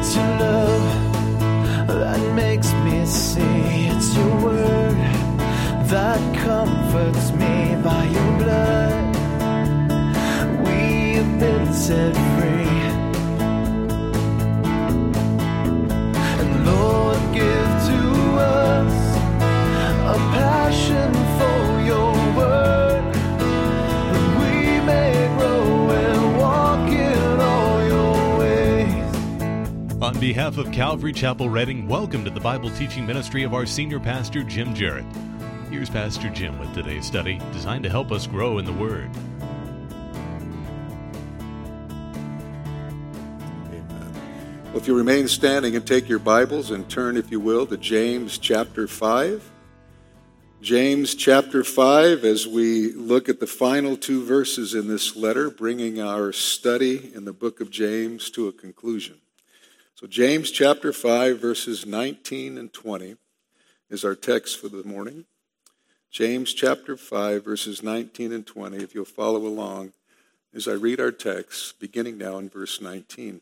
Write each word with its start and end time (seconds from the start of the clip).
It's 0.00 0.14
your 0.14 0.38
love 0.38 1.88
that 1.88 2.20
makes 2.36 2.72
me 2.84 3.04
see. 3.04 3.88
It's 3.90 4.14
your 4.14 4.44
word 4.44 4.96
that 5.90 6.20
comforts 6.36 7.32
me 7.32 7.74
by 7.82 8.04
your 8.04 8.32
blood. 8.38 9.16
We 10.64 11.14
have 11.16 11.40
been 11.40 11.72
set 11.74 12.14
behalf 30.28 30.58
of 30.58 30.70
Calvary 30.72 31.14
Chapel 31.14 31.48
Reading, 31.48 31.88
welcome 31.88 32.22
to 32.22 32.28
the 32.28 32.38
Bible 32.38 32.68
teaching 32.72 33.06
ministry 33.06 33.44
of 33.44 33.54
our 33.54 33.64
senior 33.64 33.98
pastor, 33.98 34.42
Jim 34.42 34.74
Jarrett. 34.74 35.06
Here's 35.70 35.88
Pastor 35.88 36.28
Jim 36.28 36.58
with 36.58 36.70
today's 36.74 37.06
study, 37.06 37.40
designed 37.50 37.82
to 37.84 37.88
help 37.88 38.12
us 38.12 38.26
grow 38.26 38.58
in 38.58 38.66
the 38.66 38.72
Word. 38.74 39.08
Amen. 43.70 44.12
Well, 44.66 44.76
if 44.76 44.86
you 44.86 44.94
remain 44.94 45.28
standing 45.28 45.74
and 45.74 45.86
take 45.86 46.10
your 46.10 46.18
Bibles 46.18 46.72
and 46.72 46.86
turn, 46.90 47.16
if 47.16 47.30
you 47.30 47.40
will, 47.40 47.64
to 47.64 47.78
James 47.78 48.36
chapter 48.36 48.86
5. 48.86 49.50
James 50.60 51.14
chapter 51.14 51.64
5, 51.64 52.26
as 52.26 52.46
we 52.46 52.92
look 52.92 53.30
at 53.30 53.40
the 53.40 53.46
final 53.46 53.96
two 53.96 54.22
verses 54.26 54.74
in 54.74 54.88
this 54.88 55.16
letter, 55.16 55.48
bringing 55.48 56.02
our 56.02 56.34
study 56.34 57.14
in 57.14 57.24
the 57.24 57.32
book 57.32 57.62
of 57.62 57.70
James 57.70 58.28
to 58.28 58.46
a 58.46 58.52
conclusion. 58.52 59.22
So, 60.00 60.06
James 60.06 60.52
chapter 60.52 60.92
5, 60.92 61.40
verses 61.40 61.84
19 61.84 62.56
and 62.56 62.72
20 62.72 63.16
is 63.90 64.04
our 64.04 64.14
text 64.14 64.60
for 64.60 64.68
the 64.68 64.84
morning. 64.84 65.24
James 66.08 66.54
chapter 66.54 66.96
5, 66.96 67.44
verses 67.44 67.82
19 67.82 68.32
and 68.32 68.46
20, 68.46 68.76
if 68.76 68.94
you'll 68.94 69.04
follow 69.04 69.44
along 69.44 69.94
as 70.54 70.68
I 70.68 70.74
read 70.74 71.00
our 71.00 71.10
text, 71.10 71.80
beginning 71.80 72.16
now 72.16 72.38
in 72.38 72.48
verse 72.48 72.80
19. 72.80 73.40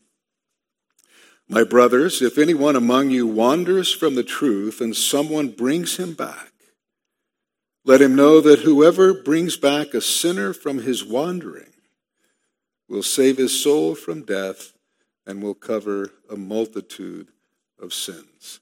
My 1.47 1.63
brothers, 1.63 2.23
if 2.23 2.39
anyone 2.39 2.75
among 2.75 3.11
you 3.11 3.27
wanders 3.27 3.93
from 3.93 4.15
the 4.15 4.23
truth 4.23 4.81
and 4.81 4.95
someone 4.95 5.49
brings 5.49 5.97
him 5.97 6.15
back, 6.15 6.53
let 7.85 8.01
him 8.01 8.15
know 8.15 8.41
that 8.41 8.61
whoever 8.61 9.13
brings 9.13 9.57
back 9.57 9.93
a 9.93 10.01
sinner 10.01 10.53
from 10.53 10.79
his 10.79 11.05
wandering 11.05 11.73
will 12.89 13.03
save 13.03 13.37
his 13.37 13.61
soul 13.61 13.93
from 13.93 14.23
death 14.23 14.73
and 15.27 15.43
will 15.43 15.53
cover 15.53 16.09
a 16.31 16.37
multitude 16.37 17.27
of 17.79 17.93
sins. 17.93 18.61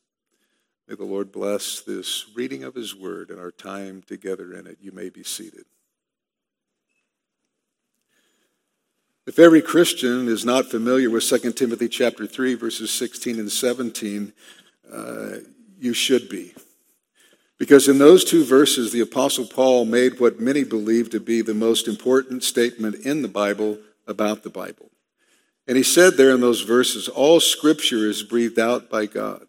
May 0.88 0.96
the 0.96 1.06
Lord 1.06 1.32
bless 1.32 1.82
this 1.82 2.26
reading 2.36 2.64
of 2.64 2.76
his 2.76 2.96
word 2.96 3.30
and 3.30 3.40
our 3.40 3.52
time 3.52 4.04
together 4.06 4.54
in 4.54 4.68
it. 4.68 4.80
You 4.82 4.92
may 4.92 5.10
be 5.10 5.24
seated. 5.24 5.66
If 9.28 9.40
every 9.40 9.62
Christian 9.62 10.28
is 10.28 10.46
not 10.46 10.66
familiar 10.66 11.10
with 11.10 11.28
2 11.28 11.54
Timothy 11.54 11.88
chapter 11.88 12.28
3 12.28 12.56
verses 12.56 12.92
16 12.92 13.40
and 13.40 13.52
17, 13.52 14.34
uh, 14.92 15.30
you 15.80 15.94
should 15.94 16.30
be. 16.30 16.54
Because 17.58 17.88
in 17.88 17.98
those 17.98 18.26
two 18.26 18.44
verses, 18.44 18.92
the 18.92 19.00
Apostle 19.00 19.46
Paul 19.46 19.86
made 19.86 20.20
what 20.20 20.42
many 20.42 20.64
believe 20.64 21.10
to 21.12 21.20
be 21.20 21.42
the 21.42 21.54
most 21.54 21.88
important 21.88 22.44
statement 22.44 23.06
in 23.06 23.22
the 23.22 23.28
Bible 23.28 23.78
about 24.06 24.44
the 24.44 24.50
Bible. 24.50 24.92
And 25.68 25.78
he 25.78 25.84
said 25.84 26.14
there 26.14 26.32
in 26.32 26.42
those 26.42 26.62
verses, 26.62 27.08
all 27.08 27.40
scripture 27.40 28.08
is 28.08 28.24
breathed 28.24 28.60
out 28.60 28.90
by 28.90 29.06
God 29.08 29.48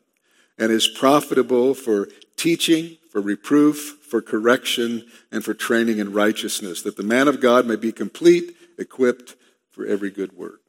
and 0.59 0.73
is 0.73 0.89
profitable 0.89 1.75
for 1.75 2.09
teaching, 2.37 2.97
for 3.11 3.21
reproof, 3.21 3.99
for 4.09 4.23
correction, 4.23 5.05
and 5.31 5.45
for 5.45 5.53
training 5.53 5.99
in 5.99 6.13
righteousness, 6.13 6.83
that 6.83 6.97
the 6.97 7.03
man 7.03 7.29
of 7.29 7.41
God 7.41 7.67
may 7.67 7.77
be 7.77 7.93
complete, 7.93 8.57
equipped 8.79 9.35
for 9.71 9.85
every 9.85 10.11
good 10.11 10.33
work. 10.33 10.61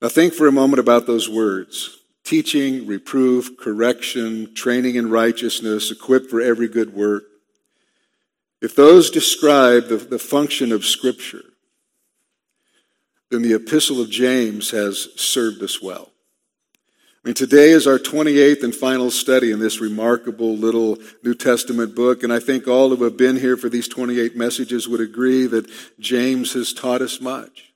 Now, 0.00 0.08
think 0.08 0.32
for 0.32 0.46
a 0.46 0.52
moment 0.52 0.80
about 0.80 1.06
those 1.06 1.28
words 1.28 1.98
teaching, 2.24 2.86
reproof, 2.86 3.58
correction, 3.58 4.54
training 4.54 4.94
in 4.94 5.10
righteousness, 5.10 5.90
equipped 5.90 6.30
for 6.30 6.40
every 6.40 6.68
good 6.68 6.94
work. 6.94 7.24
If 8.62 8.76
those 8.76 9.10
describe 9.10 9.88
the, 9.88 9.96
the 9.96 10.18
function 10.18 10.70
of 10.70 10.84
Scripture, 10.84 11.42
then 13.30 13.42
the 13.42 13.54
Epistle 13.54 14.00
of 14.00 14.10
James 14.10 14.70
has 14.70 15.08
served 15.16 15.62
us 15.62 15.80
well. 15.80 16.10
I 17.22 17.28
mean, 17.28 17.34
today 17.34 17.70
is 17.70 17.86
our 17.86 17.98
28th 17.98 18.62
and 18.62 18.74
final 18.74 19.10
study 19.10 19.52
in 19.52 19.58
this 19.58 19.78
remarkable 19.78 20.56
little 20.56 20.96
New 21.22 21.34
Testament 21.34 21.94
book, 21.94 22.22
and 22.22 22.32
I 22.32 22.40
think 22.40 22.66
all 22.66 22.96
who 22.96 23.04
have 23.04 23.18
been 23.18 23.36
here 23.36 23.58
for 23.58 23.68
these 23.68 23.88
28 23.88 24.36
messages 24.36 24.88
would 24.88 25.02
agree 25.02 25.46
that 25.46 25.70
James 25.98 26.54
has 26.54 26.72
taught 26.72 27.02
us 27.02 27.20
much. 27.20 27.74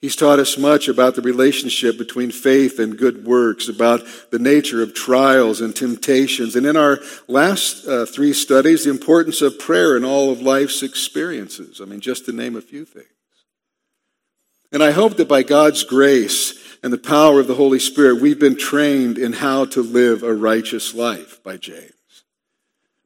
He's 0.00 0.16
taught 0.16 0.38
us 0.38 0.58
much 0.58 0.88
about 0.88 1.14
the 1.14 1.22
relationship 1.22 1.98
between 1.98 2.32
faith 2.32 2.80
and 2.80 2.98
good 2.98 3.24
works, 3.24 3.68
about 3.68 4.02
the 4.30 4.38
nature 4.38 4.82
of 4.82 4.94
trials 4.94 5.60
and 5.60 5.76
temptations, 5.76 6.56
and 6.56 6.66
in 6.66 6.76
our 6.76 6.98
last 7.28 7.86
uh, 7.86 8.06
three 8.06 8.32
studies, 8.32 8.84
the 8.84 8.90
importance 8.90 9.40
of 9.40 9.58
prayer 9.58 9.96
in 9.96 10.04
all 10.04 10.32
of 10.32 10.40
life's 10.40 10.82
experiences. 10.82 11.80
I 11.80 11.84
mean, 11.84 12.00
just 12.00 12.24
to 12.24 12.32
name 12.32 12.56
a 12.56 12.62
few 12.62 12.84
things. 12.84 13.06
And 14.72 14.82
I 14.82 14.92
hope 14.92 15.16
that 15.16 15.28
by 15.28 15.42
God's 15.42 15.82
grace 15.82 16.78
and 16.82 16.92
the 16.92 16.98
power 16.98 17.40
of 17.40 17.46
the 17.46 17.56
Holy 17.56 17.78
Spirit, 17.78 18.20
we've 18.20 18.38
been 18.38 18.56
trained 18.56 19.18
in 19.18 19.32
how 19.32 19.64
to 19.66 19.82
live 19.82 20.22
a 20.22 20.34
righteous 20.34 20.94
life 20.94 21.42
by 21.42 21.56
James. 21.56 21.92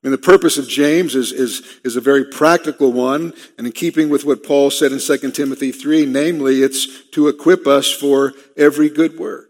I 0.03 0.09
mean, 0.09 0.13
the 0.13 0.19
purpose 0.19 0.59
of 0.59 0.69
James 0.69 1.15
is, 1.15 1.33
is, 1.33 1.81
is 1.83 1.97
a 1.97 2.01
very 2.01 2.27
practical 2.27 2.93
one, 2.93 3.33
and 3.57 3.67
in 3.67 3.73
keeping 3.73 4.11
with 4.11 4.27
what 4.27 4.45
Paul 4.45 4.71
said 4.71 4.93
in 4.93 5.01
2 5.01 5.31
Timothy 5.31 5.73
3, 5.73 6.05
namely, 6.05 6.63
it's 6.63 7.09
to 7.13 7.29
equip 7.29 7.67
us 7.67 7.91
for 7.91 8.35
every 8.55 8.91
good 8.91 9.19
work. 9.19 9.49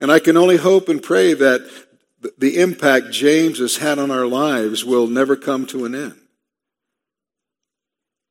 And 0.00 0.10
I 0.10 0.18
can 0.18 0.36
only 0.36 0.56
hope 0.56 0.88
and 0.88 1.00
pray 1.00 1.34
that 1.34 1.70
the 2.36 2.58
impact 2.60 3.12
James 3.12 3.60
has 3.60 3.76
had 3.76 4.00
on 4.00 4.10
our 4.10 4.26
lives 4.26 4.84
will 4.84 5.06
never 5.06 5.36
come 5.36 5.66
to 5.66 5.84
an 5.84 5.94
end. 5.94 6.20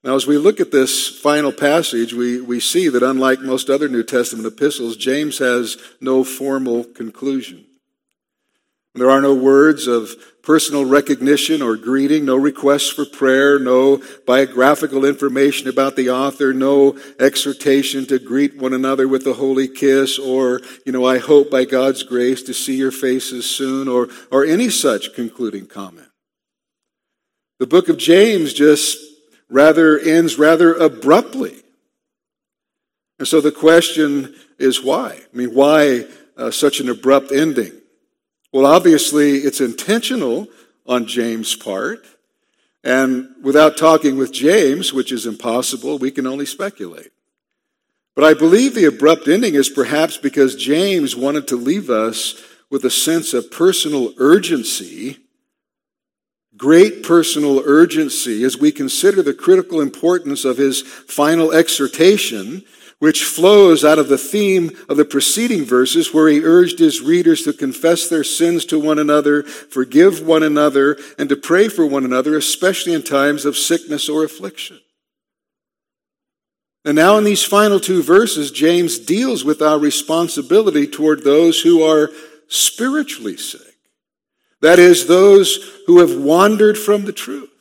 Now, 0.06 0.14
as 0.16 0.28
we 0.28 0.38
look 0.38 0.60
at 0.60 0.70
this 0.70 1.10
final 1.10 1.52
passage, 1.52 2.14
we, 2.14 2.40
we 2.40 2.60
see 2.60 2.90
that 2.90 3.02
unlike 3.02 3.40
most 3.40 3.72
other 3.72 3.90
New 3.90 4.04
Testament 4.04 4.46
epistles, 4.46 4.96
James 4.96 5.40
has 5.40 5.78
no 6.00 6.24
formal 6.24 6.84
conclusion. 6.84 7.66
There 8.94 9.10
are 9.10 9.20
no 9.20 9.34
words 9.34 9.88
of 9.88 10.12
personal 10.44 10.86
recognition 10.86 11.64
or 11.64 11.76
greeting, 11.76 12.24
no 12.24 12.36
requests 12.36 12.92
for 12.92 13.04
prayer, 13.04 13.58
no 13.58 14.00
biographical 14.28 15.06
information 15.06 15.68
about 15.68 15.96
the 15.96 16.12
author, 16.12 16.54
no 16.54 17.00
exhortation 17.20 18.06
to 18.06 18.20
greet 18.20 18.56
one 18.58 18.74
another 18.74 19.08
with 19.08 19.26
a 19.26 19.34
holy 19.34 19.68
kiss, 19.68 20.20
or, 20.20 20.62
you 20.86 20.92
know, 20.92 21.04
I 21.04 21.18
hope 21.18 21.50
by 21.50 21.66
God's 21.66 22.04
grace 22.04 22.44
to 22.44 22.54
see 22.54 22.78
your 22.78 22.92
faces 22.92 23.50
soon, 23.50 23.88
or, 23.88 24.10
or 24.32 24.46
any 24.46 24.70
such 24.70 25.16
concluding 25.16 25.66
comment. 25.66 26.10
The 27.58 27.66
book 27.68 27.90
of 27.90 27.98
James 27.98 28.54
just 28.54 29.05
rather 29.56 29.98
ends 29.98 30.38
rather 30.38 30.74
abruptly. 30.74 31.56
And 33.18 33.26
so 33.26 33.40
the 33.40 33.54
question 33.54 34.36
is 34.60 34.84
why? 34.84 35.22
I 35.34 35.38
mean, 35.38 35.56
why 35.56 36.08
uh, 36.36 36.52
such 36.52 36.82
an 36.82 36.90
abrupt 36.90 37.32
ending? 37.32 37.72
Well, 38.52 38.66
obviously, 38.66 39.38
it's 39.38 39.62
intentional 39.62 40.50
on 40.86 41.08
James' 41.08 41.56
part. 41.56 42.06
And 42.84 43.30
without 43.42 43.78
talking 43.78 44.18
with 44.18 44.34
James, 44.34 44.92
which 44.92 45.14
is 45.14 45.26
impossible, 45.26 46.00
we 46.00 46.12
can 46.12 46.28
only 46.28 46.46
speculate. 46.46 47.14
But 48.14 48.26
I 48.26 48.34
believe 48.34 48.76
the 48.76 48.86
abrupt 48.86 49.30
ending 49.30 49.56
is 49.56 49.70
perhaps 49.70 50.18
because 50.18 50.58
James 50.58 51.16
wanted 51.16 51.48
to 51.48 51.56
leave 51.56 51.90
us 51.90 52.44
with 52.70 52.84
a 52.84 52.90
sense 52.90 53.34
of 53.34 53.52
personal 53.52 54.14
urgency 54.18 55.25
great 56.58 57.04
personal 57.04 57.62
urgency 57.66 58.44
as 58.44 58.58
we 58.58 58.72
consider 58.72 59.22
the 59.22 59.34
critical 59.34 59.82
importance 59.82 60.46
of 60.46 60.58
his 60.58 60.82
final 60.82 61.52
exhortation, 61.52 62.64
which 63.00 63.24
flows 63.24 63.84
out 63.84 64.00
of 64.00 64.08
the 64.08 64.18
theme 64.18 64.72
of 64.88 64.98
the 64.98 65.06
preceding 65.06 65.66
verses 65.66 66.14
where 66.14 66.30
he 66.30 66.44
urged 66.44 66.80
his 66.80 67.02
readers 67.02 67.44
to 67.44 67.52
confess 67.52 68.08
their 68.08 68.24
sins 68.24 68.64
to 68.66 68.80
one 68.80 69.00
another, 69.00 69.44
forgive 69.44 70.26
one 70.26 70.44
another, 70.44 70.98
and 71.20 71.28
to 71.28 71.36
pray 71.36 71.68
for 71.68 71.86
one 71.86 72.06
another, 72.06 72.38
especially 72.38 72.94
in 72.94 73.04
times 73.04 73.46
of 73.46 73.58
sickness 73.58 74.08
or 74.08 74.24
affliction. 74.24 74.80
And 76.86 76.96
now, 76.96 77.18
in 77.18 77.24
these 77.24 77.44
final 77.44 77.80
two 77.80 78.04
verses, 78.04 78.52
James 78.52 79.00
deals 79.00 79.44
with 79.44 79.62
our 79.62 79.80
responsibility 79.80 80.86
toward 80.86 81.24
those 81.24 81.62
who 81.62 81.82
are 81.84 82.12
spiritually 82.48 83.38
sick. 83.38 83.75
That 84.66 84.80
is, 84.80 85.06
those 85.06 85.60
who 85.86 86.00
have 86.00 86.20
wandered 86.20 86.76
from 86.76 87.06
the 87.06 87.14
truth. 87.14 87.52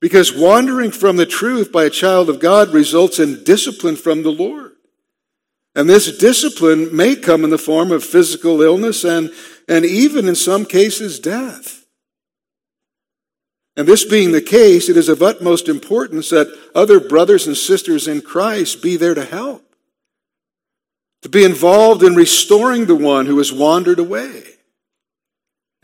Because 0.00 0.32
wandering 0.32 0.92
from 0.92 1.16
the 1.16 1.26
truth 1.26 1.72
by 1.72 1.82
a 1.82 1.90
child 1.90 2.30
of 2.30 2.38
God 2.38 2.72
results 2.72 3.18
in 3.18 3.42
discipline 3.42 3.96
from 3.96 4.22
the 4.22 4.30
Lord. 4.30 4.74
And 5.74 5.90
this 5.90 6.18
discipline 6.18 6.94
may 6.94 7.16
come 7.16 7.42
in 7.42 7.50
the 7.50 7.58
form 7.58 7.90
of 7.90 8.04
physical 8.04 8.62
illness 8.62 9.02
and, 9.02 9.32
and 9.68 9.84
even 9.84 10.28
in 10.28 10.36
some 10.36 10.66
cases 10.66 11.18
death. 11.18 11.84
And 13.76 13.88
this 13.88 14.04
being 14.04 14.30
the 14.30 14.40
case, 14.40 14.88
it 14.88 14.96
is 14.96 15.08
of 15.08 15.20
utmost 15.20 15.68
importance 15.68 16.30
that 16.30 16.56
other 16.76 17.00
brothers 17.00 17.48
and 17.48 17.56
sisters 17.56 18.06
in 18.06 18.22
Christ 18.22 18.84
be 18.84 18.96
there 18.96 19.14
to 19.14 19.24
help, 19.24 19.74
to 21.22 21.28
be 21.28 21.42
involved 21.42 22.04
in 22.04 22.14
restoring 22.14 22.86
the 22.86 22.94
one 22.94 23.26
who 23.26 23.38
has 23.38 23.52
wandered 23.52 23.98
away. 23.98 24.44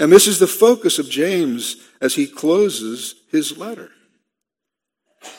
And 0.02 0.10
this 0.10 0.26
is 0.26 0.40
the 0.40 0.48
focus 0.48 0.98
of 0.98 1.08
James 1.08 1.76
as 2.00 2.16
he 2.16 2.26
closes 2.26 3.14
his 3.30 3.56
letter. 3.56 3.92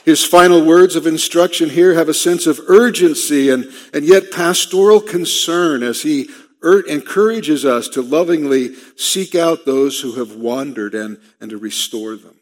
His 0.05 0.23
final 0.23 0.65
words 0.65 0.95
of 0.95 1.05
instruction 1.05 1.69
here 1.69 1.95
have 1.95 2.07
a 2.07 2.13
sense 2.13 2.47
of 2.47 2.61
urgency 2.69 3.49
and, 3.49 3.65
and 3.93 4.05
yet 4.05 4.31
pastoral 4.31 5.01
concern 5.01 5.83
as 5.83 6.03
he 6.03 6.29
ur- 6.63 6.87
encourages 6.87 7.65
us 7.65 7.89
to 7.89 8.01
lovingly 8.01 8.75
seek 8.95 9.35
out 9.35 9.65
those 9.65 9.99
who 9.99 10.13
have 10.13 10.37
wandered 10.37 10.95
and, 10.95 11.19
and 11.41 11.49
to 11.49 11.57
restore 11.57 12.15
them. 12.15 12.39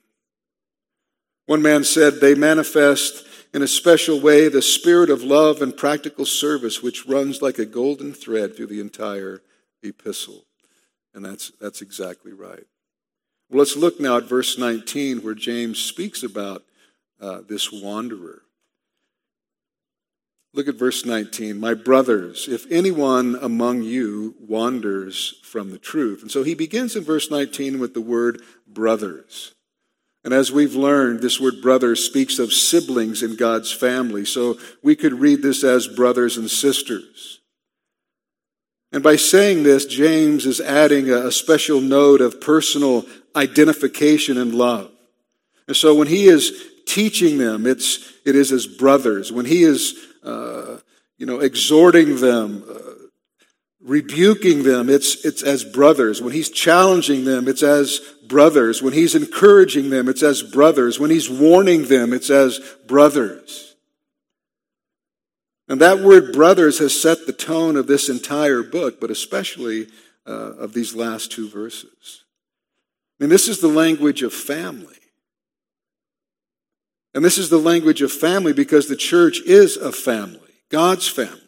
One 1.48 1.64
man 1.64 1.84
said, 1.84 2.22
They 2.22 2.36
manifest 2.36 3.26
in 3.52 3.64
a 3.64 3.68
special 3.68 4.22
way 4.22 4.48
the 4.48 4.62
spirit 4.62 5.10
of 5.10 5.24
love 5.24 5.64
and 5.64 5.76
practical 5.76 6.28
service 6.28 6.84
which 6.84 7.08
runs 7.08 7.42
like 7.42 7.58
a 7.58 7.66
golden 7.66 8.14
thread 8.14 8.56
through 8.56 8.68
the 8.68 8.80
entire 8.80 9.42
epistle. 9.82 10.46
And 11.14 11.26
that's, 11.26 11.52
that's 11.60 11.82
exactly 11.82 12.34
right. 12.34 12.66
Well, 13.50 13.60
let's 13.60 13.76
look 13.76 14.00
now 14.00 14.18
at 14.18 14.24
verse 14.24 14.58
19 14.58 15.20
where 15.20 15.34
James 15.34 15.80
speaks 15.80 16.24
about 16.24 16.64
uh, 17.20 17.42
this 17.48 17.72
wanderer. 17.72 18.44
Look 20.54 20.68
at 20.68 20.76
verse 20.76 21.06
19. 21.06 21.60
My 21.60 21.74
brothers, 21.74 22.48
if 22.48 22.70
anyone 22.72 23.38
among 23.42 23.84
you 23.84 24.36
wanders 24.40 25.40
from 25.44 25.72
the 25.72 25.78
truth. 25.78 26.22
And 26.22 26.32
so 26.32 26.44
he 26.44 26.56
begins 26.56 26.96
in 26.96 27.04
verse 27.04 27.32
19 27.32 27.80
with 27.80 27.94
the 27.94 28.02
word 28.02 28.42
brothers. 28.68 29.54
And 30.24 30.34
as 30.34 30.52
we've 30.52 30.76
learned, 30.76 31.22
this 31.22 31.40
word 31.40 31.62
brother 31.62 31.96
speaks 31.96 32.38
of 32.38 32.54
siblings 32.54 33.24
in 33.24 33.36
God's 33.36 33.72
family. 33.72 34.24
So 34.26 34.60
we 34.84 34.96
could 34.96 35.14
read 35.14 35.42
this 35.42 35.64
as 35.64 35.88
brothers 35.88 36.38
and 36.38 36.50
sisters. 36.50 37.41
And 38.92 39.02
by 39.02 39.16
saying 39.16 39.64
this, 39.64 39.86
James 39.86 40.46
is 40.46 40.60
adding 40.60 41.10
a, 41.10 41.32
special 41.32 41.80
note 41.80 42.20
of 42.20 42.42
personal 42.42 43.06
identification 43.36 44.38
and 44.38 44.54
love. 44.54 44.92
And 45.68 45.78
so 45.78 45.96
when 45.96 46.08
he 46.08 46.26
is 46.26 46.52
teaching 46.86 47.38
them, 47.38 47.66
it's, 47.66 48.12
it 48.26 48.36
is 48.36 48.52
as 48.52 48.68
brothers. 48.68 49.32
When 49.32 49.46
he 49.46 49.64
is, 49.64 49.96
uh, 50.24 50.80
you 51.18 51.26
know, 51.26 51.40
exhorting 51.40 52.18
them, 52.18 52.66
uh, 52.70 52.80
rebuking 53.82 54.64
them, 54.64 54.90
it's, 54.90 55.24
it's 55.24 55.42
as 55.42 55.64
brothers. 55.64 56.22
When 56.22 56.34
he's 56.34 56.50
challenging 56.50 57.24
them, 57.24 57.48
it's 57.48 57.64
as 57.64 58.02
brothers. 58.28 58.82
When 58.82 58.94
he's 58.94 59.16
encouraging 59.16 59.90
them, 59.90 60.10
it's 60.10 60.24
as 60.24 60.44
brothers. 60.44 61.00
When 61.00 61.12
he's 61.12 61.30
warning 61.30 61.86
them, 61.86 62.12
it's 62.12 62.30
as 62.30 62.60
brothers. 62.88 63.71
And 65.72 65.80
that 65.80 66.00
word 66.00 66.34
brothers 66.34 66.80
has 66.80 67.02
set 67.02 67.26
the 67.26 67.32
tone 67.32 67.78
of 67.78 67.88
this 67.88 68.10
entire 68.10 68.62
book, 68.62 69.00
but 69.00 69.10
especially 69.10 69.88
uh, 70.28 70.32
of 70.58 70.74
these 70.74 70.94
last 70.94 71.32
two 71.32 71.48
verses. 71.48 72.26
I 73.18 73.24
mean, 73.24 73.30
this 73.30 73.48
is 73.48 73.62
the 73.62 73.70
language 73.70 74.22
of 74.22 74.34
family. 74.34 74.98
And 77.14 77.24
this 77.24 77.38
is 77.38 77.50
the 77.50 77.58
language 77.58 78.02
of 78.02 78.12
family 78.12 78.52
because 78.52 78.90
the 78.90 78.98
church 78.98 79.40
is 79.46 79.78
a 79.78 79.94
family, 79.94 80.52
God's 80.68 81.08
family. 81.08 81.40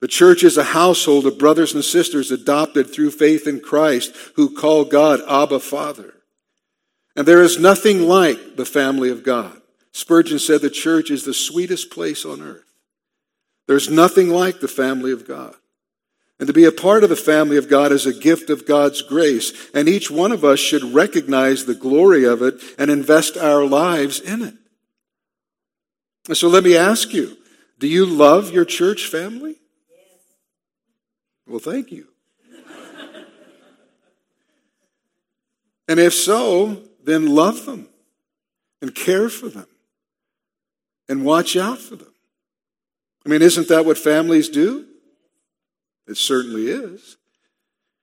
The 0.00 0.08
church 0.08 0.42
is 0.42 0.56
a 0.56 0.64
household 0.64 1.24
of 1.24 1.38
brothers 1.38 1.72
and 1.72 1.84
sisters 1.84 2.32
adopted 2.32 2.92
through 2.92 3.12
faith 3.12 3.46
in 3.46 3.60
Christ 3.60 4.12
who 4.34 4.56
call 4.56 4.86
God 4.86 5.20
Abba 5.28 5.60
Father. 5.60 6.14
And 7.14 7.28
there 7.28 7.42
is 7.42 7.60
nothing 7.60 8.08
like 8.08 8.56
the 8.56 8.66
family 8.66 9.08
of 9.08 9.22
God. 9.22 9.56
Spurgeon 9.92 10.40
said 10.40 10.62
the 10.62 10.68
church 10.68 11.12
is 11.12 11.24
the 11.24 11.32
sweetest 11.32 11.92
place 11.92 12.24
on 12.24 12.42
earth. 12.42 12.64
There's 13.70 13.88
nothing 13.88 14.30
like 14.30 14.58
the 14.58 14.66
family 14.66 15.12
of 15.12 15.28
God. 15.28 15.54
And 16.40 16.48
to 16.48 16.52
be 16.52 16.64
a 16.64 16.72
part 16.72 17.04
of 17.04 17.08
the 17.08 17.14
family 17.14 17.56
of 17.56 17.68
God 17.68 17.92
is 17.92 18.04
a 18.04 18.12
gift 18.12 18.50
of 18.50 18.66
God's 18.66 19.00
grace. 19.00 19.52
And 19.72 19.88
each 19.88 20.10
one 20.10 20.32
of 20.32 20.44
us 20.44 20.58
should 20.58 20.82
recognize 20.82 21.66
the 21.66 21.76
glory 21.76 22.24
of 22.24 22.42
it 22.42 22.60
and 22.80 22.90
invest 22.90 23.36
our 23.36 23.64
lives 23.64 24.18
in 24.18 24.42
it. 24.42 24.54
And 26.26 26.36
so 26.36 26.48
let 26.48 26.64
me 26.64 26.76
ask 26.76 27.14
you 27.14 27.36
do 27.78 27.86
you 27.86 28.06
love 28.06 28.50
your 28.50 28.64
church 28.64 29.06
family? 29.06 29.54
Well, 31.46 31.60
thank 31.60 31.92
you. 31.92 32.08
and 35.86 36.00
if 36.00 36.12
so, 36.12 36.82
then 37.04 37.36
love 37.36 37.66
them 37.66 37.88
and 38.82 38.92
care 38.96 39.28
for 39.28 39.48
them 39.48 39.68
and 41.08 41.24
watch 41.24 41.54
out 41.54 41.78
for 41.78 41.94
them. 41.94 42.09
I 43.30 43.32
mean, 43.32 43.42
isn't 43.42 43.68
that 43.68 43.86
what 43.86 43.96
families 43.96 44.48
do? 44.48 44.86
It 46.08 46.16
certainly 46.16 46.66
is. 46.66 47.16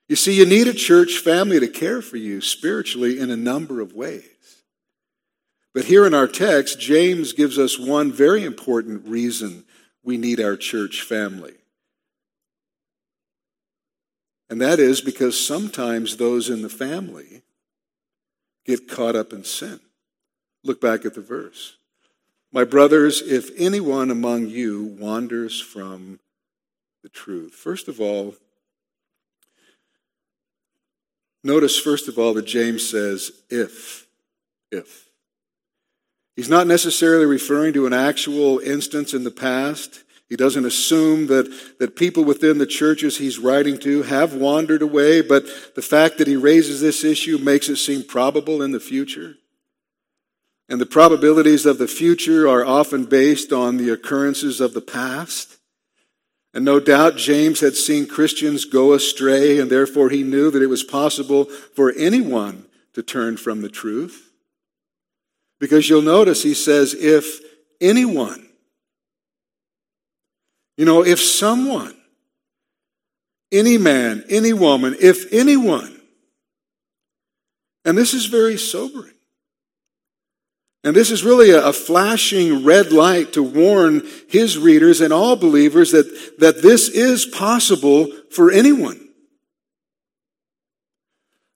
You 0.07 0.15
see, 0.15 0.33
you 0.33 0.45
need 0.45 0.69
a 0.69 0.73
church 0.73 1.17
family 1.17 1.59
to 1.59 1.67
care 1.67 2.01
for 2.01 2.15
you 2.15 2.39
spiritually 2.39 3.19
in 3.19 3.29
a 3.29 3.35
number 3.35 3.81
of 3.81 3.91
ways. 3.91 4.63
But 5.73 5.83
here 5.83 6.07
in 6.07 6.13
our 6.13 6.29
text, 6.29 6.79
James 6.79 7.33
gives 7.33 7.59
us 7.59 7.77
one 7.77 8.09
very 8.09 8.45
important 8.45 9.05
reason 9.05 9.65
we 10.01 10.15
need 10.15 10.39
our 10.39 10.55
church 10.55 11.01
family. 11.01 11.55
And 14.49 14.61
that 14.61 14.79
is 14.79 15.01
because 15.01 15.45
sometimes 15.45 16.15
those 16.15 16.49
in 16.49 16.61
the 16.61 16.69
family 16.69 17.41
get 18.65 18.87
caught 18.87 19.17
up 19.17 19.33
in 19.33 19.43
sin. 19.43 19.81
Look 20.63 20.79
back 20.79 21.03
at 21.03 21.15
the 21.15 21.21
verse. 21.21 21.76
My 22.51 22.63
brothers, 22.63 23.21
if 23.21 23.51
anyone 23.57 24.09
among 24.09 24.47
you 24.47 24.95
wanders 24.99 25.59
from 25.59 26.19
the 27.03 27.09
truth, 27.09 27.53
first 27.53 27.87
of 27.87 27.99
all, 27.99 28.35
notice 31.43 31.77
first 31.77 32.07
of 32.07 32.17
all 32.17 32.33
that 32.35 32.45
James 32.45 32.89
says, 32.89 33.31
if, 33.49 34.07
if. 34.71 35.09
He's 36.35 36.49
not 36.49 36.67
necessarily 36.67 37.25
referring 37.25 37.73
to 37.73 37.85
an 37.87 37.93
actual 37.93 38.59
instance 38.59 39.13
in 39.13 39.23
the 39.23 39.31
past. 39.31 40.03
He 40.29 40.35
doesn't 40.35 40.65
assume 40.65 41.27
that, 41.27 41.51
that 41.79 41.95
people 41.95 42.23
within 42.23 42.59
the 42.59 42.65
churches 42.65 43.17
he's 43.17 43.39
writing 43.39 43.77
to 43.79 44.03
have 44.03 44.33
wandered 44.33 44.81
away, 44.81 45.21
but 45.21 45.45
the 45.75 45.81
fact 45.81 46.17
that 46.17 46.27
he 46.27 46.35
raises 46.35 46.79
this 46.79 47.03
issue 47.03 47.37
makes 47.37 47.69
it 47.69 47.77
seem 47.77 48.03
probable 48.03 48.61
in 48.61 48.71
the 48.71 48.79
future. 48.79 49.35
And 50.69 50.81
the 50.81 50.85
probabilities 50.85 51.65
of 51.65 51.77
the 51.77 51.87
future 51.87 52.47
are 52.47 52.65
often 52.65 53.05
based 53.05 53.53
on 53.53 53.77
the 53.77 53.89
occurrences 53.89 54.59
of 54.59 54.73
the 54.73 54.81
past. 54.81 55.57
And 56.53 56.65
no 56.65 56.79
doubt 56.79 57.15
James 57.15 57.61
had 57.61 57.75
seen 57.75 58.07
Christians 58.07 58.65
go 58.65 58.93
astray, 58.93 59.59
and 59.59 59.69
therefore 59.69 60.09
he 60.09 60.23
knew 60.23 60.51
that 60.51 60.61
it 60.61 60.67
was 60.67 60.83
possible 60.83 61.45
for 61.45 61.93
anyone 61.93 62.65
to 62.93 63.03
turn 63.03 63.37
from 63.37 63.61
the 63.61 63.69
truth. 63.69 64.31
Because 65.59 65.87
you'll 65.89 66.01
notice 66.01 66.43
he 66.43 66.53
says, 66.53 66.93
if 66.93 67.39
anyone, 67.79 68.47
you 70.77 70.85
know, 70.85 71.03
if 71.03 71.19
someone, 71.19 71.95
any 73.51 73.77
man, 73.77 74.23
any 74.29 74.53
woman, 74.53 74.95
if 74.99 75.31
anyone, 75.31 75.99
and 77.85 77.97
this 77.97 78.13
is 78.13 78.25
very 78.25 78.57
sobering. 78.57 79.13
And 80.87 80.95
this 80.95 81.11
is 81.11 81.21
really 81.21 81.49
a, 81.49 81.73
flashing 81.73 82.63
red 82.63 82.93
light 82.93 83.33
to 83.33 83.43
warn 83.43 84.07
his 84.29 84.57
readers 84.57 85.01
and 85.01 85.11
all 85.11 85.35
believers 85.35 85.91
that, 85.91 86.39
that 86.39 86.61
this 86.61 86.87
is 86.87 87.25
possible 87.25 88.09
for 88.31 88.49
anyone. 88.49 89.09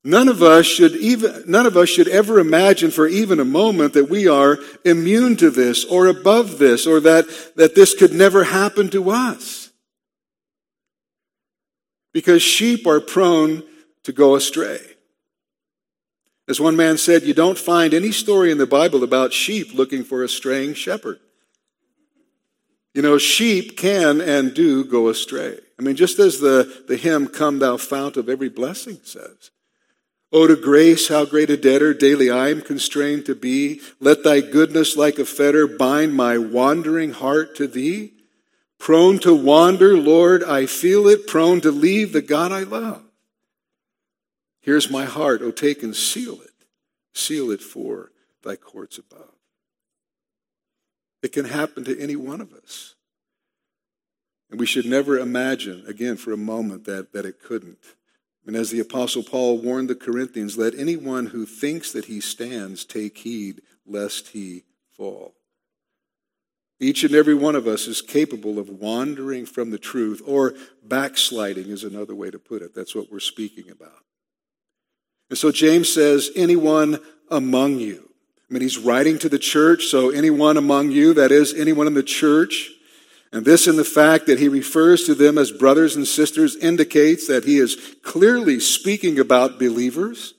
None 0.03 0.27
of 0.27 0.43
us 0.43 0.65
should 0.65 0.97
even, 0.97 1.45
none 1.47 1.65
of 1.65 1.77
us 1.77 1.87
should 1.87 2.09
ever 2.09 2.39
imagine 2.39 2.91
for 2.91 3.07
even 3.07 3.39
a 3.39 3.45
moment 3.45 3.93
that 3.93 4.09
we 4.09 4.27
are 4.27 4.57
immune 4.83 5.37
to 5.37 5.49
this 5.49 5.85
or 5.85 6.07
above 6.07 6.57
this 6.57 6.85
or 6.85 6.99
that, 6.99 7.25
that 7.55 7.73
this 7.73 7.97
could 7.97 8.11
never 8.11 8.43
happen 8.43 8.89
to 8.89 9.11
us. 9.11 9.71
Because 12.11 12.41
sheep 12.41 12.85
are 12.85 12.99
prone 12.99 13.63
to 14.03 14.11
go 14.11 14.35
astray. 14.35 14.90
As 16.51 16.59
one 16.59 16.75
man 16.75 16.97
said, 16.97 17.23
you 17.23 17.33
don't 17.33 17.57
find 17.57 17.93
any 17.93 18.11
story 18.11 18.51
in 18.51 18.57
the 18.57 18.65
Bible 18.65 19.05
about 19.05 19.31
sheep 19.31 19.73
looking 19.73 20.03
for 20.03 20.21
a 20.21 20.27
straying 20.27 20.73
shepherd. 20.73 21.17
You 22.93 23.01
know, 23.01 23.17
sheep 23.17 23.77
can 23.77 24.19
and 24.19 24.53
do 24.53 24.83
go 24.83 25.07
astray. 25.07 25.57
I 25.79 25.81
mean, 25.81 25.95
just 25.95 26.19
as 26.19 26.41
the, 26.41 26.83
the 26.89 26.97
hymn, 26.97 27.29
Come 27.29 27.59
Thou 27.59 27.77
Fount 27.77 28.17
of 28.17 28.27
Every 28.27 28.49
Blessing 28.49 28.99
says, 29.01 29.51
O 30.33 30.45
to 30.45 30.57
grace, 30.57 31.07
how 31.07 31.23
great 31.23 31.49
a 31.49 31.55
debtor 31.55 31.93
daily 31.93 32.29
I 32.29 32.49
am 32.49 32.59
constrained 32.59 33.25
to 33.27 33.33
be. 33.33 33.79
Let 34.01 34.25
thy 34.25 34.41
goodness 34.41 34.97
like 34.97 35.19
a 35.19 35.25
fetter 35.25 35.67
bind 35.67 36.15
my 36.15 36.37
wandering 36.37 37.13
heart 37.13 37.55
to 37.55 37.67
thee. 37.67 38.11
Prone 38.77 39.19
to 39.19 39.33
wander, 39.33 39.95
Lord, 39.95 40.43
I 40.43 40.65
feel 40.65 41.07
it. 41.07 41.27
Prone 41.27 41.61
to 41.61 41.71
leave 41.71 42.11
the 42.11 42.21
God 42.21 42.51
I 42.51 42.63
love. 42.63 43.03
Here's 44.61 44.89
my 44.89 45.05
heart. 45.05 45.41
O 45.41 45.51
take 45.51 45.83
and 45.83 45.95
seal 45.95 46.39
it. 46.41 46.65
Seal 47.13 47.51
it 47.51 47.61
for 47.61 48.11
thy 48.43 48.55
courts 48.55 48.97
above. 48.97 49.35
It 51.21 51.33
can 51.33 51.45
happen 51.45 51.83
to 51.83 51.99
any 51.99 52.15
one 52.15 52.41
of 52.41 52.53
us. 52.53 52.95
And 54.49 54.59
we 54.59 54.65
should 54.65 54.85
never 54.85 55.17
imagine, 55.17 55.83
again, 55.87 56.17
for 56.17 56.31
a 56.31 56.37
moment, 56.37 56.85
that, 56.85 57.13
that 57.13 57.25
it 57.25 57.41
couldn't. 57.41 57.77
And 58.45 58.55
as 58.55 58.71
the 58.71 58.79
Apostle 58.79 59.23
Paul 59.23 59.59
warned 59.59 59.89
the 59.89 59.95
Corinthians, 59.95 60.57
let 60.57 60.73
anyone 60.75 61.27
who 61.27 61.45
thinks 61.45 61.91
that 61.91 62.05
he 62.05 62.19
stands 62.19 62.83
take 62.83 63.19
heed 63.19 63.61
lest 63.85 64.29
he 64.29 64.63
fall. 64.91 65.35
Each 66.79 67.03
and 67.03 67.13
every 67.13 67.35
one 67.35 67.55
of 67.55 67.67
us 67.67 67.87
is 67.87 68.01
capable 68.01 68.57
of 68.57 68.67
wandering 68.67 69.45
from 69.45 69.69
the 69.69 69.77
truth, 69.77 70.21
or 70.25 70.55
backsliding 70.83 71.67
is 71.67 71.83
another 71.83 72.15
way 72.15 72.31
to 72.31 72.39
put 72.39 72.63
it. 72.63 72.73
That's 72.73 72.95
what 72.95 73.11
we're 73.11 73.19
speaking 73.19 73.69
about. 73.69 74.03
And 75.31 75.37
so 75.37 75.49
James 75.49 75.87
says, 75.91 76.29
anyone 76.35 76.99
among 77.29 77.79
you. 77.79 78.09
I 78.49 78.53
mean, 78.53 78.63
he's 78.63 78.77
writing 78.77 79.17
to 79.19 79.29
the 79.29 79.39
church, 79.39 79.85
so 79.85 80.09
anyone 80.09 80.57
among 80.57 80.91
you, 80.91 81.13
that 81.13 81.31
is, 81.31 81.53
anyone 81.53 81.87
in 81.87 81.93
the 81.93 82.03
church. 82.03 82.69
And 83.31 83.45
this 83.45 83.65
in 83.65 83.77
the 83.77 83.85
fact 83.85 84.25
that 84.25 84.39
he 84.39 84.49
refers 84.49 85.05
to 85.05 85.15
them 85.15 85.37
as 85.37 85.49
brothers 85.49 85.95
and 85.95 86.05
sisters 86.05 86.57
indicates 86.57 87.27
that 87.27 87.45
he 87.45 87.59
is 87.59 87.95
clearly 88.03 88.59
speaking 88.59 89.19
about 89.19 89.57
believers. 89.57 90.33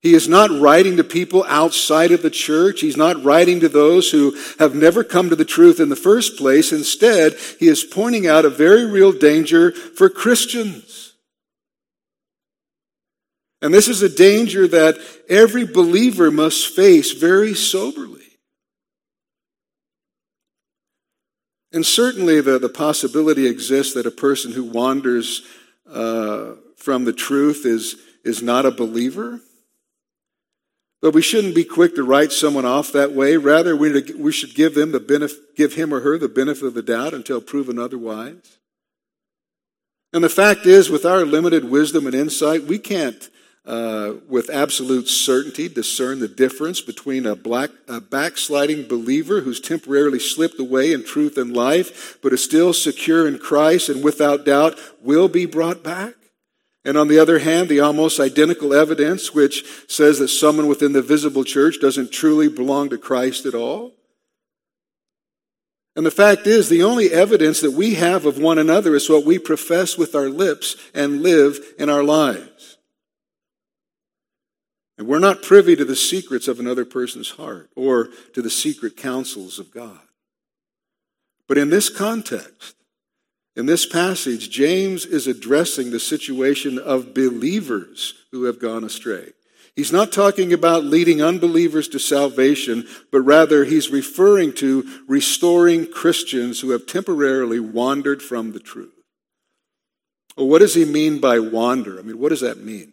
He 0.00 0.14
is 0.14 0.28
not 0.28 0.52
writing 0.52 0.96
to 0.98 1.02
people 1.02 1.44
outside 1.48 2.12
of 2.12 2.22
the 2.22 2.30
church. 2.30 2.82
He's 2.82 2.96
not 2.96 3.24
writing 3.24 3.58
to 3.58 3.68
those 3.68 4.12
who 4.12 4.36
have 4.60 4.76
never 4.76 5.02
come 5.02 5.30
to 5.30 5.36
the 5.36 5.44
truth 5.44 5.80
in 5.80 5.88
the 5.88 5.96
first 5.96 6.36
place. 6.36 6.70
Instead, 6.70 7.34
he 7.58 7.66
is 7.66 7.82
pointing 7.82 8.28
out 8.28 8.44
a 8.44 8.50
very 8.50 8.86
real 8.86 9.10
danger 9.10 9.72
for 9.72 10.08
Christians. 10.08 10.89
And 13.62 13.74
this 13.74 13.88
is 13.88 14.02
a 14.02 14.08
danger 14.08 14.66
that 14.68 14.96
every 15.28 15.66
believer 15.66 16.30
must 16.30 16.74
face 16.74 17.12
very 17.12 17.54
soberly. 17.54 18.20
And 21.72 21.86
certainly 21.86 22.40
the, 22.40 22.58
the 22.58 22.68
possibility 22.68 23.46
exists 23.46 23.94
that 23.94 24.06
a 24.06 24.10
person 24.10 24.52
who 24.52 24.64
wanders 24.64 25.42
uh, 25.88 26.54
from 26.76 27.04
the 27.04 27.12
truth 27.12 27.64
is, 27.64 27.96
is 28.24 28.42
not 28.42 28.66
a 28.66 28.70
believer. 28.70 29.40
But 31.02 31.14
we 31.14 31.22
shouldn't 31.22 31.54
be 31.54 31.64
quick 31.64 31.94
to 31.94 32.02
write 32.02 32.32
someone 32.32 32.64
off 32.64 32.92
that 32.92 33.12
way. 33.12 33.36
Rather, 33.36 33.76
we, 33.76 34.02
we 34.12 34.32
should 34.32 34.54
give 34.54 34.74
them 34.74 34.92
the 34.92 35.00
benefit, 35.00 35.56
give 35.56 35.74
him 35.74 35.94
or 35.94 36.00
her 36.00 36.18
the 36.18 36.28
benefit 36.28 36.66
of 36.66 36.74
the 36.74 36.82
doubt 36.82 37.14
until 37.14 37.40
proven 37.40 37.78
otherwise. 37.78 38.58
And 40.12 40.24
the 40.24 40.28
fact 40.28 40.66
is, 40.66 40.90
with 40.90 41.06
our 41.06 41.24
limited 41.24 41.64
wisdom 41.64 42.06
and 42.06 42.14
insight, 42.14 42.64
we 42.64 42.78
can't 42.78 43.30
uh, 43.66 44.14
with 44.28 44.48
absolute 44.50 45.06
certainty 45.06 45.68
discern 45.68 46.18
the 46.18 46.28
difference 46.28 46.80
between 46.80 47.26
a, 47.26 47.36
black, 47.36 47.70
a 47.88 48.00
backsliding 48.00 48.88
believer 48.88 49.42
who's 49.42 49.60
temporarily 49.60 50.18
slipped 50.18 50.58
away 50.58 50.92
in 50.92 51.04
truth 51.04 51.36
and 51.36 51.54
life, 51.54 52.18
but 52.22 52.32
is 52.32 52.42
still 52.42 52.72
secure 52.72 53.28
in 53.28 53.38
Christ 53.38 53.88
and 53.88 54.02
without 54.02 54.44
doubt 54.44 54.78
will 55.02 55.28
be 55.28 55.46
brought 55.46 55.82
back. 55.82 56.14
And 56.84 56.96
on 56.96 57.08
the 57.08 57.18
other 57.18 57.40
hand, 57.40 57.68
the 57.68 57.80
almost 57.80 58.18
identical 58.18 58.72
evidence 58.72 59.34
which 59.34 59.64
says 59.86 60.18
that 60.18 60.28
someone 60.28 60.66
within 60.66 60.92
the 60.92 61.02
visible 61.02 61.44
church 61.44 61.78
doesn't 61.80 62.10
truly 62.10 62.48
belong 62.48 62.88
to 62.90 62.98
Christ 62.98 63.44
at 63.44 63.54
all. 63.54 63.92
And 65.94 66.06
the 66.06 66.10
fact 66.10 66.46
is, 66.46 66.68
the 66.68 66.82
only 66.82 67.12
evidence 67.12 67.60
that 67.60 67.72
we 67.72 67.94
have 67.94 68.24
of 68.24 68.38
one 68.38 68.58
another 68.58 68.94
is 68.94 69.10
what 69.10 69.26
we 69.26 69.38
profess 69.38 69.98
with 69.98 70.14
our 70.14 70.30
lips 70.30 70.76
and 70.94 71.22
live 71.22 71.58
in 71.78 71.90
our 71.90 72.02
lives. 72.02 72.49
And 75.00 75.08
we're 75.08 75.18
not 75.18 75.40
privy 75.40 75.76
to 75.76 75.84
the 75.86 75.96
secrets 75.96 76.46
of 76.46 76.60
another 76.60 76.84
person's 76.84 77.30
heart 77.30 77.70
or 77.74 78.10
to 78.34 78.42
the 78.42 78.50
secret 78.50 78.98
counsels 78.98 79.58
of 79.58 79.72
God. 79.72 79.98
But 81.48 81.56
in 81.56 81.70
this 81.70 81.88
context, 81.88 82.76
in 83.56 83.64
this 83.64 83.86
passage, 83.86 84.50
James 84.50 85.06
is 85.06 85.26
addressing 85.26 85.90
the 85.90 85.98
situation 85.98 86.78
of 86.78 87.14
believers 87.14 88.12
who 88.30 88.44
have 88.44 88.60
gone 88.60 88.84
astray. 88.84 89.30
He's 89.74 89.90
not 89.90 90.12
talking 90.12 90.52
about 90.52 90.84
leading 90.84 91.22
unbelievers 91.22 91.88
to 91.88 91.98
salvation, 91.98 92.86
but 93.10 93.22
rather 93.22 93.64
he's 93.64 93.88
referring 93.88 94.52
to 94.56 94.86
restoring 95.08 95.90
Christians 95.90 96.60
who 96.60 96.72
have 96.72 96.84
temporarily 96.84 97.58
wandered 97.58 98.22
from 98.22 98.52
the 98.52 98.60
truth. 98.60 98.92
Well, 100.36 100.48
what 100.48 100.58
does 100.58 100.74
he 100.74 100.84
mean 100.84 101.20
by 101.20 101.38
wander? 101.38 101.98
I 101.98 102.02
mean, 102.02 102.18
what 102.18 102.28
does 102.28 102.42
that 102.42 102.62
mean? 102.62 102.92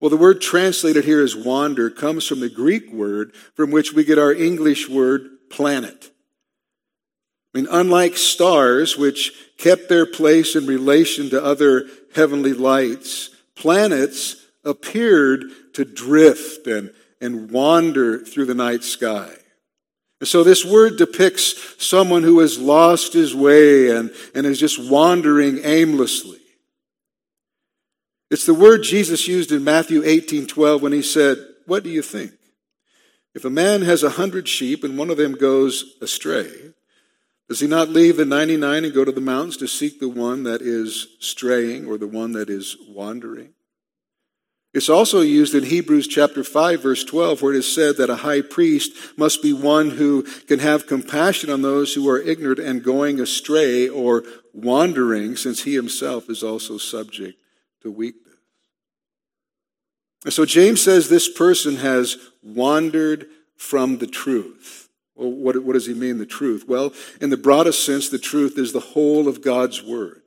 Well, 0.00 0.10
the 0.10 0.16
word 0.16 0.40
translated 0.40 1.04
here 1.04 1.22
as 1.22 1.34
wander 1.34 1.88
comes 1.88 2.26
from 2.26 2.40
the 2.40 2.50
Greek 2.50 2.92
word 2.92 3.34
from 3.54 3.70
which 3.70 3.92
we 3.92 4.04
get 4.04 4.18
our 4.18 4.32
English 4.32 4.88
word 4.88 5.28
planet. 5.50 6.10
I 7.54 7.58
mean, 7.58 7.68
unlike 7.70 8.18
stars, 8.18 8.98
which 8.98 9.32
kept 9.56 9.88
their 9.88 10.04
place 10.04 10.54
in 10.54 10.66
relation 10.66 11.30
to 11.30 11.42
other 11.42 11.86
heavenly 12.14 12.52
lights, 12.52 13.30
planets 13.54 14.36
appeared 14.64 15.44
to 15.74 15.84
drift 15.86 16.66
and, 16.66 16.92
and 17.20 17.50
wander 17.50 18.18
through 18.18 18.44
the 18.44 18.54
night 18.54 18.84
sky. 18.84 19.32
And 20.20 20.28
so 20.28 20.44
this 20.44 20.64
word 20.64 20.96
depicts 20.96 21.82
someone 21.82 22.22
who 22.22 22.40
has 22.40 22.58
lost 22.58 23.14
his 23.14 23.34
way 23.34 23.90
and, 23.90 24.10
and 24.34 24.46
is 24.46 24.60
just 24.60 24.90
wandering 24.90 25.60
aimlessly. 25.62 26.40
It's 28.30 28.46
the 28.46 28.54
word 28.54 28.82
Jesus 28.82 29.28
used 29.28 29.52
in 29.52 29.62
Matthew 29.62 30.02
18 30.04 30.46
12 30.46 30.82
when 30.82 30.92
he 30.92 31.02
said, 31.02 31.38
What 31.66 31.84
do 31.84 31.90
you 31.90 32.02
think? 32.02 32.32
If 33.34 33.44
a 33.44 33.50
man 33.50 33.82
has 33.82 34.02
a 34.02 34.10
hundred 34.10 34.48
sheep 34.48 34.82
and 34.82 34.98
one 34.98 35.10
of 35.10 35.16
them 35.16 35.34
goes 35.34 35.96
astray, 36.00 36.50
does 37.48 37.60
he 37.60 37.68
not 37.68 37.88
leave 37.88 38.16
the 38.16 38.24
99 38.24 38.84
and 38.84 38.94
go 38.94 39.04
to 39.04 39.12
the 39.12 39.20
mountains 39.20 39.56
to 39.58 39.68
seek 39.68 40.00
the 40.00 40.08
one 40.08 40.42
that 40.42 40.60
is 40.60 41.06
straying 41.20 41.86
or 41.86 41.98
the 41.98 42.08
one 42.08 42.32
that 42.32 42.50
is 42.50 42.76
wandering? 42.88 43.50
It's 44.74 44.88
also 44.88 45.20
used 45.20 45.54
in 45.54 45.62
Hebrews 45.62 46.08
chapter 46.08 46.42
5 46.42 46.82
verse 46.82 47.04
12 47.04 47.40
where 47.40 47.54
it 47.54 47.58
is 47.58 47.72
said 47.72 47.96
that 47.98 48.10
a 48.10 48.16
high 48.16 48.42
priest 48.42 48.92
must 49.16 49.40
be 49.40 49.52
one 49.52 49.90
who 49.90 50.24
can 50.48 50.58
have 50.58 50.88
compassion 50.88 51.48
on 51.48 51.62
those 51.62 51.94
who 51.94 52.08
are 52.08 52.18
ignorant 52.18 52.58
and 52.58 52.82
going 52.82 53.20
astray 53.20 53.88
or 53.88 54.24
wandering 54.52 55.36
since 55.36 55.62
he 55.62 55.74
himself 55.74 56.28
is 56.28 56.42
also 56.42 56.76
subject 56.76 57.38
to 57.86 57.90
weakness. 57.90 58.34
And 60.24 60.32
so 60.32 60.44
James 60.44 60.82
says 60.82 61.08
this 61.08 61.28
person 61.28 61.76
has 61.76 62.16
wandered 62.42 63.28
from 63.56 63.98
the 63.98 64.06
truth. 64.06 64.88
Well, 65.14 65.30
what, 65.30 65.62
what 65.62 65.72
does 65.72 65.86
he 65.86 65.94
mean, 65.94 66.18
the 66.18 66.26
truth? 66.26 66.66
Well, 66.68 66.92
in 67.20 67.30
the 67.30 67.36
broadest 67.36 67.86
sense, 67.86 68.08
the 68.08 68.18
truth 68.18 68.58
is 68.58 68.72
the 68.72 68.80
whole 68.80 69.28
of 69.28 69.40
God's 69.40 69.82
Word. 69.82 70.22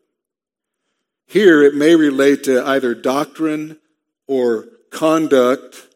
Here, 1.28 1.62
it 1.62 1.75
may 1.75 1.96
relate 1.96 2.44
to 2.46 2.66
either 2.66 2.96
doctrine 2.96 3.78
or 4.25 4.68
conduct 4.89 5.88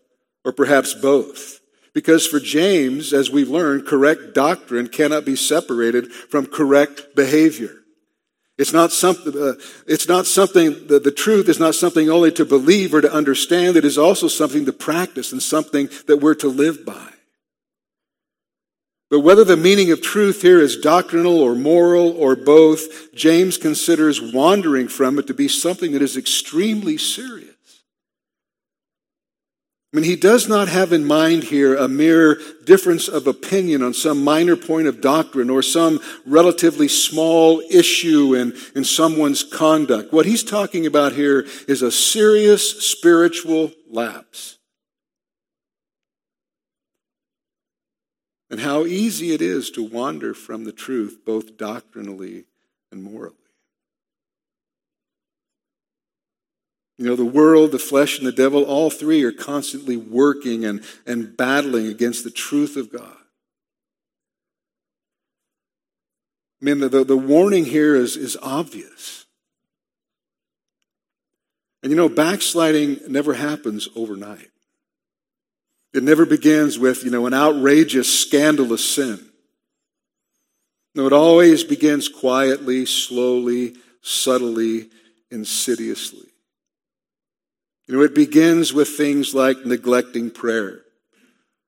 or 0.46 0.51
perhaps 0.51 0.93
both. 0.93 1.62
Because 1.93 2.27
for 2.27 2.39
James, 2.39 3.13
as 3.13 3.32
we've 3.32 3.50
learned, 3.50 3.88
correct 3.88 4.34
doctrine 4.34 4.88
cannot 4.88 5.25
be 5.25 5.36
separated 5.36 6.12
from 6.12 6.46
correct 6.46 7.15
behavior. 7.15 7.82
It's 8.57 8.74
not 8.74 8.91
something, 8.91 9.36
uh, 9.36 9.53
it's 9.88 10.07
not 10.07 10.27
something, 10.27 10.88
the, 10.88 11.00
the 11.00 11.12
truth 11.12 11.50
is 11.50 11.60
not 11.60 11.74
something 11.74 12.10
only 12.10 12.31
to 12.33 12.45
believe 12.45 12.93
or 12.93 13.01
to 13.01 13.12
understand. 13.12 13.75
It 13.77 13.86
is 13.86 13.98
also 13.98 14.27
something 14.27 14.65
to 14.65 14.74
practice 14.74 15.31
and 15.31 15.41
something 15.41 15.89
that 16.07 16.17
we're 16.17 16.36
to 16.36 16.50
live 16.50 16.86
by. 16.86 17.10
But 19.10 19.22
whether 19.22 19.43
the 19.43 19.57
meaning 19.57 19.91
of 19.91 20.01
truth 20.01 20.41
here 20.41 20.60
is 20.60 20.77
doctrinal 20.77 21.39
or 21.39 21.55
moral 21.55 22.12
or 22.12 22.36
both, 22.36 23.13
James 23.13 23.57
considers 23.57 24.22
wandering 24.22 24.88
from 24.88 25.19
it 25.19 25.27
to 25.27 25.33
be 25.33 25.48
something 25.48 25.91
that 25.91 26.01
is 26.01 26.17
extremely 26.17 26.98
serious. 26.98 27.52
I 29.93 29.97
mean, 29.97 30.05
he 30.05 30.15
does 30.15 30.47
not 30.47 30.69
have 30.69 30.91
in 30.91 31.05
mind 31.05 31.43
here 31.43 31.75
a 31.75 31.88
mere 31.88 32.39
difference 32.63 33.07
of 33.07 33.27
opinion 33.27 33.83
on 33.83 33.93
some 33.93 34.23
minor 34.23 34.55
point 34.55 34.88
of 34.88 35.01
doctrine 35.01 35.51
or 35.51 35.62
some 35.62 36.00
relatively 36.25 36.88
small 36.88 37.62
issue 37.69 38.33
in, 38.33 38.55
in 38.75 38.85
someone's 38.85 39.43
conduct. 39.43 40.12
What 40.12 40.25
he's 40.25 40.43
talking 40.43 40.88
about 40.88 41.13
here 41.13 41.45
is 41.67 41.83
a 41.83 41.91
serious 41.91 42.83
spiritual 42.83 43.71
lapse. 43.88 44.57
And 48.50 48.62
how 48.62 48.85
easy 48.85 49.31
it 49.31 49.43
is 49.43 49.69
to 49.71 49.83
wander 49.83 50.33
from 50.33 50.63
the 50.63 50.71
truth, 50.71 51.19
both 51.23 51.55
doctrinally 51.55 52.45
and 52.91 53.03
morally. 53.03 53.42
You 57.03 57.10
know, 57.10 57.15
the 57.17 57.25
world, 57.25 57.74
the 57.74 57.79
flesh, 57.79 58.17
and 58.17 58.25
the 58.25 58.31
devil, 58.31 58.63
all 58.63 58.89
three 58.89 59.24
are 59.24 59.33
constantly 59.33 59.98
working 59.98 60.63
and, 60.63 60.81
and 61.05 61.36
battling 61.36 61.88
against 61.88 62.24
the 62.24 62.31
truth 62.31 62.77
of 62.77 62.89
God. 62.93 63.17
I 66.62 66.65
mean, 66.65 66.79
the, 66.79 66.88
the, 66.88 67.03
the 67.03 67.17
warning 67.17 67.65
here 67.65 67.93
is, 67.93 68.15
is 68.15 68.38
obvious. 68.41 69.25
And 71.81 71.91
you 71.91 71.98
know, 71.98 72.07
backsliding 72.07 73.01
never 73.10 73.33
happens 73.33 73.89
overnight. 73.98 74.51
It 75.93 76.03
never 76.03 76.25
begins 76.25 76.79
with, 76.79 77.03
you 77.03 77.12
know, 77.12 77.25
an 77.25 77.33
outrageous, 77.33 78.17
scandalous 78.17 78.89
sin. 78.89 79.19
No, 80.95 81.05
it 81.05 81.12
always 81.12 81.65
begins 81.65 82.07
quietly, 82.07 82.86
slowly, 82.86 83.75
subtly, 84.01 84.89
insidiously. 85.29 86.29
You 87.87 87.97
know, 87.97 88.03
it 88.03 88.15
begins 88.15 88.73
with 88.73 88.89
things 88.89 89.35
like 89.35 89.65
neglecting 89.65 90.31
prayer, 90.31 90.81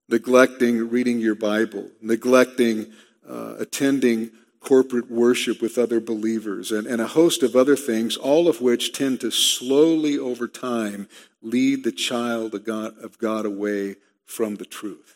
neglecting 0.07 0.89
reading 0.89 1.19
your 1.19 1.35
Bible, 1.35 1.89
neglecting 2.01 2.93
uh, 3.27 3.55
attending 3.59 4.31
corporate 4.61 5.11
worship 5.11 5.61
with 5.61 5.77
other 5.77 5.99
believers, 5.99 6.71
and, 6.71 6.87
and 6.87 7.01
a 7.01 7.07
host 7.07 7.43
of 7.43 7.55
other 7.55 7.75
things, 7.75 8.17
all 8.17 8.47
of 8.47 8.61
which 8.61 8.93
tend 8.93 9.19
to 9.21 9.29
slowly 9.29 10.17
over 10.17 10.47
time 10.47 11.07
lead 11.41 11.83
the 11.83 11.91
child 11.91 12.55
of 12.55 12.65
God, 12.65 12.97
of 12.99 13.17
God 13.19 13.45
away 13.45 13.95
from 14.25 14.55
the 14.55 14.65
truth. 14.65 15.14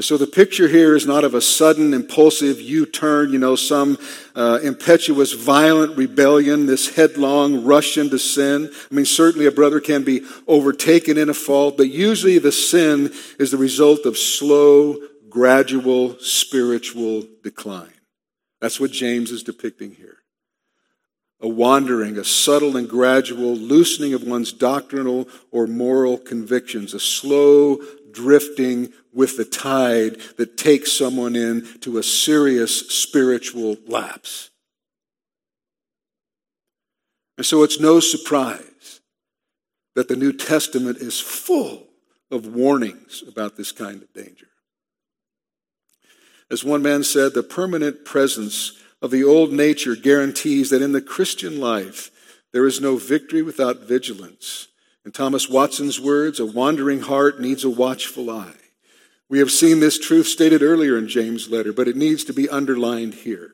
So 0.00 0.16
the 0.16 0.28
picture 0.28 0.68
here 0.68 0.94
is 0.94 1.06
not 1.06 1.24
of 1.24 1.34
a 1.34 1.40
sudden, 1.40 1.92
impulsive 1.92 2.60
U 2.60 2.86
turn, 2.86 3.32
you 3.32 3.38
know, 3.38 3.56
some 3.56 3.98
uh, 4.36 4.60
impetuous, 4.62 5.32
violent 5.32 5.96
rebellion, 5.96 6.66
this 6.66 6.94
headlong 6.94 7.64
rush 7.64 7.98
into 7.98 8.18
sin. 8.18 8.70
I 8.90 8.94
mean, 8.94 9.04
certainly 9.04 9.46
a 9.46 9.50
brother 9.50 9.80
can 9.80 10.04
be 10.04 10.24
overtaken 10.46 11.18
in 11.18 11.28
a 11.28 11.34
fault, 11.34 11.76
but 11.76 11.88
usually 11.90 12.38
the 12.38 12.52
sin 12.52 13.12
is 13.40 13.50
the 13.50 13.56
result 13.56 14.06
of 14.06 14.16
slow, 14.16 14.98
gradual 15.28 16.16
spiritual 16.20 17.24
decline. 17.42 17.92
That's 18.60 18.78
what 18.78 18.92
James 18.92 19.32
is 19.32 19.42
depicting 19.42 19.92
here. 19.92 20.18
A 21.40 21.48
wandering, 21.48 22.18
a 22.18 22.24
subtle 22.24 22.76
and 22.76 22.88
gradual 22.88 23.56
loosening 23.56 24.14
of 24.14 24.22
one's 24.22 24.52
doctrinal 24.52 25.28
or 25.50 25.66
moral 25.66 26.18
convictions, 26.18 26.94
a 26.94 27.00
slow 27.00 27.80
drifting 28.12 28.92
with 29.12 29.36
the 29.36 29.44
tide 29.44 30.20
that 30.36 30.56
takes 30.56 30.92
someone 30.92 31.36
into 31.36 31.98
a 31.98 32.02
serious 32.02 32.88
spiritual 32.88 33.76
lapse. 33.86 34.50
And 37.36 37.46
so 37.46 37.62
it's 37.62 37.80
no 37.80 38.00
surprise 38.00 39.00
that 39.94 40.08
the 40.08 40.16
New 40.16 40.32
Testament 40.32 40.98
is 40.98 41.20
full 41.20 41.86
of 42.30 42.46
warnings 42.46 43.22
about 43.26 43.56
this 43.56 43.72
kind 43.72 44.02
of 44.02 44.12
danger. 44.12 44.48
As 46.50 46.64
one 46.64 46.82
man 46.82 47.04
said, 47.04 47.34
the 47.34 47.42
permanent 47.42 48.04
presence 48.04 48.72
of 49.00 49.10
the 49.10 49.22
old 49.24 49.52
nature 49.52 49.94
guarantees 49.94 50.70
that 50.70 50.82
in 50.82 50.92
the 50.92 51.00
Christian 51.00 51.60
life 51.60 52.10
there 52.52 52.66
is 52.66 52.80
no 52.80 52.96
victory 52.96 53.42
without 53.42 53.80
vigilance. 53.80 54.68
In 55.04 55.12
Thomas 55.12 55.48
Watson's 55.48 56.00
words, 56.00 56.40
a 56.40 56.46
wandering 56.46 57.02
heart 57.02 57.40
needs 57.40 57.64
a 57.64 57.70
watchful 57.70 58.30
eye. 58.30 58.57
We 59.30 59.40
have 59.40 59.50
seen 59.50 59.80
this 59.80 59.98
truth 59.98 60.26
stated 60.26 60.62
earlier 60.62 60.96
in 60.96 61.08
James' 61.08 61.50
letter, 61.50 61.72
but 61.72 61.88
it 61.88 61.96
needs 61.96 62.24
to 62.24 62.32
be 62.32 62.48
underlined 62.48 63.14
here. 63.14 63.52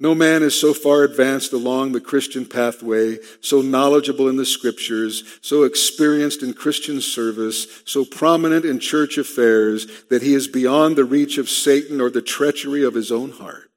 No 0.00 0.14
man 0.14 0.42
is 0.42 0.58
so 0.58 0.74
far 0.74 1.04
advanced 1.04 1.52
along 1.52 1.92
the 1.92 2.00
Christian 2.00 2.44
pathway, 2.44 3.18
so 3.40 3.60
knowledgeable 3.60 4.28
in 4.28 4.36
the 4.36 4.46
scriptures, 4.46 5.22
so 5.42 5.62
experienced 5.62 6.42
in 6.42 6.54
Christian 6.54 7.00
service, 7.00 7.82
so 7.84 8.04
prominent 8.04 8.64
in 8.64 8.80
church 8.80 9.16
affairs, 9.16 9.86
that 10.10 10.22
he 10.22 10.34
is 10.34 10.48
beyond 10.48 10.96
the 10.96 11.04
reach 11.04 11.38
of 11.38 11.48
Satan 11.48 12.00
or 12.00 12.10
the 12.10 12.22
treachery 12.22 12.82
of 12.82 12.94
his 12.94 13.12
own 13.12 13.30
heart. 13.30 13.70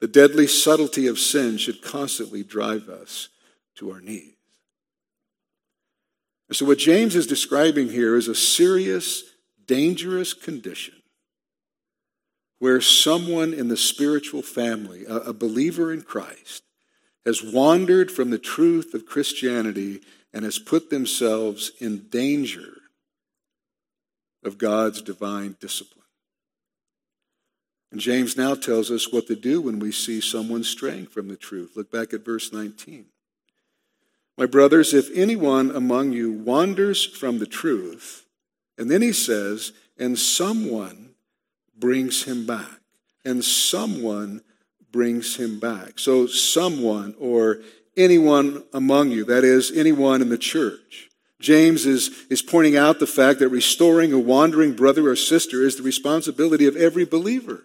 The 0.00 0.06
deadly 0.06 0.46
subtlety 0.46 1.06
of 1.06 1.18
sin 1.18 1.58
should 1.58 1.82
constantly 1.82 2.44
drive 2.44 2.88
us 2.88 3.28
to 3.76 3.90
our 3.90 4.00
knees. 4.00 4.34
So, 6.52 6.66
what 6.66 6.78
James 6.78 7.16
is 7.16 7.26
describing 7.26 7.88
here 7.88 8.14
is 8.14 8.28
a 8.28 8.34
serious 8.34 9.24
dangerous 9.66 10.34
condition 10.34 10.94
where 12.58 12.80
someone 12.80 13.52
in 13.52 13.66
the 13.66 13.76
spiritual 13.76 14.40
family, 14.40 15.04
a, 15.04 15.16
a 15.16 15.32
believer 15.32 15.92
in 15.92 16.00
Christ, 16.02 16.62
has 17.26 17.42
wandered 17.42 18.10
from 18.10 18.30
the 18.30 18.38
truth 18.38 18.94
of 18.94 19.04
Christianity 19.04 20.00
and 20.32 20.44
has 20.44 20.60
put 20.60 20.88
themselves 20.88 21.72
in 21.80 22.08
danger 22.08 22.74
of 24.44 24.58
God's 24.58 25.02
divine 25.02 25.56
discipline. 25.60 26.04
And 27.90 28.00
James 28.00 28.36
now 28.36 28.54
tells 28.54 28.90
us 28.90 29.12
what 29.12 29.26
to 29.26 29.36
do 29.36 29.60
when 29.60 29.78
we 29.78 29.92
see 29.92 30.20
someone 30.20 30.64
straying 30.64 31.06
from 31.08 31.28
the 31.28 31.36
truth. 31.36 31.72
Look 31.76 31.90
back 31.90 32.14
at 32.14 32.24
verse 32.24 32.52
19. 32.52 33.06
My 34.38 34.46
brothers, 34.46 34.94
if 34.94 35.10
anyone 35.14 35.70
among 35.70 36.12
you 36.12 36.32
wanders 36.32 37.04
from 37.04 37.38
the 37.38 37.46
truth, 37.46 38.21
and 38.78 38.90
then 38.90 39.02
he 39.02 39.12
says, 39.12 39.72
and 39.98 40.18
someone 40.18 41.14
brings 41.78 42.24
him 42.24 42.46
back. 42.46 42.80
And 43.24 43.44
someone 43.44 44.42
brings 44.90 45.36
him 45.36 45.60
back. 45.60 45.98
So, 45.98 46.26
someone 46.26 47.14
or 47.18 47.60
anyone 47.96 48.64
among 48.72 49.10
you, 49.10 49.24
that 49.26 49.44
is, 49.44 49.70
anyone 49.70 50.22
in 50.22 50.28
the 50.28 50.38
church. 50.38 51.08
James 51.40 51.86
is, 51.86 52.24
is 52.30 52.40
pointing 52.40 52.76
out 52.76 53.00
the 53.00 53.06
fact 53.06 53.40
that 53.40 53.48
restoring 53.48 54.12
a 54.12 54.18
wandering 54.18 54.74
brother 54.74 55.08
or 55.08 55.16
sister 55.16 55.62
is 55.62 55.76
the 55.76 55.82
responsibility 55.82 56.66
of 56.66 56.76
every 56.76 57.04
believer. 57.04 57.64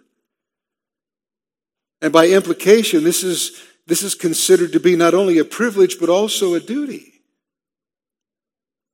And 2.00 2.12
by 2.12 2.28
implication, 2.28 3.04
this 3.04 3.22
is, 3.22 3.60
this 3.86 4.02
is 4.02 4.14
considered 4.14 4.72
to 4.72 4.80
be 4.80 4.96
not 4.96 5.14
only 5.14 5.38
a 5.38 5.44
privilege, 5.44 5.98
but 5.98 6.08
also 6.08 6.54
a 6.54 6.60
duty. 6.60 7.17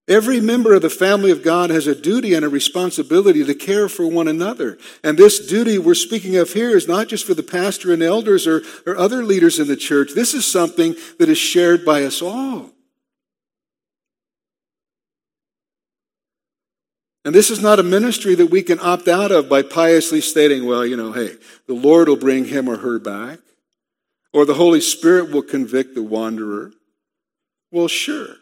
Every 0.07 0.38
member 0.38 0.75
of 0.75 0.83
the 0.83 0.90
family 0.90 1.31
of 1.31 1.43
God 1.43 1.71
has 1.71 1.87
a 1.87 1.95
duty 1.95 2.35
and 2.35 2.45
a 2.45 2.49
responsibility 2.51 3.43
to 3.43 3.55
care 3.55 3.88
for 3.88 4.07
one 4.07 4.29
another. 4.29 4.77
And 5.03 5.17
this 5.17 5.47
duty 5.47 5.79
we're 5.79 5.95
speaking 5.95 6.37
of 6.37 6.53
here 6.53 6.77
is 6.77 6.87
not 6.87 7.09
just 7.09 7.25
for 7.25 7.33
the 7.33 7.43
pastor 7.43 7.90
and 7.90 8.03
elders 8.03 8.47
or, 8.47 8.62
or 8.87 8.99
other 8.99 9.25
leaders 9.25 9.59
in 9.59 9.67
the 9.67 9.77
church. 9.77 10.11
This 10.14 10.35
is 10.35 10.45
something 10.45 10.95
that 11.19 11.31
is 11.31 11.38
shared 11.38 11.87
by 11.87 12.05
us 12.05 12.21
all. 12.21 12.71
And 17.25 17.35
this 17.35 17.51
is 17.51 17.62
not 17.62 17.79
a 17.79 17.83
ministry 17.83 18.35
that 18.35 18.51
we 18.51 18.62
can 18.62 18.79
opt 18.81 19.09
out 19.09 19.33
of 19.33 19.49
by 19.49 19.62
piously 19.62 20.21
stating, 20.21 20.67
well, 20.67 20.85
you 20.85 20.99
know, 20.99 21.12
hey, 21.12 21.37
the 21.67 21.73
Lord 21.73 22.09
will 22.09 22.17
bring 22.17 22.45
him 22.45 22.69
or 22.69 22.77
her 22.77 22.99
back, 22.99 23.38
or 24.35 24.45
the 24.45 24.53
Holy 24.53 24.83
Spirit 24.83 25.31
will 25.31 25.40
convict 25.40 25.95
the 25.95 26.03
wanderer. 26.03 26.73
Well, 27.73 27.88
sure. 27.88 28.37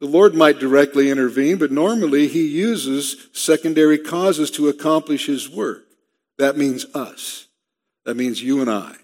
The 0.00 0.06
Lord 0.06 0.34
might 0.34 0.58
directly 0.58 1.10
intervene, 1.10 1.58
but 1.58 1.70
normally 1.70 2.26
He 2.26 2.46
uses 2.46 3.28
secondary 3.32 3.98
causes 3.98 4.50
to 4.52 4.68
accomplish 4.68 5.26
His 5.26 5.48
work. 5.48 5.84
That 6.38 6.56
means 6.56 6.86
us. 6.94 7.46
That 8.06 8.16
means 8.16 8.42
you 8.42 8.62
and 8.62 8.70
I. 8.70 8.96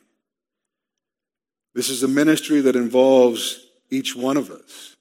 This 1.75 1.91
is 1.91 2.03
a 2.03 2.09
ministry 2.09 2.63
that 2.63 2.77
involves 2.77 3.61
each 3.91 4.17
one 4.17 4.39
of 4.39 4.51
us. 4.51 4.97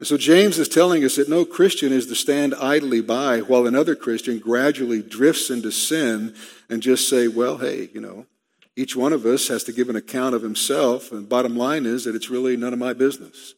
And 0.00 0.06
so 0.06 0.18
James 0.18 0.58
is 0.58 0.68
telling 0.68 1.04
us 1.04 1.16
that 1.16 1.28
no 1.28 1.44
Christian 1.44 1.92
is 1.92 2.06
to 2.08 2.16
stand 2.16 2.54
idly 2.56 3.00
by 3.00 3.40
while 3.40 3.66
another 3.66 3.94
Christian 3.94 4.40
gradually 4.40 5.00
drifts 5.00 5.48
into 5.48 5.70
sin 5.70 6.34
and 6.68 6.82
just 6.82 7.08
say, 7.08 7.28
well, 7.28 7.58
hey, 7.58 7.88
you 7.94 8.00
know, 8.00 8.26
each 8.74 8.94
one 8.94 9.14
of 9.14 9.24
us 9.24 9.48
has 9.48 9.64
to 9.64 9.72
give 9.72 9.88
an 9.88 9.96
account 9.96 10.34
of 10.34 10.42
himself. 10.42 11.12
And 11.12 11.28
bottom 11.28 11.56
line 11.56 11.86
is 11.86 12.04
that 12.04 12.14
it's 12.16 12.28
really 12.28 12.56
none 12.56 12.74
of 12.74 12.78
my 12.78 12.92
business. 12.92 13.54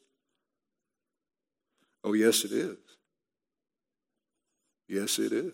Oh, 2.04 2.12
yes, 2.12 2.44
it 2.44 2.52
is. 2.52 2.76
Yes, 4.88 5.18
it 5.18 5.32
is. 5.32 5.52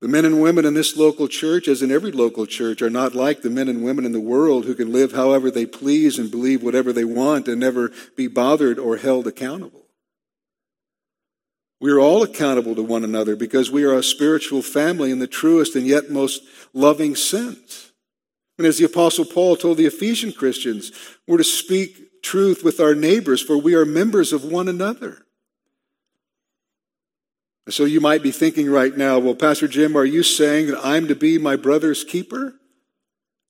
The 0.00 0.08
men 0.08 0.24
and 0.24 0.42
women 0.42 0.66
in 0.66 0.74
this 0.74 0.96
local 0.96 1.26
church, 1.26 1.68
as 1.68 1.82
in 1.82 1.90
every 1.90 2.12
local 2.12 2.46
church, 2.46 2.82
are 2.82 2.90
not 2.90 3.14
like 3.14 3.42
the 3.42 3.50
men 3.50 3.68
and 3.68 3.82
women 3.82 4.04
in 4.04 4.12
the 4.12 4.20
world 4.20 4.66
who 4.66 4.74
can 4.74 4.92
live 4.92 5.12
however 5.12 5.50
they 5.50 5.66
please 5.66 6.18
and 6.18 6.30
believe 6.30 6.62
whatever 6.62 6.92
they 6.92 7.04
want 7.04 7.48
and 7.48 7.58
never 7.58 7.90
be 8.14 8.26
bothered 8.26 8.78
or 8.78 8.98
held 8.98 9.26
accountable. 9.26 9.86
We 11.80 11.90
are 11.92 11.98
all 11.98 12.22
accountable 12.22 12.74
to 12.74 12.82
one 12.82 13.04
another 13.04 13.36
because 13.36 13.70
we 13.70 13.84
are 13.84 13.94
a 13.94 14.02
spiritual 14.02 14.62
family 14.62 15.10
in 15.10 15.18
the 15.18 15.26
truest 15.26 15.76
and 15.76 15.86
yet 15.86 16.10
most 16.10 16.42
loving 16.72 17.14
sense. 17.14 17.92
And 18.58 18.66
as 18.66 18.78
the 18.78 18.86
Apostle 18.86 19.26
Paul 19.26 19.56
told 19.56 19.76
the 19.76 19.86
Ephesian 19.86 20.32
Christians, 20.32 20.92
we're 21.26 21.38
to 21.38 21.44
speak 21.44 22.05
truth 22.26 22.64
with 22.64 22.80
our 22.80 22.94
neighbors, 22.94 23.40
for 23.40 23.56
we 23.56 23.74
are 23.74 23.84
members 23.84 24.32
of 24.32 24.44
one 24.44 24.68
another. 24.68 25.24
So 27.68 27.84
you 27.84 28.00
might 28.00 28.22
be 28.22 28.32
thinking 28.32 28.68
right 28.68 28.96
now, 28.96 29.18
well, 29.20 29.34
Pastor 29.34 29.68
Jim, 29.68 29.96
are 29.96 30.04
you 30.04 30.24
saying 30.24 30.66
that 30.66 30.84
I'm 30.84 31.06
to 31.06 31.14
be 31.14 31.38
my 31.38 31.54
brother's 31.54 32.02
keeper? 32.02 32.54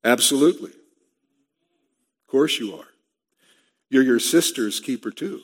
Absolutely. 0.05 0.71
Of 0.71 2.31
course 2.31 2.59
you 2.59 2.77
are. 2.77 2.89
You're 3.89 4.03
your 4.03 4.21
sister's 4.21 4.79
keeper 4.79 5.11
too. 5.11 5.41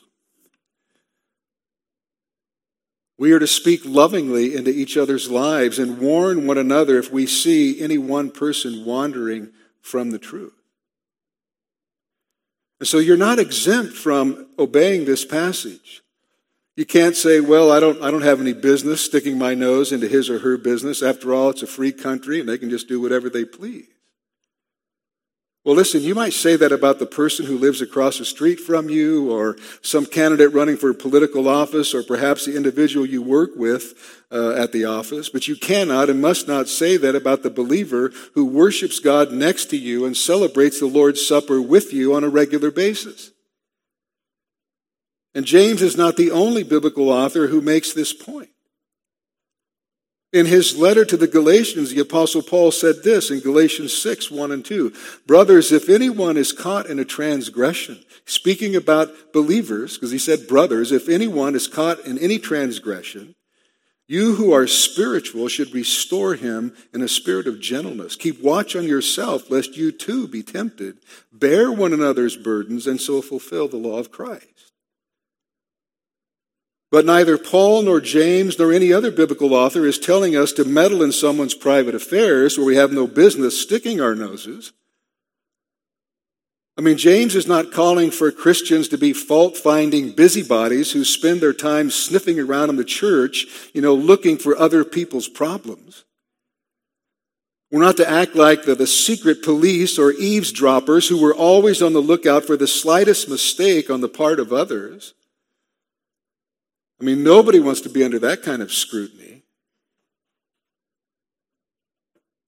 We 3.17 3.31
are 3.31 3.39
to 3.39 3.47
speak 3.47 3.81
lovingly 3.83 4.55
into 4.55 4.71
each 4.71 4.95
other's 4.95 5.29
lives 5.29 5.79
and 5.79 5.99
warn 5.99 6.45
one 6.45 6.57
another 6.57 6.99
if 6.99 7.11
we 7.11 7.25
see 7.25 7.81
any 7.81 7.97
one 7.97 8.29
person 8.29 8.85
wandering 8.85 9.49
from 9.81 10.11
the 10.11 10.19
truth. 10.19 10.62
And 12.83 12.87
so 12.89 12.97
you're 12.97 13.15
not 13.15 13.39
exempt 13.39 13.93
from 13.93 14.45
obeying 14.59 15.05
this 15.05 15.23
passage. 15.23 16.03
You 16.75 16.85
can't 16.85 17.15
say, 17.15 17.39
well, 17.39 17.71
I 17.71 17.79
don't, 17.79 18.03
I 18.03 18.11
don't 18.11 18.23
have 18.23 18.41
any 18.41 18.51
business 18.51 18.99
sticking 18.99 19.37
my 19.37 19.53
nose 19.53 19.93
into 19.93 20.09
his 20.09 20.29
or 20.29 20.39
her 20.39 20.57
business. 20.57 21.01
After 21.01 21.33
all, 21.33 21.51
it's 21.51 21.63
a 21.63 21.65
free 21.65 21.93
country 21.93 22.41
and 22.41 22.49
they 22.49 22.57
can 22.57 22.69
just 22.69 22.89
do 22.89 22.99
whatever 22.99 23.29
they 23.29 23.45
please. 23.45 23.92
Well, 25.65 25.75
listen, 25.75 26.01
you 26.01 26.13
might 26.13 26.33
say 26.33 26.57
that 26.57 26.73
about 26.73 26.99
the 26.99 27.05
person 27.05 27.45
who 27.45 27.57
lives 27.57 27.81
across 27.81 28.17
the 28.17 28.25
street 28.25 28.59
from 28.59 28.89
you, 28.89 29.31
or 29.31 29.55
some 29.81 30.05
candidate 30.05 30.51
running 30.51 30.75
for 30.75 30.89
a 30.89 30.93
political 30.93 31.47
office, 31.47 31.93
or 31.93 32.03
perhaps 32.03 32.45
the 32.45 32.57
individual 32.57 33.05
you 33.05 33.21
work 33.21 33.51
with 33.55 33.93
uh, 34.29 34.51
at 34.55 34.73
the 34.73 34.83
office, 34.83 35.29
but 35.29 35.47
you 35.47 35.55
cannot 35.55 36.09
and 36.09 36.21
must 36.21 36.49
not 36.49 36.67
say 36.67 36.97
that 36.97 37.15
about 37.15 37.43
the 37.43 37.49
believer 37.49 38.11
who 38.33 38.45
worships 38.45 38.99
God 38.99 39.31
next 39.31 39.65
to 39.67 39.77
you 39.77 40.03
and 40.03 40.17
celebrates 40.17 40.81
the 40.81 40.85
Lord's 40.85 41.25
Supper 41.25 41.61
with 41.61 41.93
you 41.93 42.13
on 42.13 42.25
a 42.25 42.29
regular 42.29 42.69
basis. 42.69 43.31
And 45.33 45.45
James 45.45 45.81
is 45.81 45.95
not 45.95 46.17
the 46.17 46.31
only 46.31 46.63
biblical 46.63 47.09
author 47.09 47.47
who 47.47 47.61
makes 47.61 47.93
this 47.93 48.11
point. 48.11 48.49
In 50.33 50.47
his 50.47 50.75
letter 50.75 51.05
to 51.05 51.15
the 51.15 51.27
Galatians, 51.27 51.91
the 51.91 52.01
Apostle 52.01 52.41
Paul 52.41 52.71
said 52.71 53.03
this 53.03 53.29
in 53.29 53.39
Galatians 53.39 53.95
6 53.95 54.31
1 54.31 54.51
and 54.51 54.65
2 54.65 54.91
Brothers, 55.27 55.71
if 55.71 55.89
anyone 55.89 56.37
is 56.37 56.51
caught 56.51 56.87
in 56.87 56.97
a 56.97 57.05
transgression, 57.05 58.03
speaking 58.25 58.75
about 58.75 59.31
believers, 59.31 59.93
because 59.93 60.09
he 60.09 60.17
said 60.17 60.47
brothers, 60.47 60.91
if 60.91 61.07
anyone 61.07 61.53
is 61.53 61.67
caught 61.67 61.99
in 61.99 62.17
any 62.17 62.39
transgression, 62.39 63.35
you 64.07 64.35
who 64.35 64.51
are 64.51 64.65
spiritual 64.65 65.47
should 65.47 65.73
restore 65.73 66.33
him 66.33 66.75
in 66.93 67.03
a 67.03 67.07
spirit 67.07 67.45
of 67.45 67.61
gentleness. 67.61 68.15
Keep 68.15 68.41
watch 68.41 68.75
on 68.75 68.87
yourself, 68.87 69.51
lest 69.51 69.77
you 69.77 69.91
too 69.91 70.27
be 70.27 70.41
tempted. 70.41 70.97
Bear 71.31 71.71
one 71.71 71.93
another's 71.93 72.35
burdens, 72.35 72.87
and 72.87 72.99
so 72.99 73.21
fulfill 73.21 73.67
the 73.67 73.77
law 73.77 73.99
of 73.99 74.11
Christ. 74.11 74.52
But 76.93 77.07
neither 77.07 77.39
Paul 77.39 77.81
nor 77.81 77.99
James 77.99 78.59
nor 78.59 78.71
any 78.71 78.93
other 78.93 79.09
biblical 79.09 79.55
author 79.55 79.83
is 79.83 79.97
telling 79.97 80.35
us 80.35 80.51
to 80.51 80.63
meddle 80.63 81.01
in 81.01 81.11
someone's 81.11 81.55
private 81.55 81.95
affairs 81.95 82.55
where 82.55 82.67
we 82.67 82.75
have 82.75 82.91
no 82.91 83.07
business 83.07 83.59
sticking 83.59 83.99
our 83.99 84.13
noses. 84.13 84.73
I 86.77 86.81
mean, 86.81 86.99
James 86.99 87.35
is 87.35 87.47
not 87.47 87.71
calling 87.71 88.11
for 88.11 88.29
Christians 88.29 88.89
to 88.89 88.99
be 88.99 89.11
fault 89.11 89.57
finding 89.57 90.11
busybodies 90.11 90.91
who 90.91 91.03
spend 91.03 91.41
their 91.41 91.51
time 91.51 91.89
sniffing 91.89 92.39
around 92.39 92.69
in 92.69 92.75
the 92.75 92.83
church, 92.83 93.47
you 93.73 93.81
know, 93.81 93.95
looking 93.95 94.37
for 94.37 94.55
other 94.55 94.85
people's 94.85 95.27
problems. 95.27 96.05
We're 97.71 97.81
not 97.81 97.97
to 97.97 98.07
act 98.07 98.35
like 98.35 98.65
the, 98.65 98.75
the 98.75 98.85
secret 98.85 99.41
police 99.41 99.97
or 99.97 100.11
eavesdroppers 100.11 101.07
who 101.07 101.19
were 101.19 101.33
always 101.33 101.81
on 101.81 101.93
the 101.93 102.01
lookout 102.01 102.45
for 102.45 102.55
the 102.55 102.67
slightest 102.67 103.27
mistake 103.27 103.89
on 103.89 104.01
the 104.01 104.07
part 104.07 104.39
of 104.39 104.53
others. 104.53 105.15
I 107.01 107.03
mean, 107.03 107.23
nobody 107.23 107.59
wants 107.59 107.81
to 107.81 107.89
be 107.89 108.03
under 108.03 108.19
that 108.19 108.43
kind 108.43 108.61
of 108.61 108.71
scrutiny. 108.71 109.43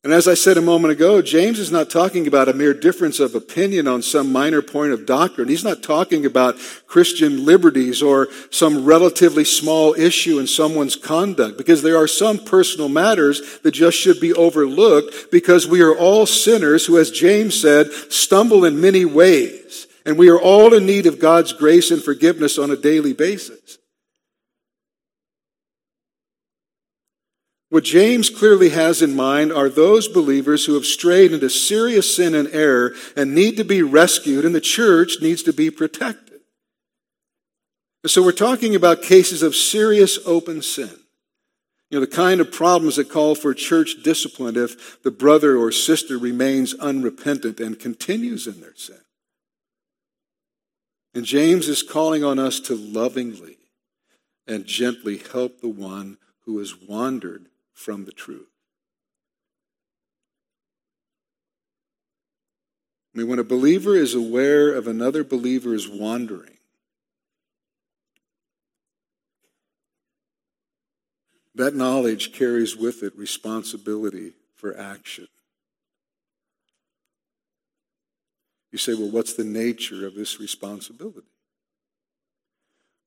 And 0.06 0.14
as 0.14 0.28
I 0.28 0.36
said 0.36 0.56
a 0.56 0.62
moment 0.62 0.92
ago, 0.92 1.20
James 1.24 1.58
is 1.58 1.72
not 1.72 1.90
talking 1.90 2.28
about 2.28 2.48
a 2.48 2.54
mere 2.54 2.76
difference 2.76 3.20
of 3.20 3.34
opinion 3.34 3.88
on 3.88 4.04
some 4.04 4.32
minor 4.32 4.62
point 4.62 4.92
of 4.92 5.08
doctrine. 5.08 5.48
He's 5.48 5.64
not 5.64 5.82
talking 5.82 6.28
about 6.28 6.60
Christian 6.86 7.44
liberties 7.44 8.04
or 8.04 8.28
some 8.52 8.86
relatively 8.86 9.44
small 9.44 9.96
issue 9.96 10.38
in 10.38 10.46
someone's 10.46 10.96
conduct, 10.96 11.58
because 11.58 11.82
there 11.82 11.98
are 11.98 12.08
some 12.08 12.38
personal 12.38 12.88
matters 12.88 13.58
that 13.64 13.72
just 13.72 13.98
should 13.98 14.20
be 14.20 14.32
overlooked 14.32 15.32
because 15.32 15.68
we 15.68 15.82
are 15.82 15.98
all 15.98 16.28
sinners 16.28 16.86
who, 16.86 17.00
as 17.00 17.10
James 17.10 17.60
said, 17.60 17.92
stumble 18.10 18.64
in 18.64 18.80
many 18.80 19.06
ways. 19.06 19.88
And 20.06 20.20
we 20.20 20.30
are 20.30 20.40
all 20.40 20.76
in 20.76 20.86
need 20.86 21.08
of 21.08 21.18
God's 21.18 21.52
grace 21.52 21.90
and 21.90 22.04
forgiveness 22.04 22.60
on 22.60 22.70
a 22.70 22.78
daily 22.78 23.14
basis. 23.14 23.80
What 27.76 27.84
James 27.84 28.30
clearly 28.30 28.70
has 28.70 29.02
in 29.02 29.18
mind 29.18 29.52
are 29.52 29.68
those 29.68 30.08
believers 30.08 30.64
who 30.64 30.76
have 30.76 30.86
strayed 30.86 31.34
into 31.34 31.50
serious 31.50 32.16
sin 32.16 32.34
and 32.34 32.48
error 32.54 32.94
and 33.18 33.36
need 33.36 33.58
to 33.58 33.66
be 33.66 33.82
rescued, 33.82 34.46
and 34.46 34.56
the 34.56 34.62
church 34.62 35.18
needs 35.22 35.44
to 35.44 35.52
be 35.52 35.70
protected. 35.70 36.40
So 38.06 38.24
we're 38.24 38.32
talking 38.32 38.76
about 38.76 39.02
cases 39.02 39.44
of 39.44 39.58
serious 39.58 40.18
open 40.26 40.62
sin. 40.62 41.02
You 41.90 42.00
know, 42.00 42.06
the 42.06 42.08
kind 42.08 42.40
of 42.40 42.50
problems 42.50 42.96
that 42.96 43.10
call 43.10 43.36
for 43.36 43.54
church 43.54 44.02
discipline 44.02 44.56
if 44.56 45.04
the 45.04 45.12
brother 45.12 45.58
or 45.58 45.70
sister 45.70 46.18
remains 46.18 46.74
unrepentant 46.76 47.60
and 47.60 47.78
continues 47.78 48.48
in 48.48 48.62
their 48.62 48.76
sin. 48.76 49.02
And 51.14 51.26
James 51.26 51.68
is 51.68 51.84
calling 51.84 52.24
on 52.24 52.40
us 52.40 52.62
to 52.62 52.74
lovingly 52.74 53.58
and 54.48 54.66
gently 54.66 55.18
help 55.18 55.60
the 55.60 55.68
one 55.68 56.20
who 56.46 56.60
has 56.60 56.74
wandered 56.80 57.48
from 57.76 58.06
the 58.06 58.12
truth. 58.12 58.48
I 63.14 63.20
mean, 63.20 63.28
when 63.28 63.40
a 63.40 63.44
believer 63.44 63.96
is 63.96 64.16
aware 64.16 64.74
of 64.74 64.88
another 64.88 65.24
believer's 65.24 65.88
wandering, 65.88 66.58
that 71.54 71.76
knowledge 71.76 72.34
carries 72.34 72.76
with 72.76 73.04
it 73.04 73.18
responsibility 73.18 74.34
for 74.56 74.78
action. 74.78 75.28
You 78.72 78.78
say, 78.78 78.94
well, 78.94 79.12
what's 79.12 79.36
the 79.36 79.46
nature 79.46 80.06
of 80.06 80.16
this 80.16 80.40
responsibility? 80.40 81.28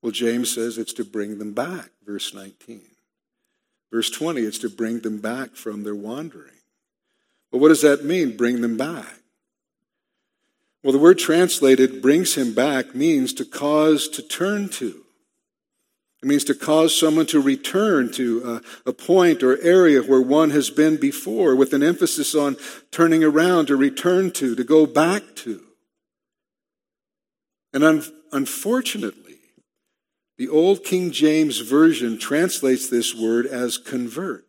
Well, 0.01 0.11
James 0.11 0.53
says 0.53 0.79
it's 0.79 0.93
to 0.93 1.03
bring 1.03 1.37
them 1.37 1.53
back, 1.53 1.89
verse 2.03 2.33
19. 2.33 2.81
Verse 3.91 4.09
20, 4.09 4.41
it's 4.41 4.59
to 4.59 4.69
bring 4.69 4.99
them 4.99 5.19
back 5.19 5.55
from 5.55 5.83
their 5.83 5.95
wandering. 5.95 6.53
But 7.51 7.57
what 7.57 7.69
does 7.69 7.81
that 7.81 8.05
mean, 8.05 8.37
bring 8.37 8.61
them 8.61 8.77
back? 8.77 9.15
Well, 10.83 10.93
the 10.93 10.99
word 10.99 11.19
translated 11.19 12.01
brings 12.01 12.35
him 12.35 12.53
back 12.53 12.95
means 12.95 13.33
to 13.33 13.45
cause 13.45 14.07
to 14.09 14.21
turn 14.21 14.69
to. 14.69 15.03
It 16.21 16.27
means 16.27 16.43
to 16.45 16.53
cause 16.53 16.97
someone 16.97 17.25
to 17.27 17.41
return 17.41 18.11
to 18.13 18.61
a, 18.85 18.89
a, 18.89 18.93
point 18.93 19.41
or 19.41 19.57
area 19.61 20.01
where 20.01 20.21
one 20.21 20.49
has 20.49 20.69
been 20.69 20.97
before, 20.97 21.55
with 21.55 21.73
an 21.73 21.81
emphasis 21.81 22.35
on 22.35 22.57
turning 22.91 23.23
around, 23.23 23.67
to 23.67 23.77
return 23.77 24.31
to, 24.31 24.53
to 24.53 24.63
go 24.65 24.85
back 24.85 25.23
to. 25.37 25.61
And 27.73 27.85
un- 27.85 28.03
unfortunately, 28.33 29.28
the 30.39 30.47
Old 30.47 30.85
King 30.85 31.11
James 31.11 31.59
Version 31.59 32.17
translates 32.17 32.89
this 32.89 33.13
word 33.13 33.45
as 33.45 33.77
convert. 33.77 34.45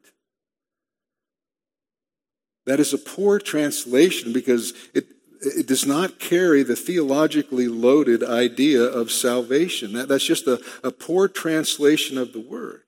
That 2.64 2.78
is 2.78 2.94
a 2.94 2.98
poor 2.98 3.40
translation 3.40 4.32
because 4.32 4.72
it, 4.94 5.08
it 5.40 5.66
does 5.66 5.84
not 5.84 6.20
carry 6.20 6.62
the 6.62 6.76
theologically 6.76 7.66
loaded 7.66 8.22
idea 8.22 8.80
of 8.80 9.10
salvation. 9.10 9.94
That, 9.94 10.06
that's 10.06 10.24
just 10.24 10.46
a, 10.46 10.62
a 10.84 10.92
poor 10.92 11.26
translation 11.26 12.16
of 12.16 12.32
the 12.32 12.40
word. 12.40 12.82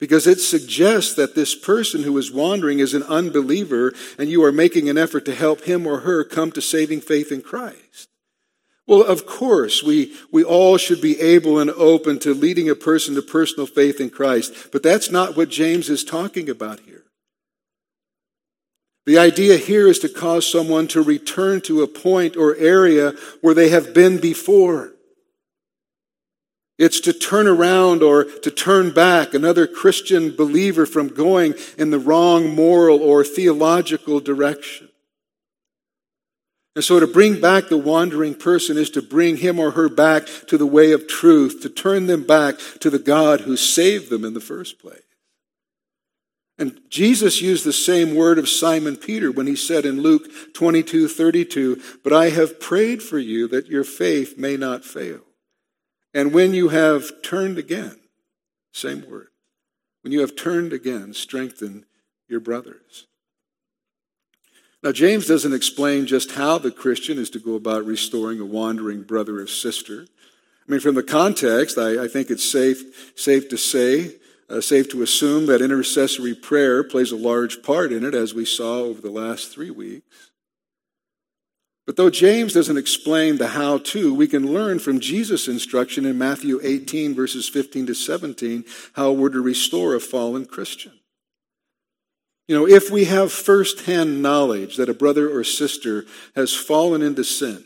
Because 0.00 0.26
it 0.26 0.40
suggests 0.40 1.14
that 1.14 1.34
this 1.34 1.54
person 1.54 2.02
who 2.02 2.16
is 2.16 2.32
wandering 2.32 2.78
is 2.78 2.94
an 2.94 3.02
unbeliever 3.02 3.92
and 4.18 4.30
you 4.30 4.42
are 4.42 4.52
making 4.52 4.88
an 4.88 4.96
effort 4.96 5.26
to 5.26 5.34
help 5.34 5.64
him 5.64 5.86
or 5.86 6.00
her 6.00 6.24
come 6.24 6.50
to 6.52 6.62
saving 6.62 7.02
faith 7.02 7.30
in 7.30 7.42
Christ. 7.42 8.08
Well, 8.92 9.04
of 9.04 9.24
course, 9.24 9.82
we, 9.82 10.12
we 10.30 10.44
all 10.44 10.76
should 10.76 11.00
be 11.00 11.18
able 11.18 11.58
and 11.58 11.70
open 11.70 12.18
to 12.18 12.34
leading 12.34 12.68
a 12.68 12.74
person 12.74 13.14
to 13.14 13.22
personal 13.22 13.66
faith 13.66 14.02
in 14.02 14.10
Christ, 14.10 14.70
but 14.70 14.82
that's 14.82 15.10
not 15.10 15.34
what 15.34 15.48
James 15.48 15.88
is 15.88 16.04
talking 16.04 16.50
about 16.50 16.80
here. 16.80 17.04
The 19.06 19.16
idea 19.16 19.56
here 19.56 19.88
is 19.88 19.98
to 20.00 20.10
cause 20.10 20.46
someone 20.46 20.88
to 20.88 21.00
return 21.00 21.62
to 21.62 21.80
a 21.80 21.88
point 21.88 22.36
or 22.36 22.54
area 22.56 23.14
where 23.40 23.54
they 23.54 23.70
have 23.70 23.94
been 23.94 24.18
before. 24.18 24.92
It's 26.76 27.00
to 27.00 27.14
turn 27.14 27.46
around 27.46 28.02
or 28.02 28.24
to 28.24 28.50
turn 28.50 28.90
back 28.90 29.32
another 29.32 29.66
Christian 29.66 30.36
believer 30.36 30.84
from 30.84 31.08
going 31.08 31.54
in 31.78 31.88
the 31.88 31.98
wrong 31.98 32.54
moral 32.54 33.00
or 33.02 33.24
theological 33.24 34.20
direction. 34.20 34.90
And 36.74 36.82
so 36.82 36.98
to 36.98 37.06
bring 37.06 37.40
back 37.40 37.68
the 37.68 37.76
wandering 37.76 38.34
person 38.34 38.78
is 38.78 38.88
to 38.90 39.02
bring 39.02 39.36
him 39.36 39.58
or 39.58 39.72
her 39.72 39.88
back 39.88 40.26
to 40.46 40.56
the 40.56 40.66
way 40.66 40.92
of 40.92 41.06
truth, 41.06 41.60
to 41.62 41.68
turn 41.68 42.06
them 42.06 42.26
back 42.26 42.58
to 42.80 42.88
the 42.88 42.98
God 42.98 43.42
who 43.42 43.56
saved 43.56 44.08
them 44.08 44.24
in 44.24 44.32
the 44.32 44.40
first 44.40 44.78
place. 44.78 45.02
And 46.58 46.80
Jesus 46.88 47.42
used 47.42 47.64
the 47.64 47.72
same 47.72 48.14
word 48.14 48.38
of 48.38 48.48
Simon 48.48 48.96
Peter 48.96 49.32
when 49.32 49.46
he 49.46 49.56
said 49.56 49.84
in 49.84 50.00
Luke 50.00 50.28
22 50.54 51.08
32, 51.08 51.82
But 52.04 52.12
I 52.12 52.30
have 52.30 52.60
prayed 52.60 53.02
for 53.02 53.18
you 53.18 53.48
that 53.48 53.66
your 53.66 53.84
faith 53.84 54.38
may 54.38 54.56
not 54.56 54.84
fail. 54.84 55.20
And 56.14 56.32
when 56.32 56.54
you 56.54 56.68
have 56.68 57.22
turned 57.22 57.58
again, 57.58 57.96
same 58.72 59.08
word, 59.08 59.28
When 60.02 60.12
you 60.12 60.20
have 60.20 60.36
turned 60.36 60.72
again, 60.72 61.14
strengthen 61.14 61.84
your 62.28 62.40
brothers. 62.40 63.06
Now, 64.82 64.90
James 64.90 65.28
doesn't 65.28 65.52
explain 65.52 66.06
just 66.06 66.32
how 66.32 66.58
the 66.58 66.72
Christian 66.72 67.16
is 67.16 67.30
to 67.30 67.38
go 67.38 67.54
about 67.54 67.86
restoring 67.86 68.40
a 68.40 68.44
wandering 68.44 69.02
brother 69.02 69.40
or 69.40 69.46
sister. 69.46 70.06
I 70.68 70.70
mean, 70.70 70.80
from 70.80 70.96
the 70.96 71.04
context, 71.04 71.78
I, 71.78 72.04
I 72.04 72.08
think 72.08 72.30
it's 72.30 72.48
safe, 72.48 73.12
safe 73.14 73.48
to 73.50 73.56
say, 73.56 74.16
uh, 74.50 74.60
safe 74.60 74.90
to 74.90 75.02
assume 75.02 75.46
that 75.46 75.62
intercessory 75.62 76.34
prayer 76.34 76.82
plays 76.82 77.12
a 77.12 77.16
large 77.16 77.62
part 77.62 77.92
in 77.92 78.04
it, 78.04 78.14
as 78.14 78.34
we 78.34 78.44
saw 78.44 78.80
over 78.80 79.00
the 79.00 79.10
last 79.10 79.52
three 79.52 79.70
weeks. 79.70 80.30
But 81.86 81.96
though 81.96 82.10
James 82.10 82.52
doesn't 82.52 82.76
explain 82.76 83.38
the 83.38 83.48
how 83.48 83.78
to, 83.78 84.14
we 84.14 84.28
can 84.28 84.52
learn 84.52 84.78
from 84.78 85.00
Jesus' 85.00 85.48
instruction 85.48 86.06
in 86.06 86.18
Matthew 86.18 86.60
18, 86.62 87.14
verses 87.14 87.48
15 87.48 87.86
to 87.86 87.94
17, 87.94 88.64
how 88.94 89.12
we're 89.12 89.30
to 89.30 89.40
restore 89.40 89.94
a 89.94 90.00
fallen 90.00 90.44
Christian. 90.44 90.92
You 92.48 92.58
know, 92.58 92.66
if 92.66 92.90
we 92.90 93.04
have 93.04 93.32
firsthand 93.32 94.22
knowledge 94.22 94.76
that 94.76 94.88
a 94.88 94.94
brother 94.94 95.34
or 95.34 95.44
sister 95.44 96.04
has 96.34 96.54
fallen 96.54 97.02
into 97.02 97.24
sin, 97.24 97.64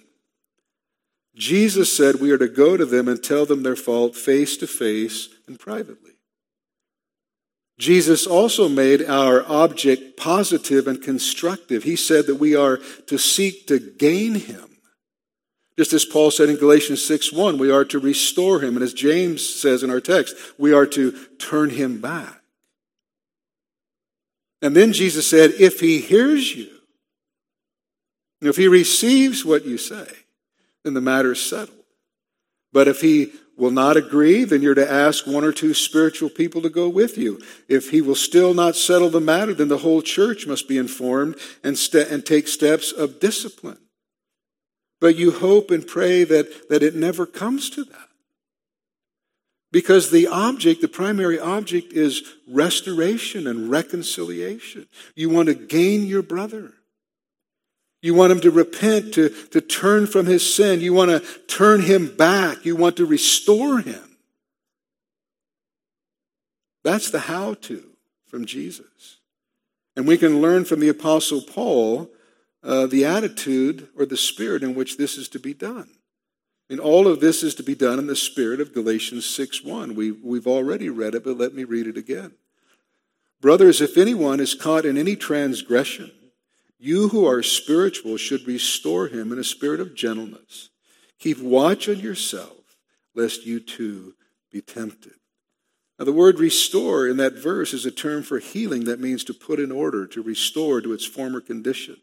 Jesus 1.35 1.95
said 1.95 2.17
we 2.17 2.31
are 2.31 2.39
to 2.39 2.49
go 2.49 2.77
to 2.77 2.87
them 2.87 3.09
and 3.09 3.23
tell 3.23 3.47
them 3.47 3.63
their 3.63 3.77
fault 3.77 4.17
face 4.17 4.57
to 4.59 4.67
face 4.67 5.29
and 5.47 5.59
privately. 5.59 6.13
Jesus 7.79 8.27
also 8.27 8.71
made 8.71 9.05
our 9.05 9.45
object 9.47 10.17
positive 10.17 10.87
and 10.89 11.03
constructive. 11.03 11.83
He 11.83 11.97
said 11.97 12.27
that 12.27 12.37
we 12.37 12.57
are 12.57 12.79
to 13.07 13.19
seek 13.19 13.67
to 13.67 13.79
gain 13.79 14.35
him. 14.35 14.79
Just 15.79 15.93
as 15.93 16.07
Paul 16.07 16.31
said 16.31 16.49
in 16.49 16.57
Galatians 16.57 17.05
6 17.05 17.35
1, 17.35 17.59
we 17.59 17.71
are 17.71 17.85
to 17.85 17.99
restore 17.99 18.61
him. 18.61 18.77
And 18.77 18.83
as 18.83 18.95
James 18.95 19.47
says 19.47 19.83
in 19.83 19.91
our 19.91 20.01
text, 20.01 20.35
we 20.57 20.73
are 20.73 20.87
to 20.87 21.13
turn 21.37 21.69
him 21.69 22.01
back. 22.01 22.41
And 24.67 24.75
then 24.75 24.93
Jesus 24.93 25.31
said, 25.31 25.53
if 25.61 25.79
he 25.79 26.01
hears 26.01 26.53
you, 26.53 26.69
if 28.41 28.57
he 28.57 28.67
receives 28.67 29.45
what 29.45 29.65
you 29.65 29.79
say, 29.79 30.09
then 30.83 30.93
the 30.93 31.01
matter 31.01 31.31
is 31.31 31.41
settled. 31.41 31.85
But 32.73 32.89
if 32.89 33.01
he 33.01 33.31
will 33.57 33.71
not 33.71 33.97
agree, 33.97 34.43
then 34.43 34.63
you're 34.63 34.75
to 34.75 34.91
ask 34.91 35.25
one 35.25 35.45
or 35.45 35.53
two 35.53 35.73
spiritual 35.73 36.31
people 36.31 36.63
to 36.63 36.69
go 36.69 36.89
with 36.89 37.17
you. 37.17 37.41
If 37.69 37.91
he 37.91 38.01
will 38.01 38.17
still 38.17 38.55
not 38.55 38.75
settle 38.75 39.09
the 39.09 39.21
matter, 39.21 39.55
then 39.55 39.69
the 39.69 39.79
whole 39.79 40.03
church 40.03 40.49
must 40.49 40.67
be 40.67 40.79
informed 40.79 41.37
and, 41.63 41.79
st- 41.79 42.09
and 42.09 42.27
take 42.27 42.49
steps 42.49 42.91
of 42.91 43.21
discipline. 43.21 43.79
But 45.01 45.15
you 45.15 45.31
hope 45.31 45.71
and 45.71 45.87
pray 45.87 46.25
that, 46.25 46.69
that 46.71 46.83
it 46.83 46.97
never 46.97 47.25
comes 47.25 47.71
to 47.71 47.85
that. 47.85 48.06
Because 49.73 50.11
the 50.11 50.29
object, 50.29 50.81
the 50.81 50.89
primary 50.89 51.39
object, 51.39 51.93
is 51.93 52.23
restoration 52.49 53.47
and 53.47 53.71
reconciliation. 53.71 54.87
You 55.15 55.29
want 55.29 55.49
to 55.49 55.55
gain 55.55 56.07
your 56.07 56.23
brother. 56.23 56.73
You 58.01 58.15
want 58.15 58.33
him 58.33 58.41
to 58.41 58.51
repent, 58.51 59.15
to, 59.15 59.31
to 59.51 59.61
turn 59.61 60.07
from 60.07 60.27
his 60.27 60.55
sin. 60.55 60.81
You 60.81 60.95
want 60.95 61.11
to 61.11 61.21
turn 61.49 61.83
him 61.83 62.15
back. 62.15 62.65
You 62.65 62.77
want 62.77 62.97
to 62.99 63.07
restore 63.07 63.81
him. 63.81 64.17
That's 66.85 67.11
the 67.11 67.19
how 67.19 67.55
to 67.55 67.85
from 68.29 68.47
Jesus. 68.47 69.19
And 69.97 70.07
we 70.07 70.19
can 70.19 70.41
learn 70.41 70.65
from 70.65 70.79
the 70.79 70.89
Apostle 70.89 71.41
Paul 71.43 72.11
uh, 72.63 72.87
the 72.87 73.05
attitude 73.05 73.89
or 73.99 74.07
the 74.07 74.17
spirit 74.17 74.63
in 74.63 74.75
which 74.75 74.97
this 74.97 75.17
is 75.17 75.29
to 75.31 75.39
be 75.39 75.55
done. 75.55 75.89
And 76.69 76.81
all 76.81 77.07
of 77.07 77.21
this 77.21 77.43
is 77.43 77.55
to 77.57 77.63
be 77.63 77.75
done 77.75 77.99
in 77.99 78.07
the 78.07 78.17
spirit 78.17 78.61
of 78.61 78.75
Galatians 78.75 79.25
6 79.27 79.63
1. 79.63 79.95
We, 79.95 80.11
we've 80.11 80.47
already 80.47 80.89
read 80.89 81.15
it, 81.15 81.25
but 81.25 81.39
let 81.39 81.55
me 81.55 81.65
read 81.65 81.87
it 81.87 81.97
again. 81.97 82.33
Brothers, 83.41 83.81
if 83.81 83.97
anyone 83.97 84.41
is 84.41 84.55
caught 84.55 84.85
in 84.85 84.99
any 84.99 85.15
transgression, 85.15 86.11
you 86.79 87.09
who 87.09 87.25
are 87.27 87.43
spiritual 87.43 88.17
should 88.17 88.47
restore 88.47 89.09
him 89.09 89.33
in 89.33 89.39
a 89.39 89.45
spirit 89.45 89.81
of 89.81 89.95
gentleness. 89.95 90.71
Keep 91.19 91.41
watch 91.41 91.89
on 91.89 92.01
yourself, 92.01 92.77
lest 93.15 93.47
you 93.47 93.61
too 93.61 94.15
be 94.51 94.61
tempted. 94.61 95.15
Now, 95.99 96.05
the 96.05 96.13
word 96.13 96.39
restore 96.39 97.09
in 97.09 97.17
that 97.17 97.35
verse 97.35 97.73
is 97.73 97.87
a 97.87 97.91
term 97.91 98.23
for 98.23 98.39
healing 98.39 98.85
that 98.85 99.01
means 99.01 99.25
to 99.25 99.35
put 99.35 99.59
in 99.59 99.73
order, 99.73 100.07
to 100.09 100.23
restore 100.23 100.81
to 100.81 100.93
its 100.93 101.07
former 101.07 101.41
condition. 101.41 101.97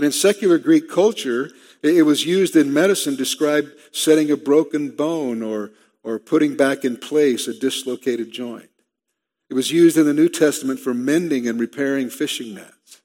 And 0.00 0.06
in 0.06 0.12
secular 0.12 0.56
Greek 0.56 0.88
culture, 0.88 1.50
it 1.82 2.06
was 2.06 2.24
used 2.24 2.56
in 2.56 2.72
medicine 2.72 3.16
described 3.16 3.68
setting 3.92 4.30
a 4.30 4.36
broken 4.38 4.96
bone 4.96 5.42
or, 5.42 5.72
or 6.02 6.18
putting 6.18 6.56
back 6.56 6.86
in 6.86 6.96
place 6.96 7.46
a 7.46 7.52
dislocated 7.52 8.32
joint. 8.32 8.70
It 9.50 9.54
was 9.54 9.70
used 9.70 9.98
in 9.98 10.06
the 10.06 10.14
New 10.14 10.30
Testament 10.30 10.80
for 10.80 10.94
mending 10.94 11.46
and 11.46 11.60
repairing 11.60 12.08
fishing 12.08 12.54
nets. 12.54 13.02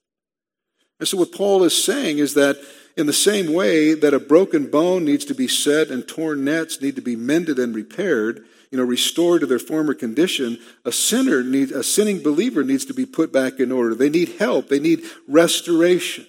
And 0.98 1.06
so, 1.06 1.18
what 1.18 1.34
Paul 1.34 1.66
is 1.66 1.84
saying 1.84 2.20
is 2.20 2.34
that 2.36 2.56
in 2.96 3.08
the 3.08 3.12
same 3.12 3.52
way 3.52 3.94
that 3.94 4.14
a 4.14 4.18
broken 4.18 4.72
bone 4.72 5.04
needs 5.04 5.26
to 5.26 5.36
be 5.36 5.50
set 5.50 5.90
and 5.90 6.08
torn 6.08 6.46
nets 6.46 6.82
need 6.82 6.96
to 6.96 7.02
be 7.02 7.18
mended 7.18 7.60
and 7.60 7.76
repaired, 7.76 8.46
you 8.72 8.78
know, 8.78 8.86
restored 8.86 9.42
to 9.42 9.48
their 9.48 9.60
former 9.60 9.94
condition, 9.94 10.60
a 10.86 10.94
sinner 10.94 11.42
a 11.42 11.84
sinning 11.84 12.24
believer 12.24 12.64
needs 12.64 12.86
to 12.86 12.94
be 12.94 13.06
put 13.06 13.34
back 13.34 13.60
in 13.60 13.74
order. 13.74 13.96
They 13.96 14.10
need 14.10 14.38
help. 14.40 14.70
They 14.70 14.80
need 14.80 15.04
restoration. 15.28 16.28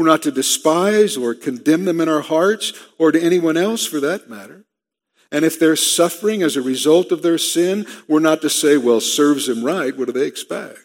We're 0.00 0.06
not 0.06 0.22
to 0.22 0.30
despise 0.30 1.18
or 1.18 1.34
condemn 1.34 1.84
them 1.84 2.00
in 2.00 2.08
our 2.08 2.22
hearts 2.22 2.72
or 2.96 3.12
to 3.12 3.20
anyone 3.20 3.58
else 3.58 3.84
for 3.84 4.00
that 4.00 4.30
matter. 4.30 4.64
And 5.30 5.44
if 5.44 5.60
they're 5.60 5.76
suffering 5.76 6.42
as 6.42 6.56
a 6.56 6.62
result 6.62 7.12
of 7.12 7.20
their 7.20 7.36
sin, 7.36 7.86
we're 8.08 8.18
not 8.18 8.40
to 8.40 8.48
say, 8.48 8.78
well, 8.78 9.02
serves 9.02 9.46
them 9.46 9.62
right. 9.62 9.94
What 9.94 10.06
do 10.06 10.12
they 10.12 10.26
expect? 10.26 10.78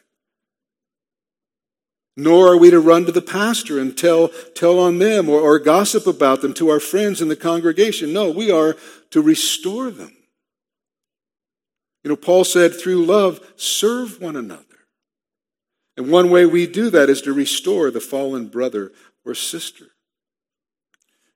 Nor 2.18 2.50
are 2.50 2.58
we 2.58 2.70
to 2.72 2.80
run 2.82 3.06
to 3.06 3.14
the 3.14 3.22
pastor 3.22 3.80
and 3.80 3.98
tell, 3.98 4.32
tell 4.54 4.80
on 4.80 5.00
them 5.00 5.30
or, 5.30 5.40
or 5.40 5.60
gossip 5.60 6.08
about 6.08 6.42
them 6.42 6.54
to 6.56 6.68
our 6.68 6.82
friends 6.82 7.22
in 7.22 7.30
the 7.30 7.38
congregation. 7.38 8.12
No, 8.12 8.30
we 8.30 8.52
are 8.52 8.76
to 9.12 9.22
restore 9.22 9.92
them. 9.92 10.12
You 12.04 12.10
know, 12.10 12.18
Paul 12.18 12.44
said, 12.44 12.78
through 12.78 13.06
love, 13.06 13.40
serve 13.56 14.20
one 14.20 14.36
another. 14.36 14.66
And 15.98 16.12
one 16.12 16.30
way 16.30 16.46
we 16.46 16.68
do 16.68 16.90
that 16.90 17.10
is 17.10 17.22
to 17.22 17.34
restore 17.34 17.90
the 17.90 18.02
fallen 18.02 18.48
brother 18.48 18.92
or 19.26 19.34
sister. 19.34 19.86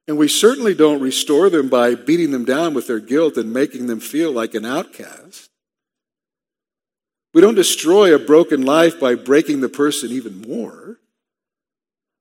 And 0.08 0.17
we 0.17 0.28
certainly 0.28 0.73
don't 0.73 1.02
restore 1.02 1.49
them 1.49 1.69
by 1.69 1.95
beating 1.95 2.32
them 2.32 2.45
down 2.45 2.73
with 2.73 2.88
their 2.88 2.99
guilt 2.99 3.38
and 3.38 3.54
making 3.54 3.88
them 3.88 3.99
feel 3.99 4.32
like 4.32 4.54
an 4.54 4.65
outcast. 4.65 5.49
We 7.34 7.41
don't 7.41 7.56
destroy 7.56 8.13
a 8.13 8.19
broken 8.19 8.63
life 8.63 8.99
by 8.99 9.15
breaking 9.15 9.62
the 9.62 9.69
person 9.69 10.12
even 10.12 10.41
more. 10.41 10.97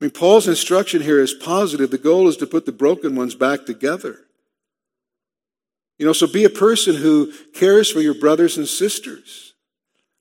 I 0.00 0.04
mean, 0.04 0.11
Paul's 0.11 0.46
instruction 0.46 1.02
here 1.02 1.20
is 1.20 1.33
positive. 1.33 1.90
The 1.90 1.98
goal 1.98 2.28
is 2.28 2.37
to 2.38 2.46
put 2.46 2.66
the 2.66 2.72
broken 2.72 3.16
ones 3.16 3.35
back 3.35 3.64
together. 3.64 4.18
You 5.98 6.07
know, 6.07 6.12
so 6.12 6.26
be 6.26 6.44
a 6.44 6.50
person 6.50 6.96
who 6.96 7.33
cares 7.54 7.90
for 7.90 8.00
your 8.00 8.14
brothers 8.14 8.57
and 8.57 8.68
sisters 8.68 9.48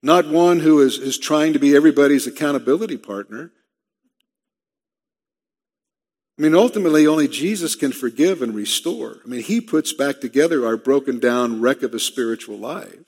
not 0.02 0.28
one 0.28 0.60
who 0.60 0.80
is, 0.82 0.98
is 0.98 1.18
trying 1.18 1.54
to 1.54 1.60
be 1.60 1.76
everybody's 1.76 2.28
accountability 2.28 2.98
partner. 2.98 3.52
I 6.38 6.44
mean, 6.44 6.54
ultimately, 6.54 7.08
only 7.08 7.28
Jesus 7.28 7.76
can 7.76 7.92
forgive 7.92 8.42
and 8.42 8.54
restore. 8.54 9.18
I 9.26 9.28
mean, 9.28 9.42
He 9.42 9.60
puts 9.60 9.92
back 9.92 10.22
together 10.22 10.66
our 10.66 10.78
broken 10.78 11.20
down 11.20 11.62
wreck 11.62 11.82
of 11.82 11.94
a 11.94 12.00
spiritual 12.00 12.58
life. 12.58 13.06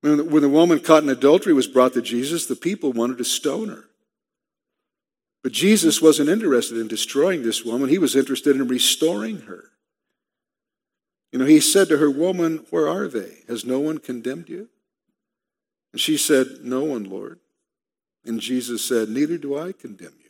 When 0.00 0.42
the 0.42 0.48
woman 0.48 0.80
caught 0.80 1.02
in 1.02 1.08
adultery 1.08 1.54
was 1.54 1.66
brought 1.66 1.94
to 1.94 2.02
Jesus, 2.02 2.46
the 2.46 2.56
people 2.56 2.92
wanted 2.92 3.16
to 3.18 3.24
stone 3.24 3.68
her. 3.68 3.84
But 5.42 5.52
Jesus 5.52 6.02
wasn't 6.02 6.28
interested 6.28 6.78
in 6.78 6.88
destroying 6.88 7.42
this 7.42 7.64
woman, 7.64 7.88
He 7.88 7.98
was 7.98 8.16
interested 8.16 8.56
in 8.56 8.66
restoring 8.66 9.42
her. 9.42 9.64
You 11.32 11.38
know, 11.38 11.46
He 11.46 11.60
said 11.60 11.88
to 11.88 11.98
her, 11.98 12.10
Woman, 12.10 12.66
where 12.70 12.88
are 12.88 13.06
they? 13.08 13.38
Has 13.48 13.64
no 13.64 13.78
one 13.78 13.98
condemned 13.98 14.48
you? 14.48 14.68
And 15.92 16.00
she 16.00 16.16
said, 16.16 16.46
No 16.62 16.82
one, 16.82 17.04
Lord. 17.04 17.38
And 18.24 18.40
Jesus 18.40 18.84
said, 18.84 19.08
Neither 19.08 19.38
do 19.38 19.56
I 19.56 19.70
condemn 19.72 20.14
you. 20.18 20.23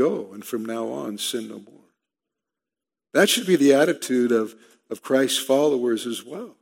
Go, 0.00 0.30
and 0.32 0.42
from 0.42 0.64
now 0.64 0.88
on, 0.88 1.18
sin 1.18 1.48
no 1.48 1.56
more. 1.56 1.84
That 3.12 3.28
should 3.28 3.46
be 3.46 3.56
the 3.56 3.74
attitude 3.74 4.32
of, 4.32 4.54
of 4.88 5.02
Christ's 5.02 5.40
followers 5.40 6.06
as 6.06 6.24
well. 6.24 6.56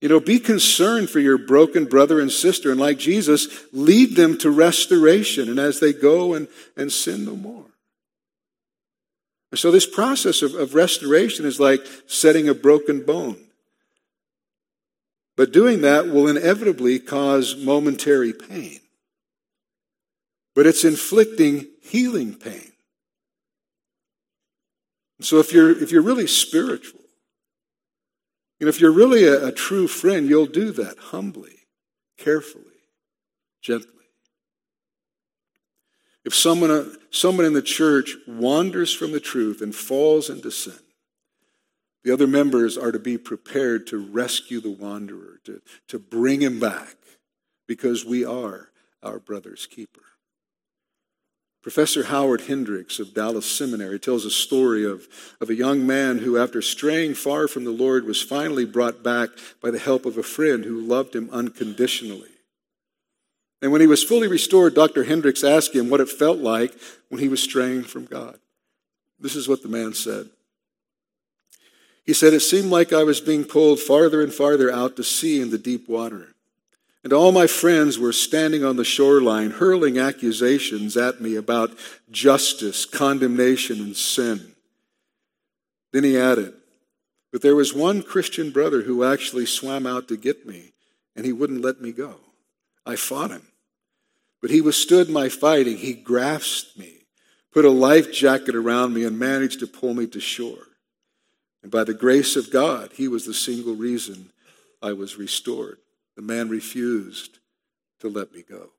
You 0.00 0.08
know, 0.08 0.18
be 0.18 0.40
concerned 0.40 1.08
for 1.08 1.20
your 1.20 1.38
broken 1.38 1.84
brother 1.84 2.18
and 2.18 2.32
sister, 2.32 2.72
and 2.72 2.80
like 2.80 2.98
Jesus, 2.98 3.46
lead 3.72 4.16
them 4.16 4.36
to 4.38 4.50
restoration, 4.50 5.48
and 5.48 5.60
as 5.60 5.78
they 5.78 5.92
go 5.92 6.34
and, 6.34 6.48
and 6.76 6.90
sin 6.90 7.24
no 7.24 7.36
more. 7.36 7.66
so, 9.54 9.70
this 9.70 9.86
process 9.86 10.42
of, 10.42 10.56
of 10.56 10.74
restoration 10.74 11.46
is 11.46 11.60
like 11.60 11.86
setting 12.08 12.48
a 12.48 12.54
broken 12.54 13.04
bone. 13.04 13.38
But 15.36 15.52
doing 15.52 15.82
that 15.82 16.08
will 16.08 16.26
inevitably 16.26 16.98
cause 16.98 17.54
momentary 17.56 18.32
pain. 18.32 18.80
But 20.54 20.66
it's 20.66 20.84
inflicting 20.84 21.66
healing 21.82 22.34
pain. 22.34 22.72
So 25.20 25.38
if 25.38 25.52
you're, 25.52 25.70
if 25.82 25.90
you're 25.90 26.02
really 26.02 26.26
spiritual, 26.26 27.00
And 28.60 28.68
if 28.68 28.80
you're 28.80 28.92
really 28.92 29.24
a, 29.24 29.48
a 29.48 29.52
true 29.52 29.86
friend, 29.86 30.26
you'll 30.28 30.46
do 30.46 30.70
that 30.72 30.98
humbly, 30.98 31.66
carefully, 32.16 32.64
gently. 33.60 33.90
If 36.24 36.34
someone, 36.34 36.70
uh, 36.70 36.84
someone 37.10 37.44
in 37.44 37.52
the 37.52 37.60
church 37.60 38.16
wanders 38.26 38.94
from 38.94 39.12
the 39.12 39.20
truth 39.20 39.60
and 39.60 39.74
falls 39.74 40.30
into 40.30 40.50
sin, 40.50 40.78
the 42.04 42.12
other 42.12 42.26
members 42.26 42.78
are 42.78 42.92
to 42.92 42.98
be 42.98 43.18
prepared 43.18 43.86
to 43.88 43.98
rescue 43.98 44.60
the 44.60 44.70
wanderer, 44.70 45.40
to, 45.44 45.60
to 45.88 45.98
bring 45.98 46.40
him 46.40 46.58
back, 46.58 46.96
because 47.66 48.04
we 48.04 48.24
are 48.24 48.70
our 49.02 49.18
brother's 49.18 49.66
keeper. 49.66 50.00
Professor 51.64 52.04
Howard 52.04 52.42
Hendricks 52.42 52.98
of 52.98 53.14
Dallas 53.14 53.50
Seminary 53.50 53.98
tells 53.98 54.26
a 54.26 54.30
story 54.30 54.84
of, 54.84 55.08
of 55.40 55.48
a 55.48 55.54
young 55.54 55.86
man 55.86 56.18
who, 56.18 56.36
after 56.36 56.60
straying 56.60 57.14
far 57.14 57.48
from 57.48 57.64
the 57.64 57.70
Lord, 57.70 58.04
was 58.04 58.20
finally 58.20 58.66
brought 58.66 59.02
back 59.02 59.30
by 59.62 59.70
the 59.70 59.78
help 59.78 60.04
of 60.04 60.18
a 60.18 60.22
friend 60.22 60.66
who 60.66 60.78
loved 60.78 61.16
him 61.16 61.30
unconditionally. 61.32 62.28
And 63.62 63.72
when 63.72 63.80
he 63.80 63.86
was 63.86 64.04
fully 64.04 64.28
restored, 64.28 64.74
Dr. 64.74 65.04
Hendricks 65.04 65.42
asked 65.42 65.74
him 65.74 65.88
what 65.88 66.02
it 66.02 66.10
felt 66.10 66.36
like 66.36 66.74
when 67.08 67.22
he 67.22 67.28
was 67.28 67.42
straying 67.42 67.84
from 67.84 68.04
God. 68.04 68.38
This 69.18 69.34
is 69.34 69.48
what 69.48 69.62
the 69.62 69.68
man 69.70 69.94
said. 69.94 70.28
He 72.04 72.12
said, 72.12 72.34
It 72.34 72.40
seemed 72.40 72.70
like 72.70 72.92
I 72.92 73.04
was 73.04 73.22
being 73.22 73.44
pulled 73.44 73.80
farther 73.80 74.20
and 74.20 74.34
farther 74.34 74.70
out 74.70 74.96
to 74.96 75.02
sea 75.02 75.40
in 75.40 75.48
the 75.48 75.56
deep 75.56 75.88
water. 75.88 76.33
And 77.04 77.12
all 77.12 77.32
my 77.32 77.46
friends 77.46 77.98
were 77.98 78.14
standing 78.14 78.64
on 78.64 78.76
the 78.76 78.84
shoreline, 78.84 79.50
hurling 79.50 79.98
accusations 79.98 80.96
at 80.96 81.20
me 81.20 81.36
about 81.36 81.76
justice, 82.10 82.86
condemnation, 82.86 83.78
and 83.78 83.94
sin. 83.94 84.54
Then 85.92 86.02
he 86.02 86.18
added, 86.18 86.54
But 87.30 87.42
there 87.42 87.54
was 87.54 87.74
one 87.74 88.02
Christian 88.02 88.50
brother 88.50 88.82
who 88.82 89.04
actually 89.04 89.44
swam 89.44 89.86
out 89.86 90.08
to 90.08 90.16
get 90.16 90.46
me, 90.46 90.72
and 91.14 91.26
he 91.26 91.32
wouldn't 91.32 91.62
let 91.62 91.82
me 91.82 91.92
go. 91.92 92.16
I 92.86 92.96
fought 92.96 93.30
him. 93.30 93.48
But 94.40 94.50
he 94.50 94.62
withstood 94.62 95.10
my 95.10 95.28
fighting. 95.28 95.76
He 95.76 95.92
grasped 95.92 96.78
me, 96.78 97.04
put 97.52 97.66
a 97.66 97.70
life 97.70 98.12
jacket 98.12 98.54
around 98.54 98.94
me, 98.94 99.04
and 99.04 99.18
managed 99.18 99.60
to 99.60 99.66
pull 99.66 99.92
me 99.92 100.06
to 100.06 100.20
shore. 100.20 100.68
And 101.62 101.70
by 101.70 101.84
the 101.84 101.94
grace 101.94 102.34
of 102.34 102.50
God, 102.50 102.92
he 102.94 103.08
was 103.08 103.26
the 103.26 103.34
single 103.34 103.74
reason 103.74 104.30
I 104.82 104.94
was 104.94 105.18
restored. 105.18 105.78
The 106.16 106.22
man 106.22 106.48
refused 106.48 107.38
to 108.00 108.08
let 108.08 108.32
me 108.32 108.42
go. 108.48 108.70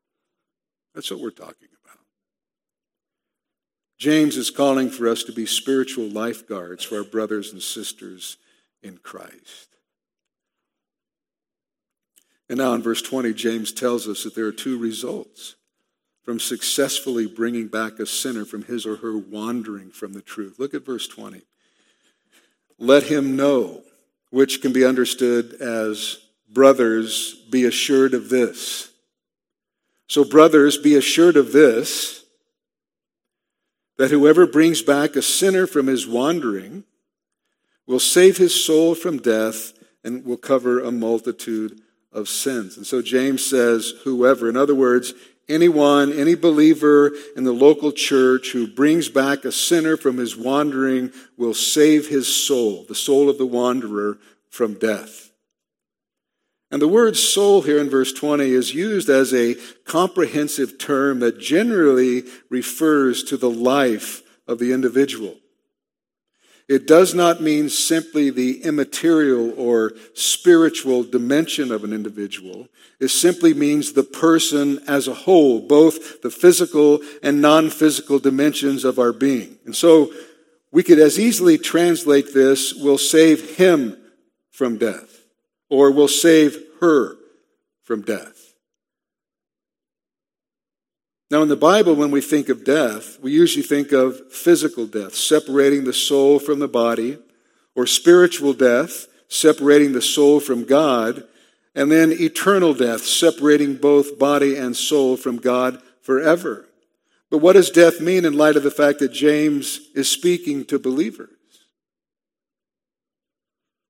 That's 0.93 1.11
what 1.11 1.19
we're 1.19 1.31
talking 1.31 1.67
about. 1.83 1.99
James 3.97 4.37
is 4.37 4.49
calling 4.49 4.89
for 4.89 5.07
us 5.07 5.23
to 5.23 5.31
be 5.31 5.45
spiritual 5.45 6.07
lifeguards 6.07 6.83
for 6.83 6.97
our 6.97 7.03
brothers 7.03 7.51
and 7.51 7.61
sisters 7.61 8.37
in 8.83 8.97
Christ. 8.97 9.75
And 12.49 12.59
now 12.59 12.73
in 12.73 12.81
verse 12.81 13.01
20, 13.01 13.33
James 13.33 13.71
tells 13.71 14.07
us 14.07 14.23
that 14.23 14.35
there 14.35 14.45
are 14.45 14.51
two 14.51 14.77
results 14.77 15.55
from 16.23 16.39
successfully 16.39 17.27
bringing 17.27 17.67
back 17.67 17.99
a 17.99 18.05
sinner 18.05 18.45
from 18.45 18.63
his 18.63 18.85
or 18.85 18.97
her 18.97 19.17
wandering 19.17 19.91
from 19.91 20.13
the 20.13 20.21
truth. 20.21 20.59
Look 20.59 20.73
at 20.73 20.85
verse 20.85 21.07
20. 21.07 21.41
Let 22.77 23.03
him 23.03 23.35
know, 23.35 23.83
which 24.29 24.61
can 24.61 24.73
be 24.73 24.85
understood 24.85 25.53
as 25.53 26.19
Brothers, 26.55 27.35
be 27.51 27.65
assured 27.65 28.13
of 28.13 28.29
this. 28.29 28.89
So, 30.07 30.23
brothers, 30.23 30.77
be 30.77 30.95
assured 30.95 31.35
of 31.35 31.51
this 31.51 32.23
that 33.97 34.11
whoever 34.11 34.47
brings 34.47 34.81
back 34.81 35.15
a 35.15 35.21
sinner 35.21 35.67
from 35.67 35.87
his 35.87 36.07
wandering 36.07 36.85
will 37.85 37.99
save 37.99 38.37
his 38.37 38.63
soul 38.63 38.95
from 38.95 39.17
death 39.17 39.73
and 40.03 40.25
will 40.25 40.37
cover 40.37 40.79
a 40.79 40.91
multitude 40.91 41.81
of 42.13 42.29
sins. 42.29 42.77
And 42.77 42.87
so 42.87 43.01
James 43.01 43.45
says, 43.45 43.93
whoever, 44.03 44.47
in 44.47 44.55
other 44.55 44.75
words, 44.75 45.13
anyone, 45.49 46.13
any 46.13 46.35
believer 46.35 47.11
in 47.35 47.43
the 47.43 47.51
local 47.51 47.91
church 47.91 48.51
who 48.51 48.67
brings 48.67 49.09
back 49.09 49.43
a 49.43 49.51
sinner 49.51 49.97
from 49.97 50.17
his 50.17 50.37
wandering 50.37 51.11
will 51.37 51.53
save 51.53 52.07
his 52.07 52.33
soul, 52.33 52.85
the 52.87 52.95
soul 52.95 53.29
of 53.29 53.37
the 53.37 53.45
wanderer, 53.45 54.17
from 54.49 54.75
death. 54.75 55.31
And 56.75 56.81
the 56.81 56.89
word 56.89 57.15
soul 57.15 57.61
here 57.61 57.77
in 57.77 57.89
verse 57.89 58.11
20 58.11 58.51
is 58.51 58.73
used 58.73 59.07
as 59.07 59.33
a 59.33 59.55
comprehensive 59.85 60.77
term 60.77 61.21
that 61.21 61.39
generally 61.39 62.23
refers 62.49 63.23
to 63.23 63.37
the 63.37 63.49
life 63.49 64.23
of 64.45 64.59
the 64.59 64.73
individual. 64.73 65.35
It 66.67 66.85
does 66.85 67.13
not 67.13 67.41
mean 67.41 67.69
simply 67.69 68.29
the 68.29 68.61
immaterial 68.61 69.57
or 69.57 69.93
spiritual 70.15 71.05
dimension 71.05 71.71
of 71.71 71.85
an 71.85 71.93
individual. 71.93 72.67
It 72.99 73.07
simply 73.07 73.53
means 73.53 73.93
the 73.93 74.03
person 74.03 74.79
as 74.85 75.07
a 75.07 75.13
whole, 75.13 75.61
both 75.61 76.23
the 76.23 76.29
physical 76.29 76.99
and 77.23 77.41
non 77.41 77.69
physical 77.69 78.19
dimensions 78.19 78.83
of 78.83 78.99
our 78.99 79.13
being. 79.13 79.59
And 79.63 79.73
so 79.73 80.11
we 80.73 80.83
could 80.83 80.99
as 80.99 81.17
easily 81.17 81.57
translate 81.57 82.33
this 82.33 82.73
"We'll 82.73 82.97
save 82.97 83.55
him 83.55 83.95
from 84.51 84.77
death 84.77 85.21
or 85.69 85.89
will 85.91 86.09
save 86.09 86.64
her 86.79 87.17
from 87.83 88.01
death. 88.01 88.53
Now, 91.31 91.41
in 91.41 91.49
the 91.49 91.55
Bible, 91.55 91.95
when 91.95 92.11
we 92.11 92.21
think 92.21 92.49
of 92.49 92.63
death, 92.63 93.19
we 93.19 93.31
usually 93.31 93.63
think 93.63 93.91
of 93.91 94.31
physical 94.31 94.85
death, 94.85 95.15
separating 95.15 95.83
the 95.83 95.93
soul 95.93 96.39
from 96.39 96.59
the 96.59 96.67
body, 96.67 97.17
or 97.75 97.87
spiritual 97.87 98.53
death, 98.53 99.07
separating 99.27 99.93
the 99.93 100.01
soul 100.01 100.39
from 100.39 100.65
God, 100.65 101.23
and 101.73 101.91
then 101.91 102.11
eternal 102.11 102.73
death, 102.73 103.03
separating 103.03 103.75
both 103.75 104.19
body 104.19 104.55
and 104.55 104.77
soul 104.77 105.17
from 105.17 105.37
God 105.37 105.81
forever. 106.01 106.67
But 107.29 107.39
what 107.39 107.53
does 107.53 107.71
death 107.71 107.99
mean 107.99 108.23
in 108.23 108.37
light 108.37 108.55
of 108.55 108.63
the 108.63 108.71
fact 108.71 108.99
that 108.99 109.11
James 109.11 109.79
is 109.93 110.09
speaking 110.09 110.63
to 110.65 110.79
believers? 110.79 111.34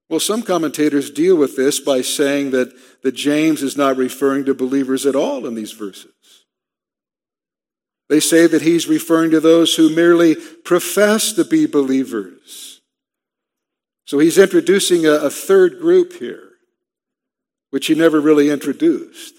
Well, 0.10 0.20
some 0.20 0.44
commentators 0.44 1.10
deal 1.10 1.36
with 1.36 1.56
this 1.56 1.80
by 1.80 2.02
saying 2.02 2.52
that, 2.52 2.74
that 3.02 3.14
James 3.14 3.64
is 3.64 3.76
not 3.76 3.98
referring 3.98 4.46
to 4.46 4.54
believers 4.54 5.06
at 5.06 5.16
all 5.16 5.48
in 5.48 5.56
these 5.56 5.72
verses. 5.72 6.12
They 8.08 8.20
say 8.20 8.46
that 8.46 8.62
he's 8.62 8.88
referring 8.88 9.32
to 9.32 9.40
those 9.40 9.76
who 9.76 9.90
merely 9.90 10.36
profess 10.36 11.34
to 11.34 11.44
be 11.44 11.66
believers. 11.66 12.82
So 14.06 14.20
he's 14.20 14.38
introducing 14.38 15.08
a, 15.08 15.14
a 15.14 15.30
third 15.32 15.80
group 15.80 16.14
here, 16.14 16.50
which 17.72 17.88
he 17.88 17.96
never 17.96 18.22
really 18.22 18.52
introduced. 18.52 19.34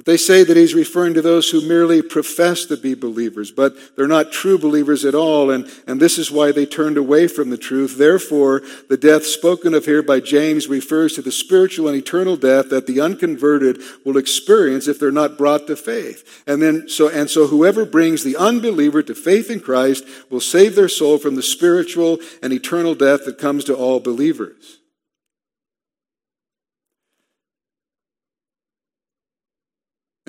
But 0.00 0.06
they 0.06 0.16
say 0.16 0.44
that 0.44 0.56
he's 0.56 0.72
referring 0.72 1.12
to 1.12 1.20
those 1.20 1.50
who 1.50 1.60
merely 1.60 2.00
profess 2.00 2.64
to 2.64 2.78
be 2.78 2.94
believers, 2.94 3.50
but 3.50 3.74
they're 3.96 4.08
not 4.08 4.32
true 4.32 4.56
believers 4.56 5.04
at 5.04 5.14
all, 5.14 5.50
and, 5.50 5.70
and 5.86 6.00
this 6.00 6.16
is 6.16 6.30
why 6.30 6.52
they 6.52 6.64
turned 6.64 6.96
away 6.96 7.28
from 7.28 7.50
the 7.50 7.58
truth. 7.58 7.98
Therefore, 7.98 8.62
the 8.88 8.96
death 8.96 9.26
spoken 9.26 9.74
of 9.74 9.84
here 9.84 10.02
by 10.02 10.20
James 10.20 10.68
refers 10.68 11.12
to 11.16 11.20
the 11.20 11.30
spiritual 11.30 11.86
and 11.86 11.98
eternal 11.98 12.38
death 12.38 12.70
that 12.70 12.86
the 12.86 12.98
unconverted 12.98 13.82
will 14.02 14.16
experience 14.16 14.88
if 14.88 14.98
they're 14.98 15.10
not 15.10 15.36
brought 15.36 15.66
to 15.66 15.76
faith. 15.76 16.44
And 16.46 16.62
then, 16.62 16.88
so, 16.88 17.10
and 17.10 17.28
so 17.28 17.48
whoever 17.48 17.84
brings 17.84 18.24
the 18.24 18.38
unbeliever 18.38 19.02
to 19.02 19.14
faith 19.14 19.50
in 19.50 19.60
Christ 19.60 20.04
will 20.30 20.40
save 20.40 20.76
their 20.76 20.88
soul 20.88 21.18
from 21.18 21.34
the 21.34 21.42
spiritual 21.42 22.20
and 22.42 22.54
eternal 22.54 22.94
death 22.94 23.26
that 23.26 23.36
comes 23.36 23.64
to 23.64 23.76
all 23.76 24.00
believers. 24.00 24.79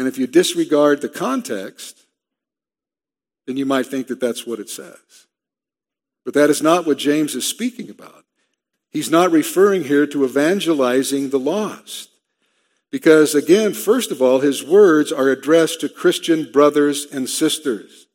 And 0.01 0.07
if 0.07 0.17
you 0.17 0.25
disregard 0.25 0.99
the 1.01 1.09
context, 1.09 2.07
then 3.45 3.55
you 3.55 3.67
might 3.67 3.85
think 3.85 4.07
that 4.07 4.19
that's 4.19 4.47
what 4.47 4.57
it 4.57 4.67
says. 4.67 5.27
But 6.25 6.33
that 6.33 6.49
is 6.49 6.59
not 6.59 6.87
what 6.87 6.97
James 6.97 7.35
is 7.35 7.47
speaking 7.47 7.87
about. 7.87 8.25
He's 8.89 9.11
not 9.11 9.31
referring 9.31 9.83
here 9.83 10.07
to 10.07 10.25
evangelizing 10.25 11.29
the 11.29 11.37
lost. 11.37 12.09
Because 12.89 13.35
again, 13.35 13.75
first 13.75 14.09
of 14.09 14.23
all, 14.23 14.39
his 14.39 14.63
words 14.63 15.11
are 15.11 15.29
addressed 15.29 15.81
to 15.81 15.87
Christian 15.87 16.51
brothers 16.51 17.05
and 17.05 17.29
sisters. 17.29 18.07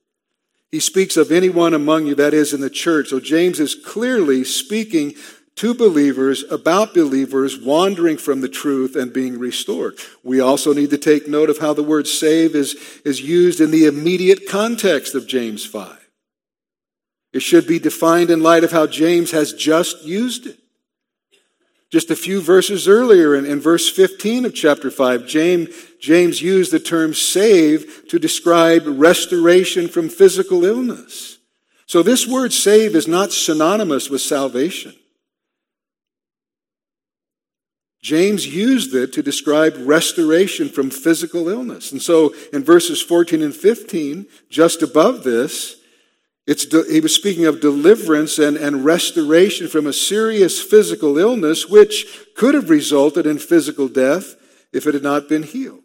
He 0.72 0.80
speaks 0.80 1.16
of 1.16 1.30
anyone 1.30 1.72
among 1.72 2.08
you 2.08 2.16
that 2.16 2.34
is 2.34 2.52
in 2.52 2.62
the 2.62 2.68
church. 2.68 3.10
So 3.10 3.20
James 3.20 3.60
is 3.60 3.76
clearly 3.76 4.42
speaking 4.42 5.14
to 5.56 5.74
believers 5.74 6.44
about 6.50 6.94
believers 6.94 7.58
wandering 7.58 8.18
from 8.18 8.42
the 8.42 8.48
truth 8.48 8.94
and 8.94 9.12
being 9.12 9.38
restored. 9.38 9.94
We 10.22 10.38
also 10.38 10.74
need 10.74 10.90
to 10.90 10.98
take 10.98 11.28
note 11.28 11.48
of 11.48 11.58
how 11.58 11.72
the 11.72 11.82
word 11.82 12.06
save 12.06 12.54
is, 12.54 12.76
is 13.04 13.22
used 13.22 13.60
in 13.60 13.70
the 13.70 13.86
immediate 13.86 14.48
context 14.48 15.14
of 15.14 15.26
James 15.26 15.64
5. 15.64 16.08
It 17.32 17.40
should 17.40 17.66
be 17.66 17.78
defined 17.78 18.30
in 18.30 18.42
light 18.42 18.64
of 18.64 18.72
how 18.72 18.86
James 18.86 19.30
has 19.30 19.52
just 19.52 20.04
used 20.04 20.46
it. 20.46 20.58
Just 21.90 22.10
a 22.10 22.16
few 22.16 22.40
verses 22.40 22.88
earlier 22.88 23.34
in, 23.34 23.46
in 23.46 23.60
verse 23.60 23.88
15 23.88 24.44
of 24.44 24.54
chapter 24.54 24.90
5, 24.90 25.26
James, 25.26 25.68
James 26.00 26.42
used 26.42 26.72
the 26.72 26.80
term 26.80 27.14
save 27.14 28.08
to 28.08 28.18
describe 28.18 28.82
restoration 28.86 29.88
from 29.88 30.08
physical 30.08 30.64
illness. 30.64 31.38
So 31.86 32.02
this 32.02 32.26
word 32.26 32.52
save 32.52 32.96
is 32.96 33.06
not 33.06 33.32
synonymous 33.32 34.10
with 34.10 34.20
salvation. 34.20 34.94
James 38.06 38.46
used 38.46 38.94
it 38.94 39.12
to 39.12 39.20
describe 39.20 39.74
restoration 39.80 40.68
from 40.68 40.90
physical 40.90 41.48
illness. 41.48 41.90
And 41.90 42.00
so 42.00 42.32
in 42.52 42.62
verses 42.62 43.02
14 43.02 43.42
and 43.42 43.52
15, 43.52 44.26
just 44.48 44.80
above 44.80 45.24
this, 45.24 45.74
de- 46.46 46.84
he 46.88 47.00
was 47.00 47.12
speaking 47.12 47.46
of 47.46 47.60
deliverance 47.60 48.38
and, 48.38 48.56
and 48.56 48.84
restoration 48.84 49.66
from 49.66 49.88
a 49.88 49.92
serious 49.92 50.62
physical 50.62 51.18
illness, 51.18 51.68
which 51.68 52.06
could 52.36 52.54
have 52.54 52.70
resulted 52.70 53.26
in 53.26 53.38
physical 53.38 53.88
death 53.88 54.36
if 54.72 54.86
it 54.86 54.94
had 54.94 55.02
not 55.02 55.28
been 55.28 55.42
healed. 55.42 55.82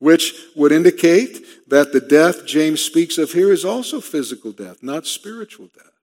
Which 0.00 0.34
would 0.56 0.72
indicate 0.72 1.68
that 1.68 1.92
the 1.92 2.00
death 2.00 2.44
James 2.44 2.80
speaks 2.80 3.18
of 3.18 3.30
here 3.30 3.52
is 3.52 3.64
also 3.64 4.00
physical 4.00 4.50
death, 4.50 4.82
not 4.82 5.06
spiritual 5.06 5.68
death. 5.68 5.93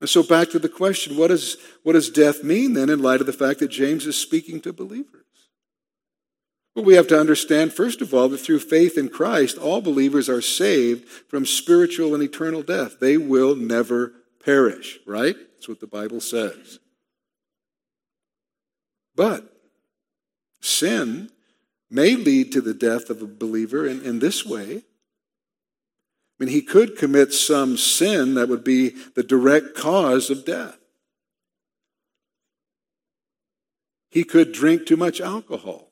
And 0.00 0.10
so 0.10 0.22
back 0.22 0.50
to 0.50 0.58
the 0.58 0.68
question, 0.68 1.16
what 1.16 1.28
does, 1.28 1.56
what 1.82 1.94
does 1.94 2.10
death 2.10 2.44
mean 2.44 2.74
then 2.74 2.90
in 2.90 3.00
light 3.00 3.20
of 3.20 3.26
the 3.26 3.32
fact 3.32 3.60
that 3.60 3.68
James 3.68 4.06
is 4.06 4.16
speaking 4.16 4.60
to 4.62 4.72
believers? 4.72 5.24
Well, 6.74 6.84
we 6.84 6.94
have 6.94 7.06
to 7.08 7.18
understand, 7.18 7.72
first 7.72 8.00
of 8.00 8.12
all, 8.12 8.28
that 8.28 8.38
through 8.38 8.58
faith 8.58 8.98
in 8.98 9.08
Christ, 9.08 9.56
all 9.56 9.80
believers 9.80 10.28
are 10.28 10.42
saved 10.42 11.08
from 11.08 11.46
spiritual 11.46 12.14
and 12.14 12.22
eternal 12.22 12.62
death. 12.62 12.98
They 13.00 13.16
will 13.16 13.54
never 13.54 14.12
perish, 14.44 14.98
right? 15.06 15.36
That's 15.54 15.68
what 15.68 15.80
the 15.80 15.86
Bible 15.86 16.20
says. 16.20 16.80
But 19.14 19.48
sin 20.60 21.30
may 21.88 22.16
lead 22.16 22.50
to 22.52 22.60
the 22.60 22.74
death 22.74 23.08
of 23.08 23.22
a 23.22 23.26
believer 23.26 23.86
in, 23.86 24.02
in 24.02 24.18
this 24.18 24.44
way. 24.44 24.82
I 26.38 26.44
mean, 26.44 26.52
he 26.52 26.62
could 26.62 26.96
commit 26.96 27.32
some 27.32 27.76
sin 27.76 28.34
that 28.34 28.48
would 28.48 28.64
be 28.64 28.90
the 29.14 29.22
direct 29.22 29.76
cause 29.76 30.30
of 30.30 30.44
death. 30.44 30.78
He 34.10 34.24
could 34.24 34.52
drink 34.52 34.86
too 34.86 34.96
much 34.96 35.20
alcohol 35.20 35.90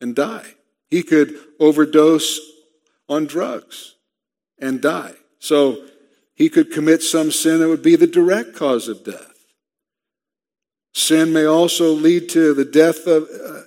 and 0.00 0.14
die. 0.14 0.54
He 0.88 1.02
could 1.02 1.36
overdose 1.58 2.40
on 3.08 3.26
drugs 3.26 3.94
and 4.58 4.80
die. 4.80 5.14
So 5.38 5.84
he 6.34 6.48
could 6.48 6.72
commit 6.72 7.02
some 7.02 7.30
sin 7.30 7.60
that 7.60 7.68
would 7.68 7.82
be 7.82 7.96
the 7.96 8.06
direct 8.06 8.54
cause 8.54 8.88
of 8.88 9.04
death. 9.04 9.32
Sin 10.94 11.32
may 11.32 11.44
also 11.44 11.92
lead 11.92 12.28
to 12.30 12.54
the 12.54 12.64
death 12.64 13.06
of, 13.06 13.28
uh, 13.28 13.62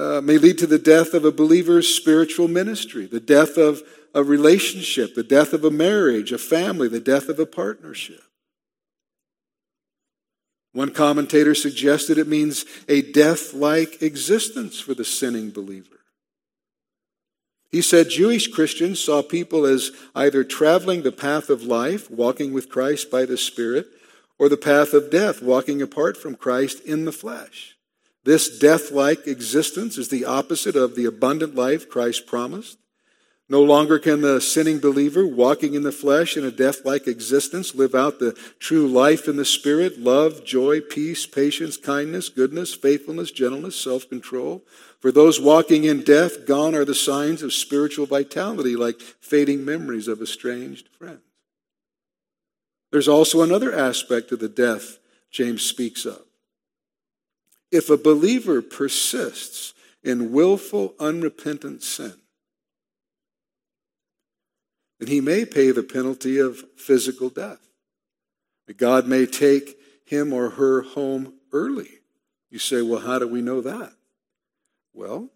uh, 0.00 0.20
may 0.20 0.38
lead 0.38 0.58
to 0.58 0.66
the 0.66 0.78
death 0.78 1.14
of 1.14 1.24
a 1.24 1.32
believer's 1.32 1.94
spiritual 1.94 2.48
ministry, 2.48 3.06
the 3.06 3.20
death 3.20 3.56
of 3.56 3.82
a 4.14 4.22
relationship, 4.22 5.14
the 5.14 5.22
death 5.22 5.52
of 5.52 5.64
a 5.64 5.70
marriage, 5.70 6.32
a 6.32 6.38
family, 6.38 6.88
the 6.88 7.00
death 7.00 7.28
of 7.28 7.38
a 7.38 7.46
partnership. 7.46 8.22
One 10.72 10.92
commentator 10.92 11.54
suggested 11.54 12.16
it 12.16 12.28
means 12.28 12.64
a 12.88 13.02
death 13.02 13.52
like 13.52 14.02
existence 14.02 14.80
for 14.80 14.94
the 14.94 15.04
sinning 15.04 15.50
believer. 15.50 16.00
He 17.70 17.82
said 17.82 18.10
Jewish 18.10 18.48
Christians 18.48 19.00
saw 19.00 19.22
people 19.22 19.64
as 19.64 19.92
either 20.14 20.44
traveling 20.44 21.02
the 21.02 21.12
path 21.12 21.48
of 21.48 21.62
life, 21.62 22.10
walking 22.10 22.52
with 22.52 22.68
Christ 22.68 23.10
by 23.10 23.24
the 23.24 23.38
Spirit, 23.38 23.86
or 24.38 24.48
the 24.48 24.58
path 24.58 24.92
of 24.92 25.10
death, 25.10 25.42
walking 25.42 25.80
apart 25.80 26.16
from 26.16 26.34
Christ 26.34 26.80
in 26.84 27.06
the 27.06 27.12
flesh. 27.12 27.76
This 28.24 28.58
death 28.58 28.90
like 28.90 29.26
existence 29.26 29.98
is 29.98 30.08
the 30.08 30.24
opposite 30.24 30.76
of 30.76 30.96
the 30.96 31.06
abundant 31.06 31.54
life 31.54 31.88
Christ 31.88 32.26
promised. 32.26 32.78
No 33.52 33.62
longer 33.62 33.98
can 33.98 34.22
the 34.22 34.40
sinning 34.40 34.78
believer 34.78 35.26
walking 35.26 35.74
in 35.74 35.82
the 35.82 35.92
flesh 35.92 36.38
in 36.38 36.44
a 36.46 36.50
death 36.50 36.86
like 36.86 37.06
existence 37.06 37.74
live 37.74 37.94
out 37.94 38.18
the 38.18 38.32
true 38.58 38.88
life 38.88 39.28
in 39.28 39.36
the 39.36 39.44
Spirit 39.44 39.98
love, 39.98 40.42
joy, 40.42 40.80
peace, 40.80 41.26
patience, 41.26 41.76
kindness, 41.76 42.30
goodness, 42.30 42.72
faithfulness, 42.72 43.30
gentleness, 43.30 43.76
self 43.78 44.08
control. 44.08 44.64
For 45.00 45.12
those 45.12 45.38
walking 45.38 45.84
in 45.84 46.02
death, 46.02 46.46
gone 46.46 46.74
are 46.74 46.86
the 46.86 46.94
signs 46.94 47.42
of 47.42 47.52
spiritual 47.52 48.06
vitality, 48.06 48.74
like 48.74 49.02
fading 49.20 49.66
memories 49.66 50.08
of 50.08 50.22
estranged 50.22 50.88
friends. 50.88 51.20
There's 52.90 53.06
also 53.06 53.42
another 53.42 53.70
aspect 53.70 54.32
of 54.32 54.38
the 54.38 54.48
death 54.48 54.98
James 55.30 55.60
speaks 55.60 56.06
of. 56.06 56.22
If 57.70 57.90
a 57.90 57.98
believer 57.98 58.62
persists 58.62 59.74
in 60.02 60.32
willful, 60.32 60.94
unrepentant 60.98 61.82
sin, 61.82 62.14
then 65.02 65.10
he 65.10 65.20
may 65.20 65.44
pay 65.44 65.72
the 65.72 65.82
penalty 65.82 66.38
of 66.38 66.62
physical 66.76 67.28
death. 67.28 67.58
God 68.76 69.08
may 69.08 69.26
take 69.26 69.76
him 70.04 70.32
or 70.32 70.50
her 70.50 70.82
home 70.82 71.34
early. 71.52 71.88
You 72.50 72.60
say, 72.60 72.82
well, 72.82 73.00
how 73.00 73.18
do 73.18 73.26
we 73.26 73.42
know 73.42 73.60
that? 73.62 73.94
Well, 74.94 75.30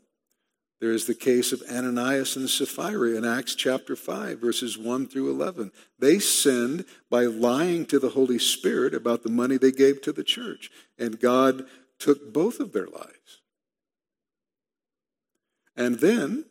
there 0.80 0.92
is 0.92 1.06
the 1.06 1.16
case 1.16 1.50
of 1.50 1.64
Ananias 1.68 2.36
and 2.36 2.48
Sapphira 2.48 3.16
in 3.16 3.24
Acts 3.24 3.56
chapter 3.56 3.96
5, 3.96 4.38
verses 4.38 4.78
1 4.78 5.08
through 5.08 5.32
11. 5.32 5.72
They 5.98 6.20
sinned 6.20 6.84
by 7.10 7.24
lying 7.24 7.86
to 7.86 7.98
the 7.98 8.10
Holy 8.10 8.38
Spirit 8.38 8.94
about 8.94 9.24
the 9.24 9.30
money 9.30 9.56
they 9.56 9.72
gave 9.72 10.00
to 10.02 10.12
the 10.12 10.22
church, 10.22 10.70
and 10.96 11.18
God 11.18 11.66
took 11.98 12.32
both 12.32 12.60
of 12.60 12.72
their 12.72 12.86
lives. 12.86 13.40
And 15.76 15.96
then 15.98 16.44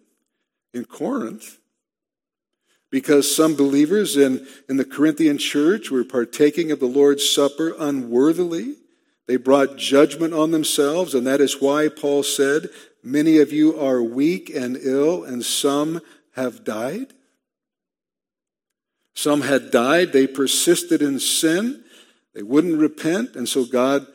in 0.73 0.83
Corinth, 0.83 1.59
because 2.89 3.35
some 3.35 3.55
believers 3.55 4.15
in, 4.15 4.47
in 4.69 4.77
the 4.77 4.85
Corinthian 4.85 5.37
church 5.37 5.91
were 5.91 6.03
partaking 6.03 6.71
of 6.71 6.79
the 6.79 6.85
Lord's 6.85 7.29
Supper 7.29 7.75
unworthily. 7.77 8.75
They 9.27 9.37
brought 9.37 9.77
judgment 9.77 10.33
on 10.33 10.51
themselves, 10.51 11.15
and 11.15 11.25
that 11.25 11.41
is 11.41 11.61
why 11.61 11.89
Paul 11.89 12.23
said, 12.23 12.69
Many 13.03 13.37
of 13.37 13.51
you 13.51 13.79
are 13.79 14.01
weak 14.01 14.49
and 14.49 14.77
ill, 14.77 15.23
and 15.23 15.43
some 15.43 16.01
have 16.33 16.63
died. 16.63 17.13
Some 19.13 19.41
had 19.41 19.71
died. 19.71 20.11
They 20.11 20.27
persisted 20.27 21.01
in 21.01 21.19
sin. 21.19 21.83
They 22.33 22.43
wouldn't 22.43 22.79
repent, 22.79 23.35
and 23.35 23.47
so 23.47 23.65
God 23.65 24.07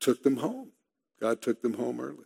took 0.00 0.22
them 0.22 0.36
home. 0.36 0.72
God 1.20 1.42
took 1.42 1.62
them 1.62 1.74
home 1.74 2.00
early. 2.00 2.25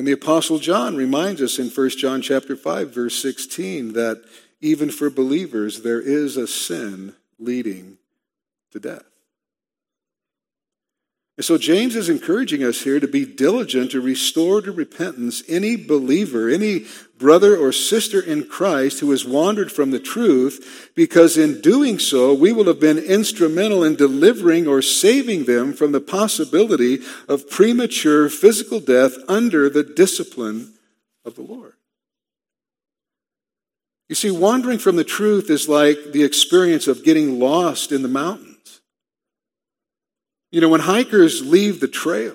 And 0.00 0.06
the 0.06 0.12
apostle 0.12 0.58
John 0.58 0.96
reminds 0.96 1.42
us 1.42 1.58
in 1.58 1.68
1 1.68 1.90
John 1.90 2.22
chapter 2.22 2.56
5 2.56 2.94
verse 2.94 3.20
16 3.20 3.92
that 3.92 4.24
even 4.62 4.90
for 4.90 5.10
believers 5.10 5.82
there 5.82 6.00
is 6.00 6.38
a 6.38 6.46
sin 6.46 7.16
leading 7.38 7.98
to 8.70 8.80
death. 8.80 9.04
And 11.36 11.44
so 11.44 11.58
James 11.58 11.96
is 11.96 12.08
encouraging 12.08 12.64
us 12.64 12.80
here 12.80 12.98
to 12.98 13.06
be 13.06 13.26
diligent 13.26 13.90
to 13.90 14.00
restore 14.00 14.62
to 14.62 14.72
repentance 14.72 15.42
any 15.46 15.76
believer, 15.76 16.48
any 16.48 16.86
brother 17.20 17.56
or 17.56 17.70
sister 17.70 18.20
in 18.20 18.48
Christ 18.48 18.98
who 18.98 19.10
has 19.12 19.24
wandered 19.24 19.70
from 19.70 19.92
the 19.92 20.00
truth, 20.00 20.90
because 20.96 21.36
in 21.36 21.60
doing 21.60 22.00
so, 22.00 22.34
we 22.34 22.50
will 22.50 22.64
have 22.64 22.80
been 22.80 22.98
instrumental 22.98 23.84
in 23.84 23.94
delivering 23.94 24.66
or 24.66 24.82
saving 24.82 25.44
them 25.44 25.72
from 25.72 25.92
the 25.92 26.00
possibility 26.00 26.98
of 27.28 27.48
premature 27.48 28.28
physical 28.28 28.80
death 28.80 29.12
under 29.28 29.70
the 29.70 29.84
discipline 29.84 30.72
of 31.24 31.36
the 31.36 31.42
Lord. 31.42 31.74
You 34.08 34.16
see, 34.16 34.32
wandering 34.32 34.78
from 34.78 34.96
the 34.96 35.04
truth 35.04 35.50
is 35.50 35.68
like 35.68 36.12
the 36.12 36.24
experience 36.24 36.88
of 36.88 37.04
getting 37.04 37.38
lost 37.38 37.92
in 37.92 38.02
the 38.02 38.08
mountains. 38.08 38.80
You 40.50 40.60
know, 40.60 40.68
when 40.68 40.80
hikers 40.80 41.46
leave 41.46 41.78
the 41.78 41.86
trail, 41.86 42.34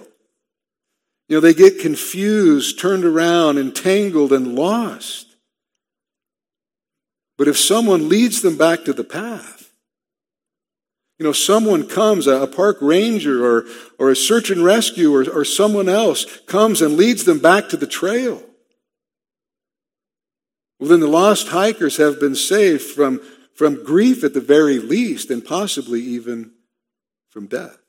you 1.27 1.37
know, 1.37 1.41
they 1.41 1.53
get 1.53 1.79
confused, 1.79 2.79
turned 2.79 3.03
around, 3.03 3.57
entangled, 3.57 4.31
and 4.31 4.55
lost. 4.55 5.35
But 7.37 7.47
if 7.47 7.57
someone 7.57 8.09
leads 8.09 8.41
them 8.41 8.57
back 8.57 8.85
to 8.85 8.93
the 8.93 9.03
path, 9.03 9.71
you 11.17 11.25
know, 11.25 11.31
someone 11.31 11.87
comes, 11.87 12.27
a 12.27 12.45
park 12.45 12.77
ranger 12.81 13.45
or, 13.45 13.65
or 13.97 14.11
a 14.11 14.15
search 14.15 14.49
and 14.49 14.63
rescue 14.63 15.13
or, 15.13 15.29
or 15.29 15.45
someone 15.45 15.87
else 15.87 16.25
comes 16.41 16.81
and 16.81 16.97
leads 16.97 17.23
them 17.23 17.39
back 17.39 17.69
to 17.69 17.77
the 17.77 17.87
trail. 17.87 18.43
Well, 20.79 20.89
then 20.89 20.99
the 20.99 21.07
lost 21.07 21.47
hikers 21.47 21.97
have 21.97 22.19
been 22.19 22.35
saved 22.35 22.81
from, 22.81 23.21
from 23.55 23.83
grief 23.83 24.23
at 24.25 24.33
the 24.33 24.41
very 24.41 24.77
least 24.77 25.29
and 25.31 25.43
possibly 25.43 26.01
even 26.01 26.51
from 27.29 27.47
death. 27.47 27.84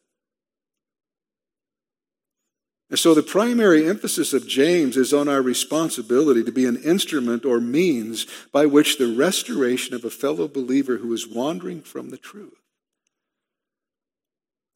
And 2.88 2.98
so 2.98 3.14
the 3.14 3.22
primary 3.22 3.88
emphasis 3.88 4.32
of 4.32 4.46
James 4.46 4.96
is 4.96 5.12
on 5.12 5.28
our 5.28 5.42
responsibility 5.42 6.44
to 6.44 6.52
be 6.52 6.66
an 6.66 6.82
instrument 6.82 7.44
or 7.44 7.60
means 7.60 8.26
by 8.52 8.66
which 8.66 8.98
the 8.98 9.12
restoration 9.12 9.94
of 9.94 10.04
a 10.04 10.10
fellow 10.10 10.46
believer 10.46 10.98
who 10.98 11.12
is 11.12 11.26
wandering 11.26 11.82
from 11.82 12.10
the 12.10 12.16
truth. 12.16 12.62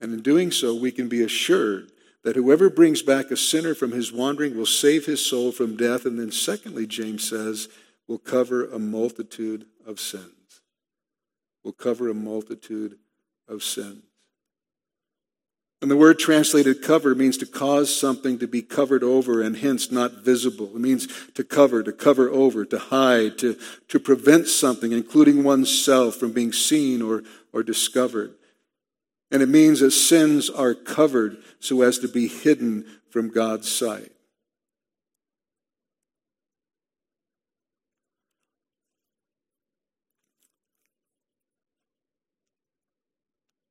And 0.00 0.12
in 0.12 0.22
doing 0.22 0.50
so, 0.50 0.74
we 0.74 0.90
can 0.90 1.08
be 1.08 1.22
assured 1.22 1.92
that 2.24 2.36
whoever 2.36 2.68
brings 2.68 3.00
back 3.00 3.30
a 3.30 3.36
sinner 3.36 3.74
from 3.74 3.92
his 3.92 4.12
wandering 4.12 4.56
will 4.56 4.66
save 4.66 5.06
his 5.06 5.24
soul 5.24 5.52
from 5.52 5.76
death. 5.76 6.04
And 6.04 6.18
then, 6.18 6.32
secondly, 6.32 6.86
James 6.86 7.28
says, 7.28 7.68
will 8.08 8.18
cover 8.18 8.64
a 8.66 8.78
multitude 8.78 9.66
of 9.86 10.00
sins. 10.00 10.62
Will 11.62 11.72
cover 11.72 12.08
a 12.08 12.14
multitude 12.14 12.98
of 13.46 13.62
sins. 13.62 14.02
And 15.82 15.90
the 15.90 15.96
word 15.96 16.18
translated 16.18 16.82
cover 16.82 17.14
means 17.14 17.38
to 17.38 17.46
cause 17.46 17.94
something 17.94 18.38
to 18.38 18.46
be 18.46 18.60
covered 18.60 19.02
over 19.02 19.40
and 19.40 19.56
hence 19.56 19.90
not 19.90 20.12
visible. 20.12 20.66
It 20.66 20.80
means 20.80 21.08
to 21.32 21.42
cover, 21.42 21.82
to 21.82 21.92
cover 21.92 22.28
over, 22.28 22.66
to 22.66 22.78
hide, 22.78 23.38
to, 23.38 23.58
to 23.88 23.98
prevent 23.98 24.46
something, 24.46 24.92
including 24.92 25.42
oneself, 25.42 26.16
from 26.16 26.32
being 26.32 26.52
seen 26.52 27.00
or, 27.00 27.22
or 27.54 27.62
discovered. 27.62 28.34
And 29.30 29.42
it 29.42 29.48
means 29.48 29.80
that 29.80 29.92
sins 29.92 30.50
are 30.50 30.74
covered 30.74 31.38
so 31.60 31.80
as 31.80 31.98
to 32.00 32.08
be 32.08 32.28
hidden 32.28 32.84
from 33.08 33.30
God's 33.30 33.70
sight. 33.70 34.12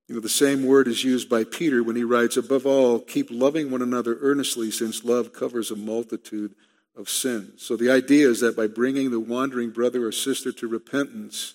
You 0.10 0.16
know, 0.16 0.22
the 0.22 0.28
same 0.28 0.66
word 0.66 0.88
is 0.88 1.03
used 1.03 1.30
by 1.30 1.43
Peter 1.43 1.84
when 1.84 1.95
he 1.95 2.03
writes, 2.03 2.36
Above 2.36 2.66
all, 2.66 2.99
keep 2.99 3.28
loving 3.30 3.70
one 3.70 3.84
another 3.84 4.18
earnestly, 4.22 4.72
since 4.72 5.05
love 5.05 5.34
covers 5.34 5.70
a 5.70 5.76
multitude 5.76 6.55
of 6.97 7.10
sins. 7.10 7.64
So 7.64 7.78
the 7.78 7.91
idea 7.91 8.28
is 8.28 8.39
that 8.39 8.57
by 8.57 8.66
bringing 8.66 9.12
the 9.12 9.20
wandering 9.20 9.70
brother 9.70 10.07
or 10.07 10.12
sister 10.12 10.51
to 10.51 10.68
repentance, 10.68 11.53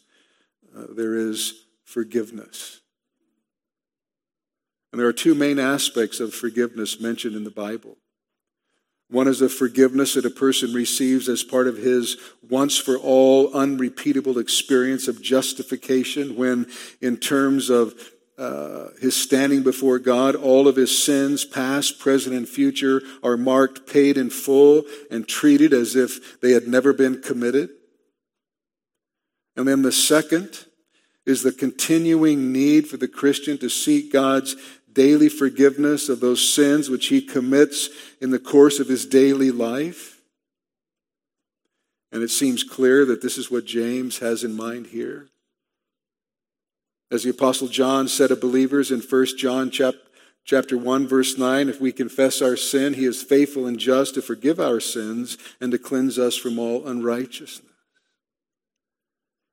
uh, 0.75 0.85
there 0.89 1.17
is 1.17 1.65
forgiveness. 1.83 2.81
And 4.93 5.01
there 5.01 5.09
are 5.09 5.13
two 5.13 5.35
main 5.35 5.59
aspects 5.59 6.21
of 6.21 6.33
forgiveness 6.33 7.01
mentioned 7.01 7.35
in 7.35 7.43
the 7.43 7.51
Bible. 7.51 7.97
One 9.11 9.27
is 9.27 9.41
the 9.41 9.49
forgiveness 9.49 10.15
that 10.15 10.25
a 10.25 10.31
person 10.31 10.73
receives 10.73 11.29
as 11.29 11.43
part 11.43 11.67
of 11.67 11.77
his 11.77 12.17
once 12.49 12.79
for 12.79 12.97
all 12.97 13.53
unrepeatable 13.53 14.39
experience 14.39 15.09
of 15.09 15.21
justification, 15.21 16.37
when, 16.37 16.67
in 17.01 17.17
terms 17.17 17.69
of 17.69 17.95
uh, 18.37 18.89
his 19.01 19.15
standing 19.15 19.63
before 19.63 19.99
God, 19.99 20.35
all 20.35 20.67
of 20.67 20.77
his 20.77 21.05
sins, 21.05 21.45
past, 21.45 21.99
present, 21.99 22.35
and 22.35 22.49
future, 22.49 23.01
are 23.23 23.37
marked, 23.37 23.87
paid 23.87 24.17
in 24.17 24.31
full, 24.31 24.85
and 25.11 25.29
treated 25.29 25.73
as 25.73 25.95
if 25.95 26.41
they 26.41 26.53
had 26.53 26.67
never 26.67 26.93
been 26.93 27.23
committed. 27.23 27.71
And 29.57 29.69
then 29.69 29.83
the 29.83 29.93
second 29.93 30.67
is 31.27 31.43
the 31.43 31.53
continuing 31.53 32.53
need 32.53 32.89
for 32.89 32.97
the 32.97 33.09
Christian 33.09 33.57
to 33.59 33.69
seek 33.69 34.13
God's 34.13 34.57
daily 34.93 35.29
forgiveness 35.29 36.09
of 36.09 36.21
those 36.21 36.53
sins 36.53 36.89
which 36.89 37.09
he 37.09 37.21
commits 37.21 37.89
in 38.21 38.31
the 38.31 38.39
course 38.39 38.79
of 38.79 38.89
his 38.89 39.07
daily 39.07 39.51
life. 39.51 40.21
And 42.13 42.23
it 42.23 42.31
seems 42.31 42.63
clear 42.63 43.05
that 43.07 43.23
this 43.23 43.39
is 43.39 43.51
what 43.51 43.65
James 43.65 44.19
has 44.19 44.45
in 44.45 44.55
mind 44.55 44.87
here. 44.87 45.29
As 47.15 47.23
the 47.23 47.31
Apostle 47.31 47.69
John 47.69 48.09
said 48.09 48.33
of 48.33 48.41
believers 48.41 48.91
in 48.91 49.01
1 49.01 49.27
John 49.39 49.71
chapter 49.71 50.77
1, 50.77 51.07
verse 51.07 51.39
9, 51.39 51.69
if 51.69 51.81
we 51.81 51.93
confess 51.93 52.43
our 52.43 52.57
sin, 52.57 52.95
he 52.95 53.05
is 53.05 53.23
faithful 53.23 53.69
and 53.69 53.79
just 53.79 54.15
to 54.15 54.21
forgive 54.21 54.59
our 54.59 54.81
sins 54.81 55.39
and 55.61 55.71
to 55.71 55.79
cleanse 55.79 56.19
us 56.19 56.37
from 56.37 56.59
all 56.59 56.85
unrighteousness. 56.85 57.63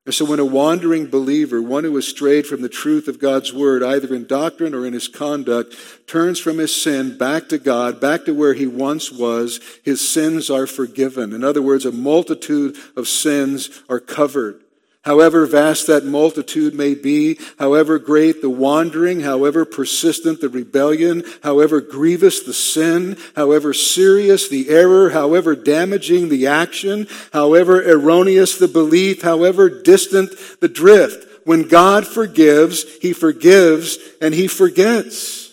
And 0.04 0.12
so, 0.12 0.24
when 0.24 0.40
a 0.40 0.44
wandering 0.44 1.06
believer, 1.06 1.62
one 1.62 1.84
who 1.84 1.94
has 1.94 2.08
strayed 2.08 2.48
from 2.48 2.62
the 2.62 2.68
truth 2.68 3.06
of 3.06 3.20
God's 3.20 3.52
word, 3.52 3.84
either 3.84 4.12
in 4.12 4.26
doctrine 4.26 4.74
or 4.74 4.84
in 4.84 4.92
his 4.92 5.06
conduct, 5.06 5.76
turns 6.08 6.40
from 6.40 6.58
his 6.58 6.74
sin 6.74 7.16
back 7.16 7.48
to 7.50 7.58
God, 7.58 8.00
back 8.00 8.24
to 8.24 8.34
where 8.34 8.54
he 8.54 8.66
once 8.66 9.12
was, 9.12 9.60
his 9.84 10.06
sins 10.06 10.50
are 10.50 10.66
forgiven. 10.66 11.32
In 11.32 11.44
other 11.44 11.62
words, 11.62 11.86
a 11.86 11.92
multitude 11.92 12.76
of 12.96 13.06
sins 13.06 13.84
are 13.88 14.00
covered. 14.00 14.61
However 15.04 15.46
vast 15.46 15.88
that 15.88 16.04
multitude 16.04 16.74
may 16.74 16.94
be, 16.94 17.38
however 17.58 17.98
great 17.98 18.40
the 18.40 18.50
wandering, 18.50 19.20
however 19.20 19.64
persistent 19.64 20.40
the 20.40 20.48
rebellion, 20.48 21.24
however 21.42 21.80
grievous 21.80 22.40
the 22.44 22.54
sin, 22.54 23.16
however 23.34 23.74
serious 23.74 24.48
the 24.48 24.68
error, 24.68 25.10
however 25.10 25.56
damaging 25.56 26.28
the 26.28 26.46
action, 26.46 27.08
however 27.32 27.82
erroneous 27.82 28.58
the 28.58 28.68
belief, 28.68 29.22
however 29.22 29.68
distant 29.68 30.30
the 30.60 30.68
drift, 30.68 31.26
when 31.44 31.66
God 31.66 32.06
forgives, 32.06 32.84
He 32.98 33.12
forgives 33.12 33.98
and 34.20 34.32
He 34.32 34.46
forgets. 34.46 35.52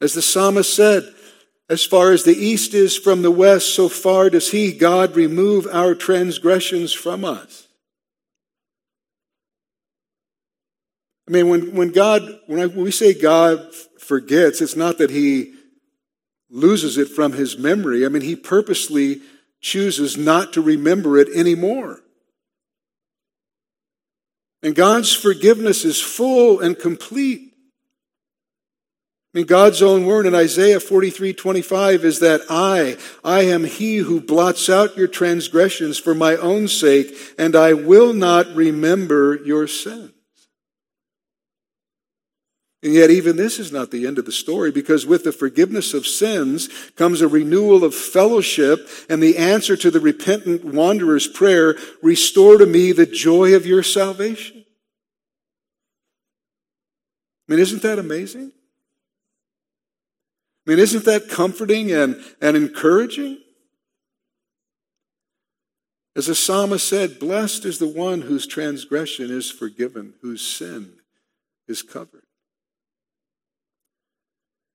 As 0.00 0.14
the 0.14 0.22
psalmist 0.22 0.72
said, 0.72 1.12
as 1.68 1.84
far 1.84 2.12
as 2.12 2.24
the 2.24 2.36
east 2.36 2.72
is 2.72 2.96
from 2.96 3.22
the 3.22 3.30
west, 3.30 3.74
so 3.74 3.88
far 3.88 4.30
does 4.30 4.50
He, 4.50 4.72
God, 4.72 5.14
remove 5.16 5.66
our 5.66 5.94
transgressions 5.94 6.92
from 6.92 7.24
us. 7.24 7.68
I 11.28 11.30
mean, 11.30 11.48
when, 11.50 11.74
when 11.74 11.90
God, 11.90 12.22
when, 12.46 12.60
I, 12.60 12.66
when 12.66 12.84
we 12.84 12.90
say 12.90 13.12
God 13.12 13.74
forgets, 13.98 14.62
it's 14.62 14.76
not 14.76 14.96
that 14.98 15.10
He 15.10 15.52
loses 16.48 16.96
it 16.96 17.08
from 17.08 17.34
His 17.34 17.58
memory. 17.58 18.06
I 18.06 18.08
mean, 18.08 18.22
He 18.22 18.34
purposely 18.34 19.20
chooses 19.60 20.16
not 20.16 20.54
to 20.54 20.62
remember 20.62 21.18
it 21.18 21.28
anymore. 21.34 22.00
And 24.62 24.74
God's 24.74 25.14
forgiveness 25.14 25.84
is 25.84 26.00
full 26.00 26.60
and 26.60 26.78
complete. 26.78 27.47
I 29.34 29.38
mean, 29.38 29.46
God's 29.46 29.82
own 29.82 30.06
word 30.06 30.24
in 30.24 30.34
Isaiah 30.34 30.80
43 30.80 31.34
25 31.34 32.04
is 32.04 32.20
that 32.20 32.40
I, 32.48 32.96
I 33.22 33.42
am 33.42 33.64
he 33.64 33.98
who 33.98 34.22
blots 34.22 34.70
out 34.70 34.96
your 34.96 35.06
transgressions 35.06 35.98
for 35.98 36.14
my 36.14 36.36
own 36.36 36.66
sake, 36.66 37.14
and 37.38 37.54
I 37.54 37.74
will 37.74 38.14
not 38.14 38.46
remember 38.54 39.38
your 39.44 39.66
sins. 39.66 40.12
And 42.82 42.94
yet, 42.94 43.10
even 43.10 43.36
this 43.36 43.58
is 43.58 43.70
not 43.70 43.90
the 43.90 44.06
end 44.06 44.18
of 44.18 44.24
the 44.24 44.32
story 44.32 44.70
because 44.70 45.04
with 45.04 45.24
the 45.24 45.32
forgiveness 45.32 45.92
of 45.92 46.06
sins 46.06 46.68
comes 46.96 47.20
a 47.20 47.28
renewal 47.28 47.84
of 47.84 47.94
fellowship 47.94 48.88
and 49.10 49.22
the 49.22 49.36
answer 49.36 49.76
to 49.76 49.90
the 49.90 50.00
repentant 50.00 50.64
wanderer's 50.64 51.26
prayer 51.26 51.76
Restore 52.02 52.56
to 52.56 52.66
me 52.66 52.92
the 52.92 53.04
joy 53.04 53.54
of 53.54 53.66
your 53.66 53.82
salvation. 53.82 54.64
I 57.46 57.52
mean, 57.52 57.60
isn't 57.60 57.82
that 57.82 57.98
amazing? 57.98 58.52
I 60.68 60.72
mean, 60.72 60.80
isn't 60.80 61.06
that 61.06 61.30
comforting 61.30 61.90
and, 61.92 62.22
and 62.42 62.54
encouraging? 62.54 63.38
As 66.14 66.26
the 66.26 66.34
psalmist 66.34 66.86
said, 66.86 67.18
blessed 67.18 67.64
is 67.64 67.78
the 67.78 67.88
one 67.88 68.20
whose 68.20 68.46
transgression 68.46 69.30
is 69.30 69.50
forgiven, 69.50 70.12
whose 70.20 70.42
sin 70.42 70.92
is 71.66 71.80
covered. 71.80 72.24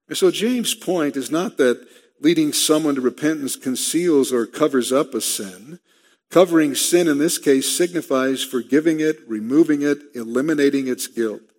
And 0.08 0.18
so 0.18 0.32
James' 0.32 0.74
point 0.74 1.16
is 1.16 1.30
not 1.30 1.58
that 1.58 1.88
leading 2.20 2.54
someone 2.54 2.96
to 2.96 3.02
repentance 3.02 3.56
conceals 3.56 4.34
or 4.34 4.48
covers 4.48 4.92
up 4.92 5.14
a 5.14 5.22
sin. 5.22 5.80
Covering 6.32 6.74
sin 6.74 7.08
in 7.08 7.20
this 7.20 7.38
case 7.38 7.78
signifies 7.78 8.44
forgiving 8.44 9.00
it, 9.00 9.20
removing 9.28 9.84
it, 9.84 10.00
eliminating 10.16 10.88
its 10.88 11.06
guilt. 11.06 11.53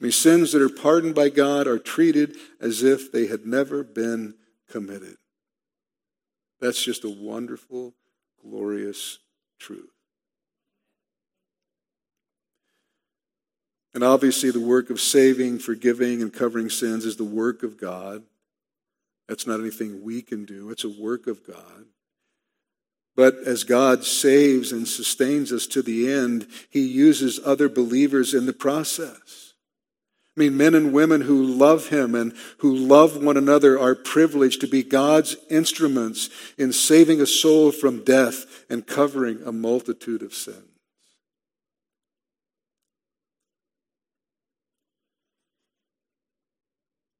I 0.00 0.04
mean, 0.04 0.12
sins 0.12 0.52
that 0.52 0.62
are 0.62 0.70
pardoned 0.70 1.14
by 1.14 1.28
God 1.28 1.66
are 1.66 1.78
treated 1.78 2.36
as 2.58 2.82
if 2.82 3.12
they 3.12 3.26
had 3.26 3.44
never 3.44 3.82
been 3.82 4.34
committed. 4.70 5.18
That's 6.58 6.82
just 6.82 7.04
a 7.04 7.10
wonderful, 7.10 7.94
glorious 8.42 9.18
truth. 9.58 9.90
And 13.92 14.02
obviously, 14.02 14.50
the 14.50 14.60
work 14.60 14.88
of 14.88 15.00
saving, 15.00 15.58
forgiving, 15.58 16.22
and 16.22 16.32
covering 16.32 16.70
sins 16.70 17.04
is 17.04 17.16
the 17.16 17.24
work 17.24 17.62
of 17.62 17.78
God. 17.78 18.22
That's 19.28 19.46
not 19.46 19.60
anything 19.60 20.02
we 20.02 20.22
can 20.22 20.44
do, 20.44 20.70
it's 20.70 20.84
a 20.84 20.88
work 20.88 21.26
of 21.26 21.46
God. 21.46 21.84
But 23.16 23.34
as 23.44 23.64
God 23.64 24.04
saves 24.04 24.72
and 24.72 24.88
sustains 24.88 25.52
us 25.52 25.66
to 25.68 25.82
the 25.82 26.10
end, 26.10 26.46
He 26.70 26.80
uses 26.80 27.40
other 27.44 27.68
believers 27.68 28.32
in 28.32 28.46
the 28.46 28.52
process. 28.52 29.39
I 30.36 30.40
mean, 30.40 30.56
men 30.56 30.74
and 30.74 30.92
women 30.92 31.22
who 31.22 31.42
love 31.42 31.88
him 31.88 32.14
and 32.14 32.32
who 32.58 32.74
love 32.74 33.22
one 33.22 33.36
another 33.36 33.78
are 33.78 33.96
privileged 33.96 34.60
to 34.60 34.68
be 34.68 34.82
God's 34.82 35.36
instruments 35.50 36.30
in 36.56 36.72
saving 36.72 37.20
a 37.20 37.26
soul 37.26 37.72
from 37.72 38.04
death 38.04 38.64
and 38.70 38.86
covering 38.86 39.42
a 39.44 39.50
multitude 39.50 40.22
of 40.22 40.32
sins. 40.32 40.64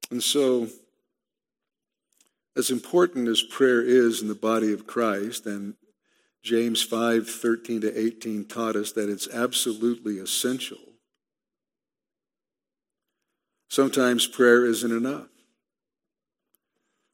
And 0.09 0.23
so, 0.23 0.67
as 2.55 2.69
important 2.69 3.27
as 3.27 3.41
prayer 3.41 3.81
is 3.81 4.21
in 4.21 4.27
the 4.27 4.35
body 4.35 4.73
of 4.73 4.87
Christ, 4.87 5.45
and 5.45 5.75
James 6.43 6.81
5 6.81 7.29
13 7.29 7.81
to 7.81 7.97
18 7.97 8.45
taught 8.45 8.75
us 8.75 8.91
that 8.93 9.09
it's 9.09 9.29
absolutely 9.29 10.17
essential 10.17 10.90
Sometimes 13.71 14.27
prayer 14.27 14.65
isn't 14.65 14.91
enough. 14.91 15.29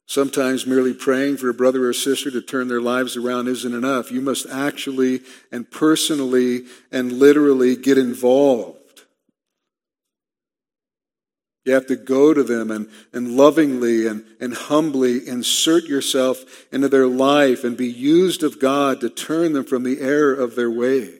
Sometimes 0.06 0.66
merely 0.66 0.92
praying 0.92 1.36
for 1.36 1.48
a 1.48 1.54
brother 1.54 1.84
or 1.84 1.92
sister 1.92 2.32
to 2.32 2.42
turn 2.42 2.66
their 2.66 2.80
lives 2.80 3.16
around 3.16 3.46
isn't 3.46 3.72
enough. 3.72 4.10
You 4.10 4.20
must 4.20 4.44
actually 4.48 5.20
and 5.52 5.70
personally 5.70 6.62
and 6.90 7.12
literally 7.12 7.76
get 7.76 7.96
involved. 7.96 9.02
You 11.64 11.74
have 11.74 11.86
to 11.86 11.96
go 11.96 12.34
to 12.34 12.42
them 12.42 12.72
and, 12.72 12.90
and 13.12 13.36
lovingly 13.36 14.08
and, 14.08 14.24
and 14.40 14.52
humbly 14.52 15.28
insert 15.28 15.84
yourself 15.84 16.66
into 16.72 16.88
their 16.88 17.06
life 17.06 17.62
and 17.62 17.76
be 17.76 17.86
used 17.86 18.42
of 18.42 18.58
God 18.58 19.00
to 19.02 19.08
turn 19.08 19.52
them 19.52 19.64
from 19.64 19.84
the 19.84 20.00
error 20.00 20.34
of 20.34 20.56
their 20.56 20.72
ways. 20.72 21.17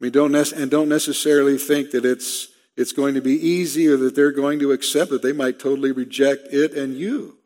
We 0.00 0.10
don't 0.10 0.34
and 0.34 0.70
don't 0.70 0.88
necessarily 0.88 1.58
think 1.58 1.90
that 1.90 2.06
it's, 2.06 2.48
it's 2.76 2.92
going 2.92 3.14
to 3.14 3.20
be 3.20 3.34
easy 3.34 3.86
or 3.86 3.98
that 3.98 4.14
they're 4.14 4.32
going 4.32 4.58
to 4.60 4.72
accept 4.72 5.12
it. 5.12 5.22
They 5.22 5.32
might 5.32 5.58
totally 5.58 5.92
reject 5.92 6.48
it 6.52 6.72
and 6.72 6.96
you 6.96 7.36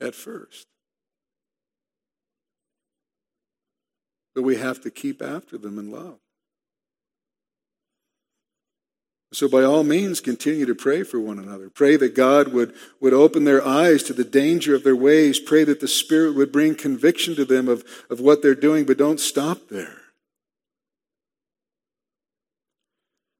at 0.00 0.14
first. 0.14 0.66
But 4.34 4.42
we 4.42 4.56
have 4.56 4.82
to 4.82 4.90
keep 4.90 5.22
after 5.22 5.56
them 5.56 5.78
in 5.78 5.90
love. 5.90 6.18
So, 9.32 9.48
by 9.48 9.64
all 9.64 9.82
means, 9.82 10.20
continue 10.20 10.66
to 10.66 10.74
pray 10.74 11.02
for 11.02 11.18
one 11.18 11.38
another. 11.38 11.68
Pray 11.68 11.96
that 11.96 12.14
God 12.14 12.52
would, 12.52 12.72
would 13.00 13.12
open 13.12 13.44
their 13.44 13.66
eyes 13.66 14.04
to 14.04 14.12
the 14.12 14.24
danger 14.24 14.74
of 14.74 14.84
their 14.84 14.96
ways. 14.96 15.40
Pray 15.40 15.64
that 15.64 15.80
the 15.80 15.88
Spirit 15.88 16.36
would 16.36 16.52
bring 16.52 16.76
conviction 16.76 17.34
to 17.34 17.44
them 17.44 17.68
of, 17.68 17.84
of 18.08 18.20
what 18.20 18.40
they're 18.40 18.54
doing, 18.54 18.84
but 18.84 18.98
don't 18.98 19.18
stop 19.18 19.68
there. 19.68 19.98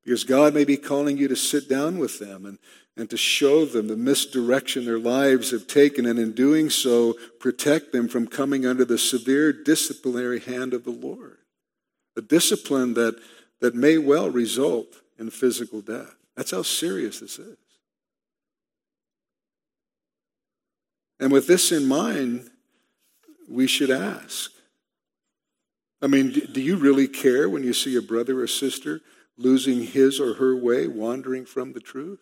Because 0.04 0.24
God 0.24 0.54
may 0.54 0.64
be 0.64 0.76
calling 0.76 1.18
you 1.18 1.28
to 1.28 1.36
sit 1.36 1.68
down 1.68 1.98
with 1.98 2.18
them 2.18 2.46
and, 2.46 2.58
and 2.96 3.08
to 3.10 3.16
show 3.16 3.64
them 3.64 3.86
the 3.86 3.96
misdirection 3.96 4.84
their 4.84 4.98
lives 4.98 5.52
have 5.52 5.66
taken, 5.66 6.04
and 6.04 6.18
in 6.18 6.32
doing 6.32 6.68
so, 6.68 7.14
protect 7.38 7.92
them 7.92 8.08
from 8.08 8.26
coming 8.26 8.66
under 8.66 8.84
the 8.84 8.98
severe 8.98 9.52
disciplinary 9.52 10.40
hand 10.40 10.74
of 10.74 10.84
the 10.84 10.90
Lord. 10.90 11.38
A 12.16 12.22
discipline 12.22 12.94
that, 12.94 13.20
that 13.60 13.74
may 13.74 13.98
well 13.98 14.30
result 14.30 15.02
in 15.18 15.30
physical 15.30 15.80
death. 15.80 16.14
That's 16.36 16.50
how 16.50 16.62
serious 16.62 17.20
this 17.20 17.38
is. 17.38 17.56
And 21.18 21.32
with 21.32 21.46
this 21.46 21.72
in 21.72 21.86
mind, 21.86 22.50
we 23.48 23.66
should 23.66 23.90
ask. 23.90 24.52
I 26.02 26.08
mean, 26.08 26.30
do 26.52 26.60
you 26.60 26.76
really 26.76 27.08
care 27.08 27.48
when 27.48 27.62
you 27.62 27.72
see 27.72 27.96
a 27.96 28.02
brother 28.02 28.40
or 28.40 28.46
sister 28.46 29.00
losing 29.38 29.84
his 29.84 30.20
or 30.20 30.34
her 30.34 30.54
way, 30.54 30.86
wandering 30.86 31.46
from 31.46 31.72
the 31.72 31.80
truth? 31.80 32.20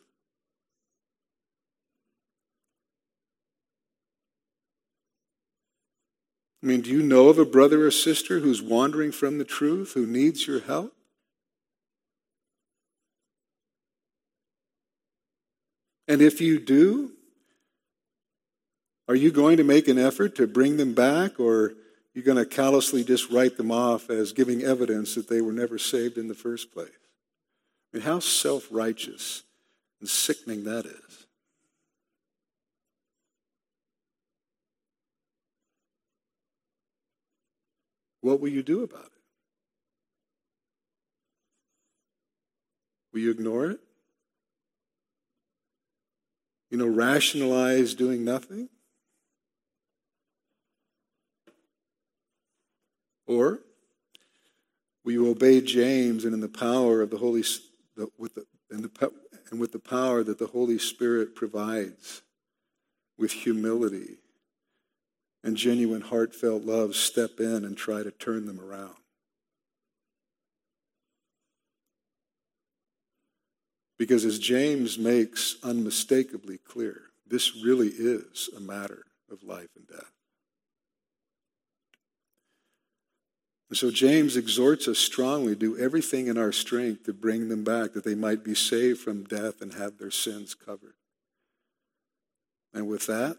I 6.63 6.67
mean, 6.67 6.81
do 6.81 6.91
you 6.91 7.03
know 7.03 7.29
of 7.29 7.39
a 7.39 7.45
brother 7.45 7.85
or 7.85 7.91
sister 7.91 8.39
who's 8.39 8.63
wandering 8.63 9.13
from 9.13 9.37
the 9.37 9.45
truth, 9.45 9.93
who 9.93 10.07
needs 10.07 10.47
your 10.47 10.61
help? 10.61 10.94
And 16.07 16.21
if 16.21 16.41
you 16.41 16.59
do, 16.59 17.13
are 19.09 19.15
you 19.15 19.31
going 19.31 19.57
to 19.59 19.65
make 19.65 19.89
an 19.89 19.99
effort 19.99 20.35
to 20.37 20.47
bring 20.47 20.77
them 20.77 20.95
back, 20.95 21.39
or 21.39 21.65
are 21.65 21.75
you 22.15 22.23
going 22.23 22.39
to 22.39 22.47
callously 22.47 23.05
just 23.05 23.31
write 23.31 23.57
them 23.57 23.71
off 23.71 24.11
as 24.11 24.33
giving 24.33 24.63
evidence 24.63 25.15
that 25.15 25.29
they 25.29 25.41
were 25.41 25.53
never 25.53 25.79
saved 25.79 26.17
in 26.17 26.29
the 26.29 26.35
first 26.35 26.73
place? 26.73 26.89
I 27.93 27.99
mean, 27.99 28.07
how 28.07 28.19
self 28.19 28.67
righteous 28.71 29.43
and 30.01 30.09
sickening 30.09 30.65
that 30.65 30.87
is. 30.87 31.27
What 38.21 38.41
will 38.41 38.49
you 38.49 38.63
do 38.63 38.83
about 38.83 39.05
it? 39.05 39.11
Will 43.13 43.21
you 43.21 43.31
ignore 43.31 43.67
it? 43.67 43.84
You 46.75 46.79
know, 46.79 46.89
rationalize 46.89 47.95
doing 47.95 48.25
nothing? 48.25 48.69
Or 53.29 53.61
will 55.05 55.13
you 55.13 55.31
obey 55.31 55.61
James 55.61 56.25
and 56.25 56.35
in 56.35 56.41
the 56.41 56.49
power 56.49 57.01
of 57.01 57.11
the 57.11 57.19
Holy 57.19 57.45
with 58.19 58.35
the, 58.35 58.45
and, 58.73 58.83
the, 58.83 59.13
and 59.53 59.61
with 59.61 59.71
the 59.71 59.79
power 59.79 60.25
that 60.25 60.41
the 60.41 60.49
Holy 60.49 60.81
Spirit 60.81 61.37
provides 61.37 62.23
with 63.17 63.31
humility 63.31 64.17
and 65.45 65.57
genuine 65.57 66.01
heartfelt 66.01 66.65
love 66.65 66.97
step 66.97 67.39
in 67.39 67.65
and 67.65 67.77
try 67.77 68.03
to 68.03 68.11
turn 68.11 68.47
them 68.47 68.59
around. 68.59 68.97
Because 73.99 74.25
as 74.25 74.39
James 74.39 74.99
makes 74.99 75.57
unmistakably 75.63 76.59
clear, 76.59 77.03
this 77.27 77.55
really 77.65 77.89
is 77.89 78.51
a 78.57 78.61
matter 78.61 79.05
of 79.31 79.43
life 79.43 79.71
and 79.77 79.87
death. 79.87 80.13
And 83.71 83.79
so 83.79 83.91
James 83.91 84.37
exhorts 84.37 84.89
us 84.89 84.99
strongly 84.99 85.55
to 85.55 85.59
do 85.59 85.79
everything 85.79 86.27
in 86.27 86.39
our 86.39 86.53
strength 86.53 87.05
to 87.05 87.13
bring 87.13 87.49
them 87.49 87.65
back, 87.65 87.93
that 87.93 88.05
they 88.05 88.15
might 88.15 88.45
be 88.45 88.55
saved 88.55 89.01
from 89.01 89.25
death 89.25 89.61
and 89.61 89.75
have 89.75 89.99
their 89.99 90.11
sins 90.11 90.55
covered. 90.55 90.95
And 92.73 92.89
with 92.89 93.07
that, 93.07 93.39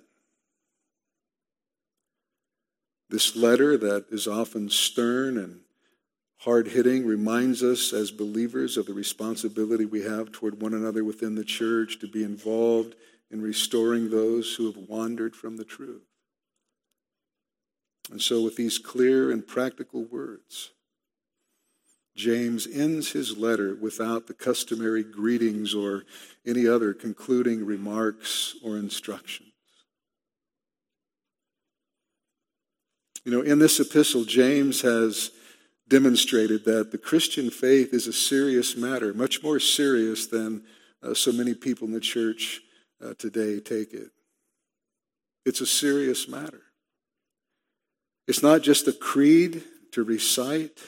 this 3.10 3.36
letter 3.36 3.78
that 3.78 4.06
is 4.10 4.28
often 4.28 4.70
stern 4.70 5.38
and 5.38 5.60
hard 6.46 6.68
hitting 6.68 7.08
reminds 7.08 7.64
us 7.64 7.92
as 7.92 8.12
believers 8.12 8.78
of 8.78 8.86
the 8.86 8.94
responsibility 8.94 9.84
we 9.84 10.04
have 10.04 10.32
toward 10.32 10.62
one 10.62 10.76
another 10.76 11.04
within 11.04 11.34
the 11.34 11.44
church 11.44 11.98
to 12.00 12.08
be 12.08 12.24
involved 12.24 12.94
in 13.32 13.42
restoring 13.42 14.12
those 14.12 14.54
who 14.54 14.68
have 14.68 14.78
wandered 14.88 15.36
from 15.36 15.58
the 15.58 15.64
truth. 15.64 16.04
And 18.12 18.22
so, 18.22 18.44
with 18.44 18.56
these 18.56 18.78
clear 18.78 19.32
and 19.32 19.46
practical 19.46 20.04
words, 20.04 20.70
James 22.16 22.68
ends 22.68 23.12
his 23.12 23.36
letter 23.36 23.74
without 23.74 24.28
the 24.28 24.36
customary 24.36 25.04
greetings 25.04 25.74
or 25.74 26.04
any 26.46 26.68
other 26.68 26.94
concluding 26.94 27.66
remarks 27.66 28.56
or 28.64 28.78
instructions. 28.78 29.50
You 33.26 33.32
know, 33.32 33.42
in 33.42 33.58
this 33.58 33.80
epistle, 33.80 34.24
James 34.24 34.82
has 34.82 35.32
demonstrated 35.88 36.66
that 36.66 36.92
the 36.92 36.98
Christian 36.98 37.50
faith 37.50 37.94
is 37.94 38.08
a 38.08 38.14
serious 38.14 38.76
matter, 38.76 39.14
much 39.14 39.44
more 39.44 39.60
serious 39.60 40.28
than 40.28 40.64
uh, 41.04 41.14
so 41.14 41.32
many 41.32 41.54
people 41.54 41.88
in 41.88 41.94
the 41.94 42.00
church 42.00 42.62
uh, 43.04 43.14
today 43.18 43.60
take 43.60 43.94
it. 43.94 44.10
It's 45.46 45.62
a 45.62 45.68
serious 45.68 46.28
matter. 46.28 46.62
It's 48.28 48.42
not 48.42 48.64
just 48.64 48.88
a 48.88 48.94
creed 48.94 49.64
to 49.92 50.04
recite. 50.04 50.80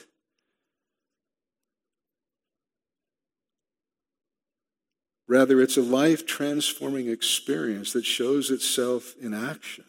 Rather, 5.28 5.60
it's 5.60 5.76
a 5.76 5.82
life 5.82 6.26
transforming 6.26 7.08
experience 7.08 7.92
that 7.92 8.04
shows 8.04 8.50
itself 8.50 9.14
in 9.20 9.34
action. 9.34 9.84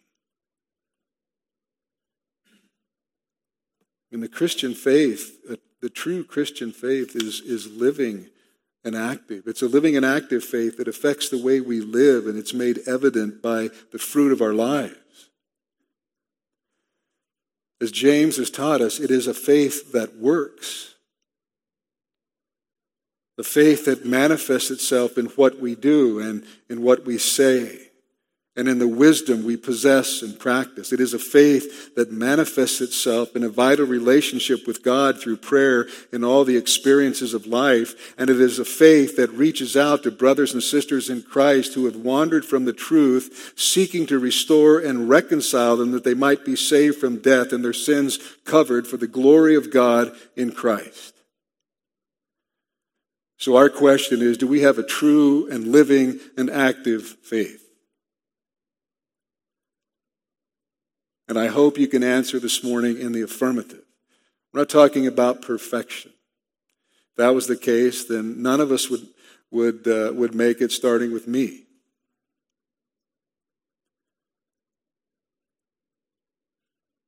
In 4.12 4.22
the 4.22 4.28
Christian 4.28 4.74
faith, 4.74 5.38
the 5.82 5.90
true 5.90 6.24
Christian 6.24 6.72
faith 6.72 7.16
is, 7.16 7.42
is 7.42 7.68
living 7.68 8.28
and 8.84 8.96
active. 8.96 9.44
It's 9.46 9.62
a 9.62 9.68
living 9.68 9.96
and 9.96 10.06
active 10.06 10.44
faith 10.44 10.78
that 10.78 10.88
affects 10.88 11.30
the 11.30 11.42
way 11.42 11.62
we 11.62 11.80
live, 11.82 12.28
and 12.28 12.38
it's 12.38 12.54
made 12.54 12.80
evident 12.88 13.42
by 13.42 13.70
the 13.92 14.00
fruit 14.00 14.32
of 14.32 14.42
our 14.42 14.54
lives. 14.54 14.96
As 17.82 17.92
James 17.92 18.38
has 18.38 18.50
taught 18.50 18.82
us, 18.82 19.00
it 19.00 19.12
is 19.12 19.28
a 19.28 19.34
faith 19.34 19.94
that 19.94 20.18
works. 20.18 20.96
The 23.38 23.44
faith 23.44 23.86
that 23.86 24.06
manifests 24.06 24.70
itself 24.70 25.18
in 25.18 25.28
what 25.28 25.60
we 25.60 25.76
do 25.76 26.20
and 26.20 26.44
in 26.70 26.82
what 26.82 27.06
we 27.06 27.18
say 27.18 27.89
and 28.60 28.68
in 28.68 28.78
the 28.78 28.88
wisdom 28.90 29.46
we 29.46 29.56
possess 29.56 30.22
and 30.22 30.38
practice. 30.38 30.92
It 30.92 31.00
is 31.00 31.14
a 31.14 31.20
faith 31.20 31.96
that 31.96 32.12
manifests 32.12 32.82
itself 32.82 33.34
in 33.34 33.46
a 33.46 33.50
vital 33.50 33.86
relationship 33.86 34.68
with 34.68 34.84
God 34.84 35.18
through 35.18 35.38
prayer 35.38 35.88
in 36.12 36.26
all 36.26 36.44
the 36.44 36.58
experiences 36.58 37.34
of 37.34 37.48
life. 37.48 38.14
And 38.18 38.30
it 38.30 38.38
is 38.38 38.60
a 38.60 38.66
faith 38.66 39.16
that 39.16 39.32
reaches 39.32 39.78
out 39.78 40.04
to 40.04 40.12
brothers 40.12 40.52
and 40.54 40.62
sisters 40.62 41.10
in 41.10 41.22
Christ 41.22 41.74
who 41.74 41.86
have 41.86 41.96
wandered 41.96 42.44
from 42.44 42.66
the 42.66 42.74
truth, 42.74 43.54
seeking 43.56 44.06
to 44.08 44.20
restore 44.20 44.78
and 44.80 45.08
reconcile 45.08 45.78
them 45.78 45.92
that 45.92 46.04
they 46.04 46.14
might 46.14 46.44
be 46.44 46.58
saved 46.58 46.98
from 46.98 47.22
death 47.22 47.54
and 47.54 47.64
their 47.64 47.72
sins 47.72 48.20
covered 48.44 48.88
for 48.88 48.98
the 48.98 49.08
glory 49.08 49.56
of 49.56 49.72
God 49.72 50.12
in 50.36 50.52
Christ. 50.52 51.16
So 53.38 53.56
our 53.56 53.70
question 53.70 54.22
is, 54.22 54.38
do 54.38 54.48
we 54.48 54.64
have 54.64 54.78
a 54.78 54.84
true 54.84 55.50
and 55.50 55.68
living 55.68 56.20
and 56.36 56.50
active 56.50 57.04
faith? 57.24 57.69
And 61.30 61.38
I 61.38 61.46
hope 61.46 61.78
you 61.78 61.88
can 61.88 62.04
answer 62.04 62.40
this 62.40 62.64
morning 62.64 63.00
in 63.00 63.12
the 63.12 63.22
affirmative. 63.22 63.84
We're 64.52 64.62
not 64.62 64.70
talking 64.70 65.06
about 65.06 65.44
perfection. 65.44 66.12
If 67.12 67.18
that 67.18 67.36
was 67.36 67.46
the 67.46 67.56
case, 67.56 68.04
then 68.04 68.42
none 68.42 68.60
of 68.60 68.72
us 68.72 68.90
would, 68.90 69.06
would, 69.52 69.88
uh, 69.88 70.12
would 70.16 70.34
make 70.34 70.60
it 70.60 70.72
starting 70.72 71.14
with 71.14 71.28
me. 71.28 71.68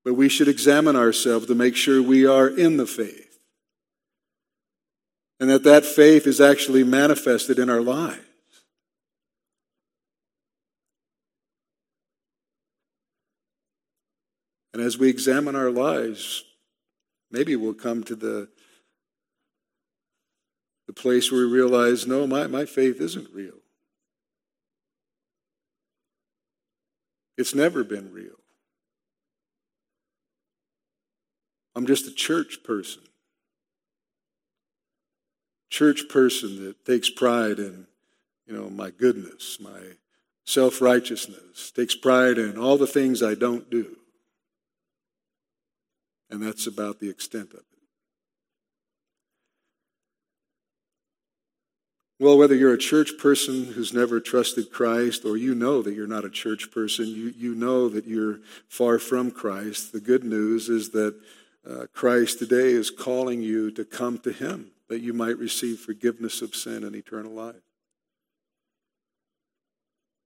But 0.05 0.13
we 0.13 0.29
should 0.29 0.47
examine 0.47 0.95
ourselves 0.95 1.47
to 1.47 1.55
make 1.55 1.75
sure 1.75 2.01
we 2.01 2.27
are 2.27 2.47
in 2.47 2.77
the 2.77 2.85
faith. 2.85 3.39
And 5.39 5.49
that 5.49 5.63
that 5.63 5.83
faith 5.83 6.27
is 6.27 6.39
actually 6.39 6.83
manifested 6.83 7.57
in 7.57 7.71
our 7.71 7.81
lives. 7.81 8.21
And 14.73 14.81
as 14.81 14.97
we 14.97 15.09
examine 15.09 15.55
our 15.55 15.69
lives, 15.69 16.43
maybe 17.29 17.55
we'll 17.55 17.73
come 17.73 18.03
to 18.03 18.15
the, 18.15 18.49
the 20.87 20.93
place 20.93 21.31
where 21.31 21.45
we 21.45 21.51
realize 21.51 22.07
no, 22.07 22.25
my, 22.25 22.47
my 22.47 22.65
faith 22.65 23.01
isn't 23.01 23.27
real. 23.33 23.55
It's 27.37 27.55
never 27.55 27.83
been 27.83 28.13
real. 28.13 28.35
I'm 31.75 31.85
just 31.85 32.07
a 32.07 32.13
church 32.13 32.59
person. 32.63 33.01
Church 35.69 36.03
person 36.09 36.65
that 36.65 36.85
takes 36.85 37.09
pride 37.09 37.57
in, 37.57 37.87
you 38.45 38.53
know, 38.53 38.69
my 38.69 38.89
goodness, 38.91 39.57
my 39.59 39.79
self 40.45 40.81
righteousness, 40.81 41.71
takes 41.71 41.95
pride 41.95 42.37
in 42.37 42.57
all 42.57 42.77
the 42.77 42.87
things 42.87 43.23
I 43.23 43.35
don't 43.35 43.69
do. 43.69 43.97
And 46.31 46.41
that's 46.41 46.65
about 46.65 46.99
the 46.99 47.09
extent 47.09 47.51
of 47.51 47.59
it. 47.59 47.65
Well, 52.21 52.37
whether 52.37 52.55
you're 52.55 52.73
a 52.73 52.77
church 52.77 53.17
person 53.17 53.65
who's 53.65 53.93
never 53.93 54.19
trusted 54.19 54.71
Christ 54.71 55.25
or 55.25 55.37
you 55.37 55.55
know 55.55 55.81
that 55.81 55.95
you're 55.95 56.05
not 56.05 56.23
a 56.23 56.29
church 56.29 56.71
person, 56.71 57.07
you, 57.07 57.33
you 57.35 57.55
know 57.55 57.89
that 57.89 58.05
you're 58.05 58.39
far 58.69 58.99
from 58.99 59.31
Christ, 59.31 59.91
the 59.91 59.99
good 59.99 60.23
news 60.23 60.69
is 60.69 60.91
that 60.91 61.15
uh, 61.67 61.87
Christ 61.93 62.39
today 62.39 62.73
is 62.73 62.91
calling 62.91 63.41
you 63.41 63.71
to 63.71 63.83
come 63.83 64.19
to 64.19 64.31
Him 64.31 64.69
that 64.87 65.01
you 65.01 65.13
might 65.13 65.37
receive 65.37 65.79
forgiveness 65.79 66.41
of 66.43 66.53
sin 66.53 66.83
and 66.83 66.95
eternal 66.95 67.31
life. 67.31 67.55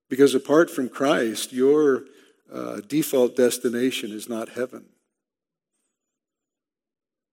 Because 0.09 0.35
apart 0.35 0.69
from 0.69 0.89
Christ, 0.89 1.53
your 1.53 2.03
uh, 2.51 2.81
default 2.87 3.35
destination 3.37 4.11
is 4.11 4.27
not 4.27 4.49
heaven. 4.49 4.85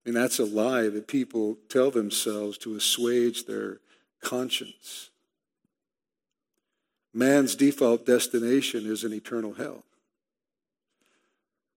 And 0.04 0.16
that's 0.16 0.38
a 0.38 0.44
lie 0.44 0.88
that 0.88 1.06
people 1.06 1.58
tell 1.68 1.90
themselves 1.90 2.58
to 2.58 2.74
assuage 2.74 3.44
their 3.44 3.78
conscience. 4.20 5.10
Man's 7.14 7.54
default 7.54 8.06
destination 8.06 8.86
is 8.86 9.04
an 9.04 9.12
eternal 9.12 9.54
hell. 9.54 9.84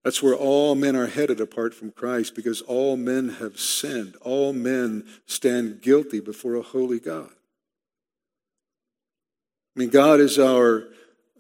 That's 0.04 0.22
where 0.22 0.36
all 0.36 0.76
men 0.76 0.96
are 0.96 1.08
headed 1.08 1.42
apart 1.42 1.74
from 1.74 1.92
Christ 1.92 2.36
because 2.36 2.62
all 2.62 2.96
men 2.96 3.30
have 3.40 3.60
sinned. 3.60 4.16
All 4.22 4.54
men 4.54 5.04
stand 5.26 5.82
guilty 5.82 6.20
before 6.20 6.56
a 6.56 6.62
holy 6.62 7.00
God. 7.00 7.32
I 9.76 9.80
mean, 9.80 9.90
God 9.90 10.20
is 10.20 10.38
our 10.38 10.88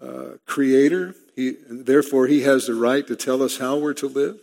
uh, 0.01 0.37
creator. 0.45 1.15
He, 1.35 1.57
therefore, 1.69 2.27
He 2.27 2.41
has 2.41 2.65
the 2.65 2.73
right 2.73 3.05
to 3.05 3.15
tell 3.15 3.43
us 3.43 3.59
how 3.59 3.77
we're 3.77 3.93
to 3.93 4.07
live. 4.07 4.39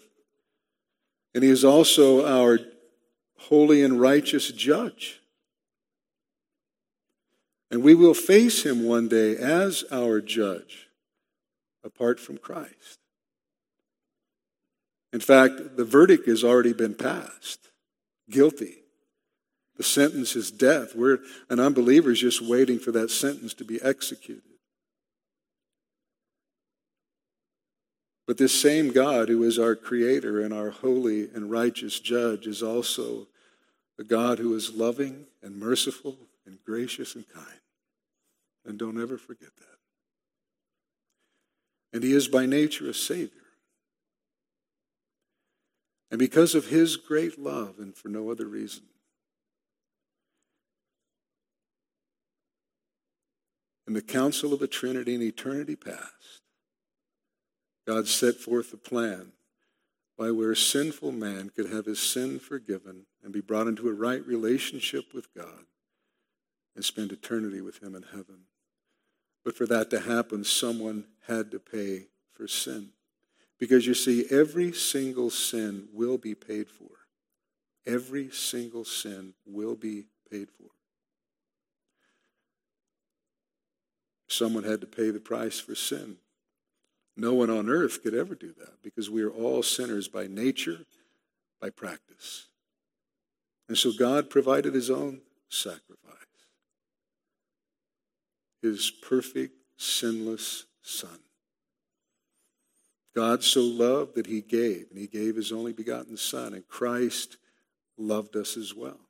And 1.34 1.42
He 1.42 1.50
is 1.50 1.64
also 1.64 2.26
our 2.26 2.58
holy 3.38 3.82
and 3.82 4.00
righteous 4.00 4.50
judge. 4.52 5.20
And 7.70 7.82
we 7.82 7.94
will 7.94 8.14
face 8.14 8.64
Him 8.64 8.84
one 8.84 9.08
day 9.08 9.36
as 9.36 9.84
our 9.90 10.20
judge 10.20 10.88
apart 11.84 12.20
from 12.20 12.38
Christ. 12.38 12.98
In 15.12 15.20
fact, 15.20 15.76
the 15.76 15.84
verdict 15.84 16.26
has 16.26 16.42
already 16.44 16.72
been 16.72 16.94
passed 16.94 17.68
guilty. 18.30 18.76
The 19.76 19.82
sentence 19.82 20.36
is 20.36 20.50
death. 20.50 20.94
We're, 20.94 21.18
an 21.48 21.60
unbeliever 21.60 22.10
is 22.10 22.20
just 22.20 22.42
waiting 22.42 22.78
for 22.78 22.92
that 22.92 23.10
sentence 23.10 23.54
to 23.54 23.64
be 23.64 23.80
executed. 23.82 24.51
But 28.32 28.38
this 28.38 28.58
same 28.58 28.92
God, 28.92 29.28
who 29.28 29.42
is 29.42 29.58
our 29.58 29.76
creator 29.76 30.40
and 30.40 30.54
our 30.54 30.70
holy 30.70 31.28
and 31.34 31.50
righteous 31.50 32.00
judge, 32.00 32.46
is 32.46 32.62
also 32.62 33.28
a 33.98 34.04
God 34.04 34.38
who 34.38 34.54
is 34.54 34.72
loving 34.72 35.26
and 35.42 35.58
merciful 35.58 36.16
and 36.46 36.56
gracious 36.64 37.14
and 37.14 37.28
kind. 37.28 37.60
And 38.64 38.78
don't 38.78 38.98
ever 38.98 39.18
forget 39.18 39.54
that. 39.58 39.76
And 41.92 42.02
he 42.02 42.14
is 42.14 42.26
by 42.26 42.46
nature 42.46 42.88
a 42.88 42.94
Savior. 42.94 43.28
And 46.10 46.18
because 46.18 46.54
of 46.54 46.68
his 46.68 46.96
great 46.96 47.38
love, 47.38 47.74
and 47.78 47.94
for 47.94 48.08
no 48.08 48.30
other 48.30 48.46
reason, 48.46 48.84
in 53.86 53.92
the 53.92 54.00
council 54.00 54.54
of 54.54 54.60
the 54.60 54.68
Trinity 54.68 55.14
in 55.16 55.20
eternity 55.20 55.76
past, 55.76 56.41
God 57.92 58.08
set 58.08 58.36
forth 58.36 58.72
a 58.72 58.78
plan 58.78 59.32
by 60.16 60.30
where 60.30 60.54
sinful 60.54 61.12
man 61.12 61.50
could 61.50 61.70
have 61.70 61.84
his 61.84 62.00
sin 62.00 62.38
forgiven 62.38 63.04
and 63.22 63.34
be 63.34 63.42
brought 63.42 63.66
into 63.66 63.86
a 63.86 63.92
right 63.92 64.26
relationship 64.26 65.12
with 65.12 65.32
God 65.34 65.66
and 66.74 66.82
spend 66.82 67.12
eternity 67.12 67.60
with 67.60 67.82
him 67.82 67.94
in 67.94 68.04
heaven. 68.04 68.44
But 69.44 69.56
for 69.56 69.66
that 69.66 69.90
to 69.90 70.00
happen, 70.00 70.42
someone 70.42 71.04
had 71.28 71.50
to 71.50 71.58
pay 71.58 72.06
for 72.32 72.48
sin. 72.48 72.92
Because 73.58 73.86
you 73.86 73.92
see, 73.92 74.24
every 74.30 74.72
single 74.72 75.28
sin 75.28 75.88
will 75.92 76.16
be 76.16 76.34
paid 76.34 76.70
for. 76.70 76.88
Every 77.84 78.30
single 78.30 78.86
sin 78.86 79.34
will 79.44 79.74
be 79.74 80.06
paid 80.30 80.48
for. 80.50 80.70
Someone 84.28 84.64
had 84.64 84.80
to 84.80 84.86
pay 84.86 85.10
the 85.10 85.20
price 85.20 85.60
for 85.60 85.74
sin. 85.74 86.16
No 87.16 87.34
one 87.34 87.50
on 87.50 87.68
earth 87.68 88.02
could 88.02 88.14
ever 88.14 88.34
do 88.34 88.54
that 88.58 88.82
because 88.82 89.10
we 89.10 89.22
are 89.22 89.30
all 89.30 89.62
sinners 89.62 90.08
by 90.08 90.26
nature, 90.26 90.86
by 91.60 91.70
practice. 91.70 92.46
And 93.68 93.76
so 93.76 93.92
God 93.92 94.30
provided 94.30 94.74
his 94.74 94.90
own 94.90 95.20
sacrifice, 95.48 96.16
his 98.62 98.90
perfect, 98.90 99.54
sinless 99.76 100.66
Son. 100.82 101.18
God 103.14 103.44
so 103.44 103.60
loved 103.60 104.14
that 104.14 104.26
he 104.26 104.40
gave, 104.40 104.86
and 104.90 104.98
he 104.98 105.06
gave 105.06 105.36
his 105.36 105.52
only 105.52 105.72
begotten 105.72 106.16
Son, 106.16 106.54
and 106.54 106.66
Christ 106.66 107.36
loved 107.98 108.36
us 108.36 108.56
as 108.56 108.74
well. 108.74 109.00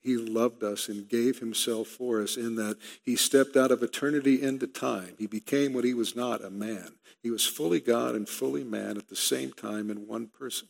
He 0.00 0.16
loved 0.16 0.62
us 0.62 0.88
and 0.88 1.08
gave 1.08 1.38
himself 1.40 1.88
for 1.88 2.22
us 2.22 2.36
in 2.36 2.54
that 2.56 2.78
he 3.02 3.16
stepped 3.16 3.56
out 3.56 3.70
of 3.70 3.82
eternity 3.82 4.42
into 4.42 4.66
time. 4.66 5.14
He 5.18 5.26
became 5.26 5.72
what 5.72 5.84
he 5.84 5.94
was 5.94 6.14
not, 6.14 6.44
a 6.44 6.50
man. 6.50 6.92
He 7.22 7.30
was 7.30 7.44
fully 7.44 7.80
God 7.80 8.14
and 8.14 8.28
fully 8.28 8.64
man 8.64 8.96
at 8.96 9.08
the 9.08 9.16
same 9.16 9.52
time 9.52 9.90
in 9.90 10.06
one 10.06 10.28
person. 10.28 10.68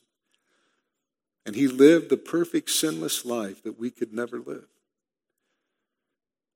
And 1.45 1.55
he 1.55 1.69
lived 1.69 2.09
the 2.09 2.17
perfect 2.17 2.71
sinless 2.71 3.25
life 3.25 3.63
that 3.63 3.79
we 3.79 3.91
could 3.91 4.13
never 4.13 4.39
live. 4.39 4.67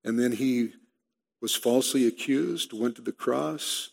And 0.05 0.19
then 0.19 0.33
he 0.33 0.73
was 1.41 1.55
falsely 1.55 2.07
accused, 2.07 2.73
went 2.73 2.97
to 2.97 3.03
the 3.03 3.13
cross, 3.13 3.91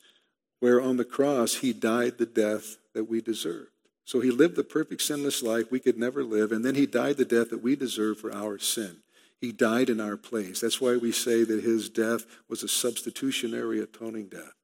where 0.59 0.81
on 0.81 0.97
the 0.97 1.05
cross 1.05 1.55
he 1.55 1.73
died 1.73 2.17
the 2.17 2.25
death 2.25 2.77
that 2.93 3.05
we 3.05 3.21
deserved. 3.21 3.71
So 4.09 4.21
he 4.21 4.31
lived 4.31 4.55
the 4.55 4.63
perfect 4.63 5.03
sinless 5.03 5.43
life 5.43 5.69
we 5.69 5.79
could 5.79 5.95
never 5.95 6.23
live, 6.23 6.51
and 6.51 6.65
then 6.65 6.73
he 6.73 6.87
died 6.87 7.17
the 7.17 7.25
death 7.25 7.51
that 7.51 7.61
we 7.61 7.75
deserve 7.75 8.17
for 8.17 8.33
our 8.33 8.57
sin. 8.57 9.03
He 9.39 9.51
died 9.51 9.87
in 9.87 10.01
our 10.01 10.17
place. 10.17 10.61
That's 10.61 10.81
why 10.81 10.97
we 10.97 11.11
say 11.11 11.43
that 11.43 11.63
his 11.63 11.89
death 11.89 12.25
was 12.47 12.63
a 12.63 12.67
substitutionary 12.67 13.79
atoning 13.79 14.29
death. 14.29 14.55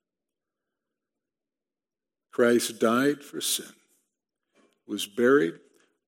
Christ 2.31 2.79
died 2.79 3.21
for 3.21 3.39
sin, 3.39 3.73
was 4.87 5.05
buried, 5.05 5.59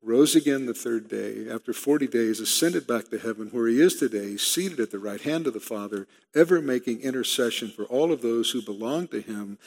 rose 0.01 0.35
again 0.35 0.65
the 0.65 0.73
third 0.73 1.07
day, 1.07 1.47
after 1.47 1.73
40 1.73 2.07
days, 2.07 2.39
ascended 2.39 2.87
back 2.87 3.09
to 3.09 3.19
heaven, 3.19 3.49
where 3.51 3.67
he 3.67 3.79
is 3.79 3.97
today, 3.97 4.35
seated 4.37 4.79
at 4.79 4.89
the 4.89 4.97
right 4.97 5.21
hand 5.21 5.45
of 5.45 5.53
the 5.53 5.59
Father, 5.59 6.07
ever 6.33 6.59
making 6.59 7.01
intercession 7.01 7.69
for 7.69 7.83
all 7.83 8.11
of 8.11 8.23
those 8.23 8.49
who 8.49 8.63
belong 8.63 9.07
to 9.09 9.21
him. 9.21 9.59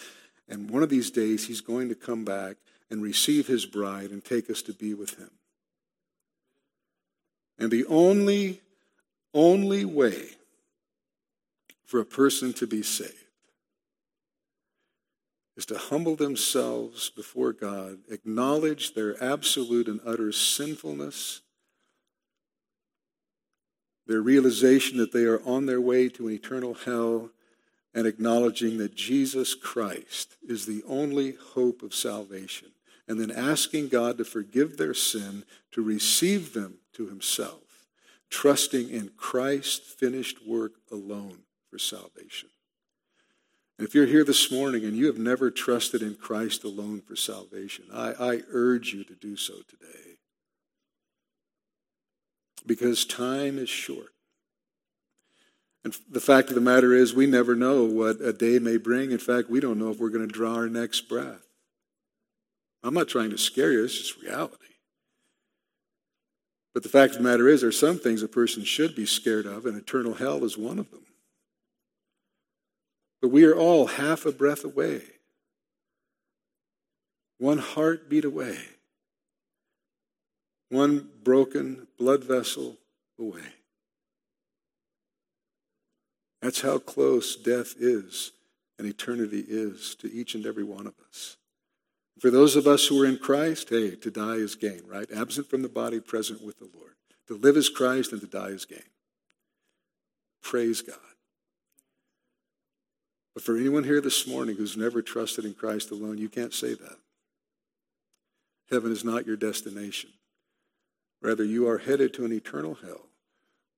And 0.49 0.69
one 0.69 0.83
of 0.83 0.91
these 0.91 1.13
days, 1.13 1.47
he's 1.47 1.61
going 1.61 1.89
to 1.89 1.95
come 1.95 2.25
back 2.25 2.57
and 2.91 3.03
receive 3.03 3.47
his 3.47 3.67
bride 3.67 4.11
and 4.11 4.25
take 4.25 4.51
us 4.51 4.63
to 4.63 4.73
be 4.73 4.95
with 4.95 5.19
him. 5.19 5.31
And 7.59 7.71
the 7.71 7.87
only, 7.87 8.61
only 9.33 9.85
way 9.85 10.31
for 11.85 12.01
a 12.01 12.05
person 12.05 12.53
to 12.55 12.67
be 12.67 12.83
saved 12.83 13.15
is 15.57 15.67
to 15.67 15.77
humble 15.77 16.17
themselves 16.17 17.11
before 17.11 17.53
God, 17.53 17.99
acknowledge 18.09 18.95
their 18.95 19.23
absolute 19.23 19.89
and 19.89 20.01
utter 20.07 20.33
sinfulness, 20.33 21.43
their 24.07 24.23
realization 24.23 24.97
that 24.97 25.13
they 25.13 25.25
are 25.25 25.43
on 25.45 25.67
their 25.67 25.81
way 25.81 26.09
to 26.09 26.29
an 26.29 26.35
eternal 26.35 26.73
hell, 26.73 27.29
and 27.93 28.07
acknowledging 28.07 28.79
that 28.79 28.95
Jesus 28.95 29.55
Christ 29.55 30.37
is 30.49 30.65
the 30.65 30.83
only 30.89 31.33
hope 31.33 31.83
of 31.83 31.95
salvation, 31.95 32.70
and 33.11 33.21
then 33.21 33.33
asking 33.33 33.89
God 33.89 34.19
to 34.19 34.25
forgive 34.25 34.77
their 34.77 34.95
sin, 34.95 35.43
to 35.73 35.83
receive 35.83 36.53
them 36.53 36.75
to 36.93 37.09
Himself, 37.09 37.89
trusting 38.31 38.89
in 38.89 39.11
Christ's 39.17 39.93
finished 39.93 40.47
work 40.47 40.75
alone 40.93 41.39
for 41.69 41.77
salvation. 41.77 42.51
And 43.77 43.89
if 43.89 43.97
you're 43.97 44.07
here 44.07 44.23
this 44.23 44.53
morning 44.53 44.85
and 44.85 44.97
you 44.97 45.07
have 45.07 45.19
never 45.19 45.51
trusted 45.51 46.03
in 46.03 46.15
Christ 46.15 46.63
alone 46.63 47.01
for 47.01 47.17
salvation, 47.17 47.87
I, 47.93 48.13
I 48.13 48.43
urge 48.53 48.93
you 48.93 49.03
to 49.03 49.15
do 49.17 49.37
so 49.37 49.55
today. 49.69 50.19
Because 52.65 53.05
time 53.05 53.59
is 53.59 53.69
short. 53.69 54.13
And 55.83 55.97
the 56.09 56.21
fact 56.21 56.51
of 56.51 56.55
the 56.55 56.61
matter 56.61 56.95
is, 56.95 57.13
we 57.13 57.27
never 57.27 57.57
know 57.57 57.83
what 57.87 58.21
a 58.21 58.33
day 58.33 58.61
may 58.61 58.77
bring. 58.77 59.11
In 59.11 59.19
fact, 59.19 59.51
we 59.51 59.59
don't 59.59 59.81
know 59.81 59.91
if 59.91 59.99
we're 59.99 60.11
going 60.11 60.29
to 60.29 60.33
draw 60.33 60.55
our 60.55 60.69
next 60.69 61.09
breath. 61.09 61.50
I'm 62.83 62.95
not 62.95 63.09
trying 63.09 63.31
to 63.31 63.39
scare 63.39 63.73
you, 63.73 63.85
it's 63.85 63.99
just 63.99 64.23
reality. 64.23 64.57
But 66.73 66.83
the 66.83 66.89
fact 66.89 67.13
of 67.13 67.19
the 67.23 67.29
matter 67.29 67.49
is, 67.49 67.61
there 67.61 67.69
are 67.69 67.73
some 67.73 67.99
things 67.99 68.23
a 68.23 68.29
person 68.29 68.65
should 68.65 68.95
be 68.95 69.07
scared 69.07 69.47
of, 69.47 69.67
and 69.67 69.77
eternal 69.77 70.15
hell 70.15 70.45
is 70.45 70.57
one 70.57 70.79
of 70.79 70.91
them. 70.91 71.05
But 73.21 73.29
we 73.29 73.45
are 73.45 73.55
all 73.55 73.87
half 73.87 74.25
a 74.25 74.33
breath 74.33 74.65
away, 74.65 75.03
one 77.39 77.59
heartbeat 77.59 78.25
away, 78.25 78.59
one 80.71 81.09
broken 81.23 81.89
blood 81.99 82.25
vessel 82.25 82.79
away. 83.19 83.43
That's 86.41 86.63
how 86.63 86.79
close 86.79 87.37
death 87.37 87.75
is 87.79 88.33
and 88.79 88.89
eternity 88.89 89.45
is 89.47 89.95
to 89.97 90.11
each 90.11 90.35
and 90.35 90.47
every 90.47 90.65
one 90.65 90.87
of 90.87 90.95
us. 91.07 91.37
For 92.21 92.31
those 92.31 92.55
of 92.55 92.67
us 92.67 92.87
who 92.87 93.03
are 93.03 93.07
in 93.07 93.17
Christ, 93.17 93.71
hey, 93.71 93.97
to 93.97 94.11
die 94.11 94.35
is 94.35 94.55
gain, 94.55 94.83
right? 94.87 95.11
Absent 95.11 95.49
from 95.49 95.63
the 95.63 95.71
body, 95.71 96.01
present 96.01 96.45
with 96.45 96.59
the 96.59 96.69
Lord. 96.77 96.93
To 97.29 97.37
live 97.37 97.57
is 97.57 97.71
Christ 97.71 98.13
and 98.13 98.21
to 98.21 98.27
die 98.27 98.49
is 98.49 98.67
gain. 98.67 98.83
Praise 100.43 100.83
God. 100.83 100.99
But 103.33 103.43
for 103.43 103.57
anyone 103.57 103.85
here 103.85 104.03
this 104.03 104.27
morning 104.27 104.57
who's 104.57 104.77
never 104.77 105.01
trusted 105.01 105.47
in 105.47 105.55
Christ 105.55 105.91
alone, 105.91 106.19
you 106.19 106.29
can't 106.29 106.53
say 106.53 106.75
that. 106.75 106.99
Heaven 108.71 108.93
is 108.93 109.03
not 109.03 109.27
your 109.27 109.37
destination. 109.37 110.11
Rather, 111.23 111.45
you 111.45 111.67
are 111.69 111.79
headed 111.79 112.13
to 112.15 112.27
an 112.27 112.33
eternal 112.33 112.75
hell 112.75 113.07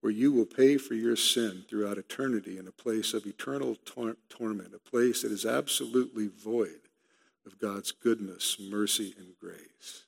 where 0.01 0.13
you 0.13 0.33
will 0.33 0.47
pay 0.47 0.79
for 0.79 0.95
your 0.95 1.15
sin 1.15 1.65
throughout 1.71 1.97
eternity 1.97 2.59
in 2.59 2.67
a 2.67 2.73
place 2.73 3.15
of 3.15 3.25
eternal 3.25 3.77
tor- 3.85 4.17
torment, 4.29 4.75
a 4.75 4.91
place 4.91 5.23
that 5.23 5.31
is 5.31 5.47
absolutely 5.47 6.27
void 6.27 6.89
of 7.47 7.59
God's 7.59 7.93
goodness, 7.93 8.57
mercy, 8.61 9.15
and 9.19 9.35
grace. 9.41 10.05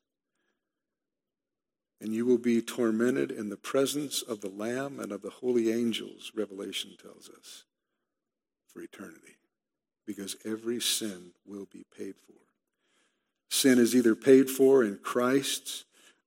And 2.01 2.13
you 2.13 2.27
will 2.27 2.39
be 2.39 2.61
tormented 2.61 3.31
in 3.31 3.49
the 3.49 3.57
presence 3.57 4.23
of 4.23 4.41
the 4.41 4.51
Lamb 4.51 5.01
and 5.01 5.11
of 5.13 5.23
the 5.23 5.31
holy 5.31 5.73
angels, 5.73 6.33
Revelation 6.35 6.97
tells 7.01 7.31
us, 7.31 7.65
for 8.67 8.81
eternity 8.81 9.37
because 10.07 10.37
every 10.45 10.81
sin 10.81 11.33
will 11.47 11.67
be 11.71 11.85
paid 11.97 12.15
for. 12.17 12.33
Sin 13.51 13.79
is 13.79 13.95
either 13.95 14.15
paid 14.15 14.51
for 14.51 14.85
in 14.85 14.99
Christ's 15.03 15.85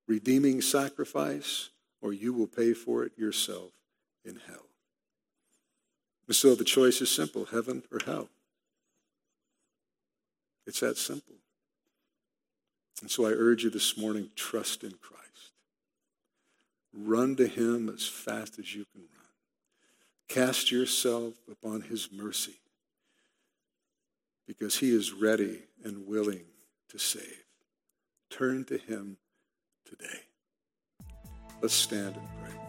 redeeming 0.08 0.62
sacrifice, 0.62 1.70
or 2.02 2.14
you 2.14 2.34
will 2.34 2.48
pay 2.48 2.74
for 2.74 3.04
it 3.04 3.12
yourself 3.18 3.72
in 4.24 4.40
hell. 4.48 4.66
And 6.28 6.36
so 6.36 6.56
the 6.56 6.64
choice 6.64 7.02
is 7.02 7.12
simple 7.12 7.46
heaven 7.46 7.84
or 7.92 8.00
hell. 8.06 8.30
It's 10.68 10.82
that 10.82 10.98
simple. 10.98 11.36
And 13.02 13.10
so 13.10 13.26
I 13.26 13.32
urge 13.32 13.64
you 13.64 13.70
this 13.70 13.98
morning 13.98 14.30
trust 14.36 14.84
in 14.84 14.92
Christ. 15.02 15.54
Run 16.94 17.36
to 17.38 17.48
him 17.48 17.90
as 17.90 18.06
fast 18.06 18.60
as 18.60 18.76
you 18.76 18.86
can 18.92 19.02
run. 19.02 19.28
Cast 20.28 20.72
yourself 20.72 21.36
upon 21.50 21.82
his 21.82 22.10
mercy 22.12 22.60
because 24.46 24.78
he 24.78 24.94
is 24.94 25.14
ready 25.14 25.60
and 25.84 26.06
willing 26.06 26.46
to 26.90 26.98
save. 26.98 27.46
Turn 28.30 28.66
to 28.66 28.78
him 28.78 29.18
today. 29.86 30.22
Let's 31.62 31.74
stand 31.74 32.16
and 32.16 32.28
pray. 32.44 32.67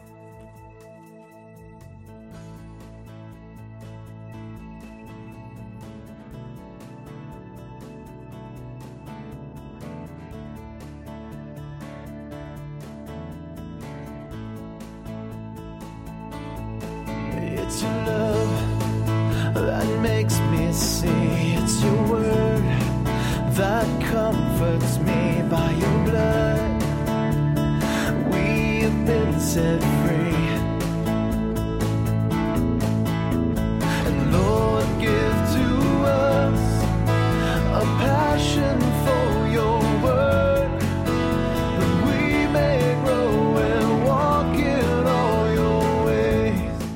Set 29.48 29.80
free. 29.80 29.88
And 34.04 34.30
Lord, 34.30 34.84
give 35.00 35.38
to 35.56 35.68
us 36.04 36.82
a 37.72 37.84
passion. 37.96 38.78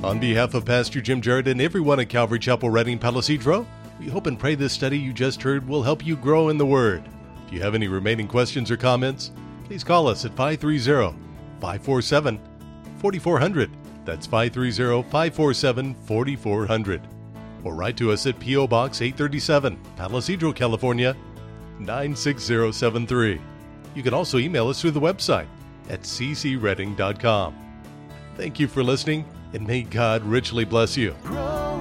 On 0.05 0.19
behalf 0.19 0.53
of 0.53 0.67
Pastor 0.67 1.01
Jim 1.01 1.23
Jarrett 1.23 1.49
and 1.49 1.59
everyone 1.59 1.99
at 2.01 2.11
Calvary 2.11 2.39
Chapel 2.39 2.69
Redding 2.69 2.99
Palo 2.99 3.23
Cedro, 3.23 3.65
we 3.99 4.09
hope 4.09 4.27
and 4.27 4.39
pray 4.39 4.55
this 4.55 4.75
study 4.75 4.99
you 4.99 5.15
just 5.15 5.41
heard 5.41 5.67
will 5.67 5.83
help 5.83 6.05
you 6.05 6.17
grow 6.17 6.51
in 6.51 6.59
the 6.59 6.67
Word. 6.67 7.03
If 7.47 7.53
you 7.55 7.63
have 7.63 7.75
any 7.75 7.89
remaining 7.89 8.29
questions 8.29 8.71
or 8.71 8.77
comments, 8.77 9.31
please 9.65 9.83
call 9.83 10.07
us 10.07 10.27
at 10.27 10.37
530 10.37 11.22
547 11.63 12.41
4400. 12.99 13.71
That's 14.05 14.27
530 14.27 15.09
547 15.09 15.95
4400. 15.95 17.09
Or 17.65 17.75
write 17.75 17.97
to 17.99 18.11
us 18.11 18.27
at 18.27 18.39
P.O. 18.41 18.67
Box 18.67 19.01
837, 19.01 19.79
Palo 19.97 20.19
Cedro, 20.19 20.55
California 20.55 21.17
96073. 21.79 23.41
You 23.95 24.03
can 24.03 24.13
also 24.13 24.39
email 24.39 24.69
us 24.69 24.81
through 24.81 24.91
the 24.91 25.01
website 25.01 25.47
at 25.89 26.03
ccredding.com. 26.03 27.55
Thank 28.37 28.59
you 28.59 28.67
for 28.67 28.83
listening, 28.83 29.25
and 29.53 29.65
may 29.65 29.83
God 29.83 30.25
richly 30.25 30.65
bless 30.65 30.97
you. 30.97 31.15
Grow 31.23 31.79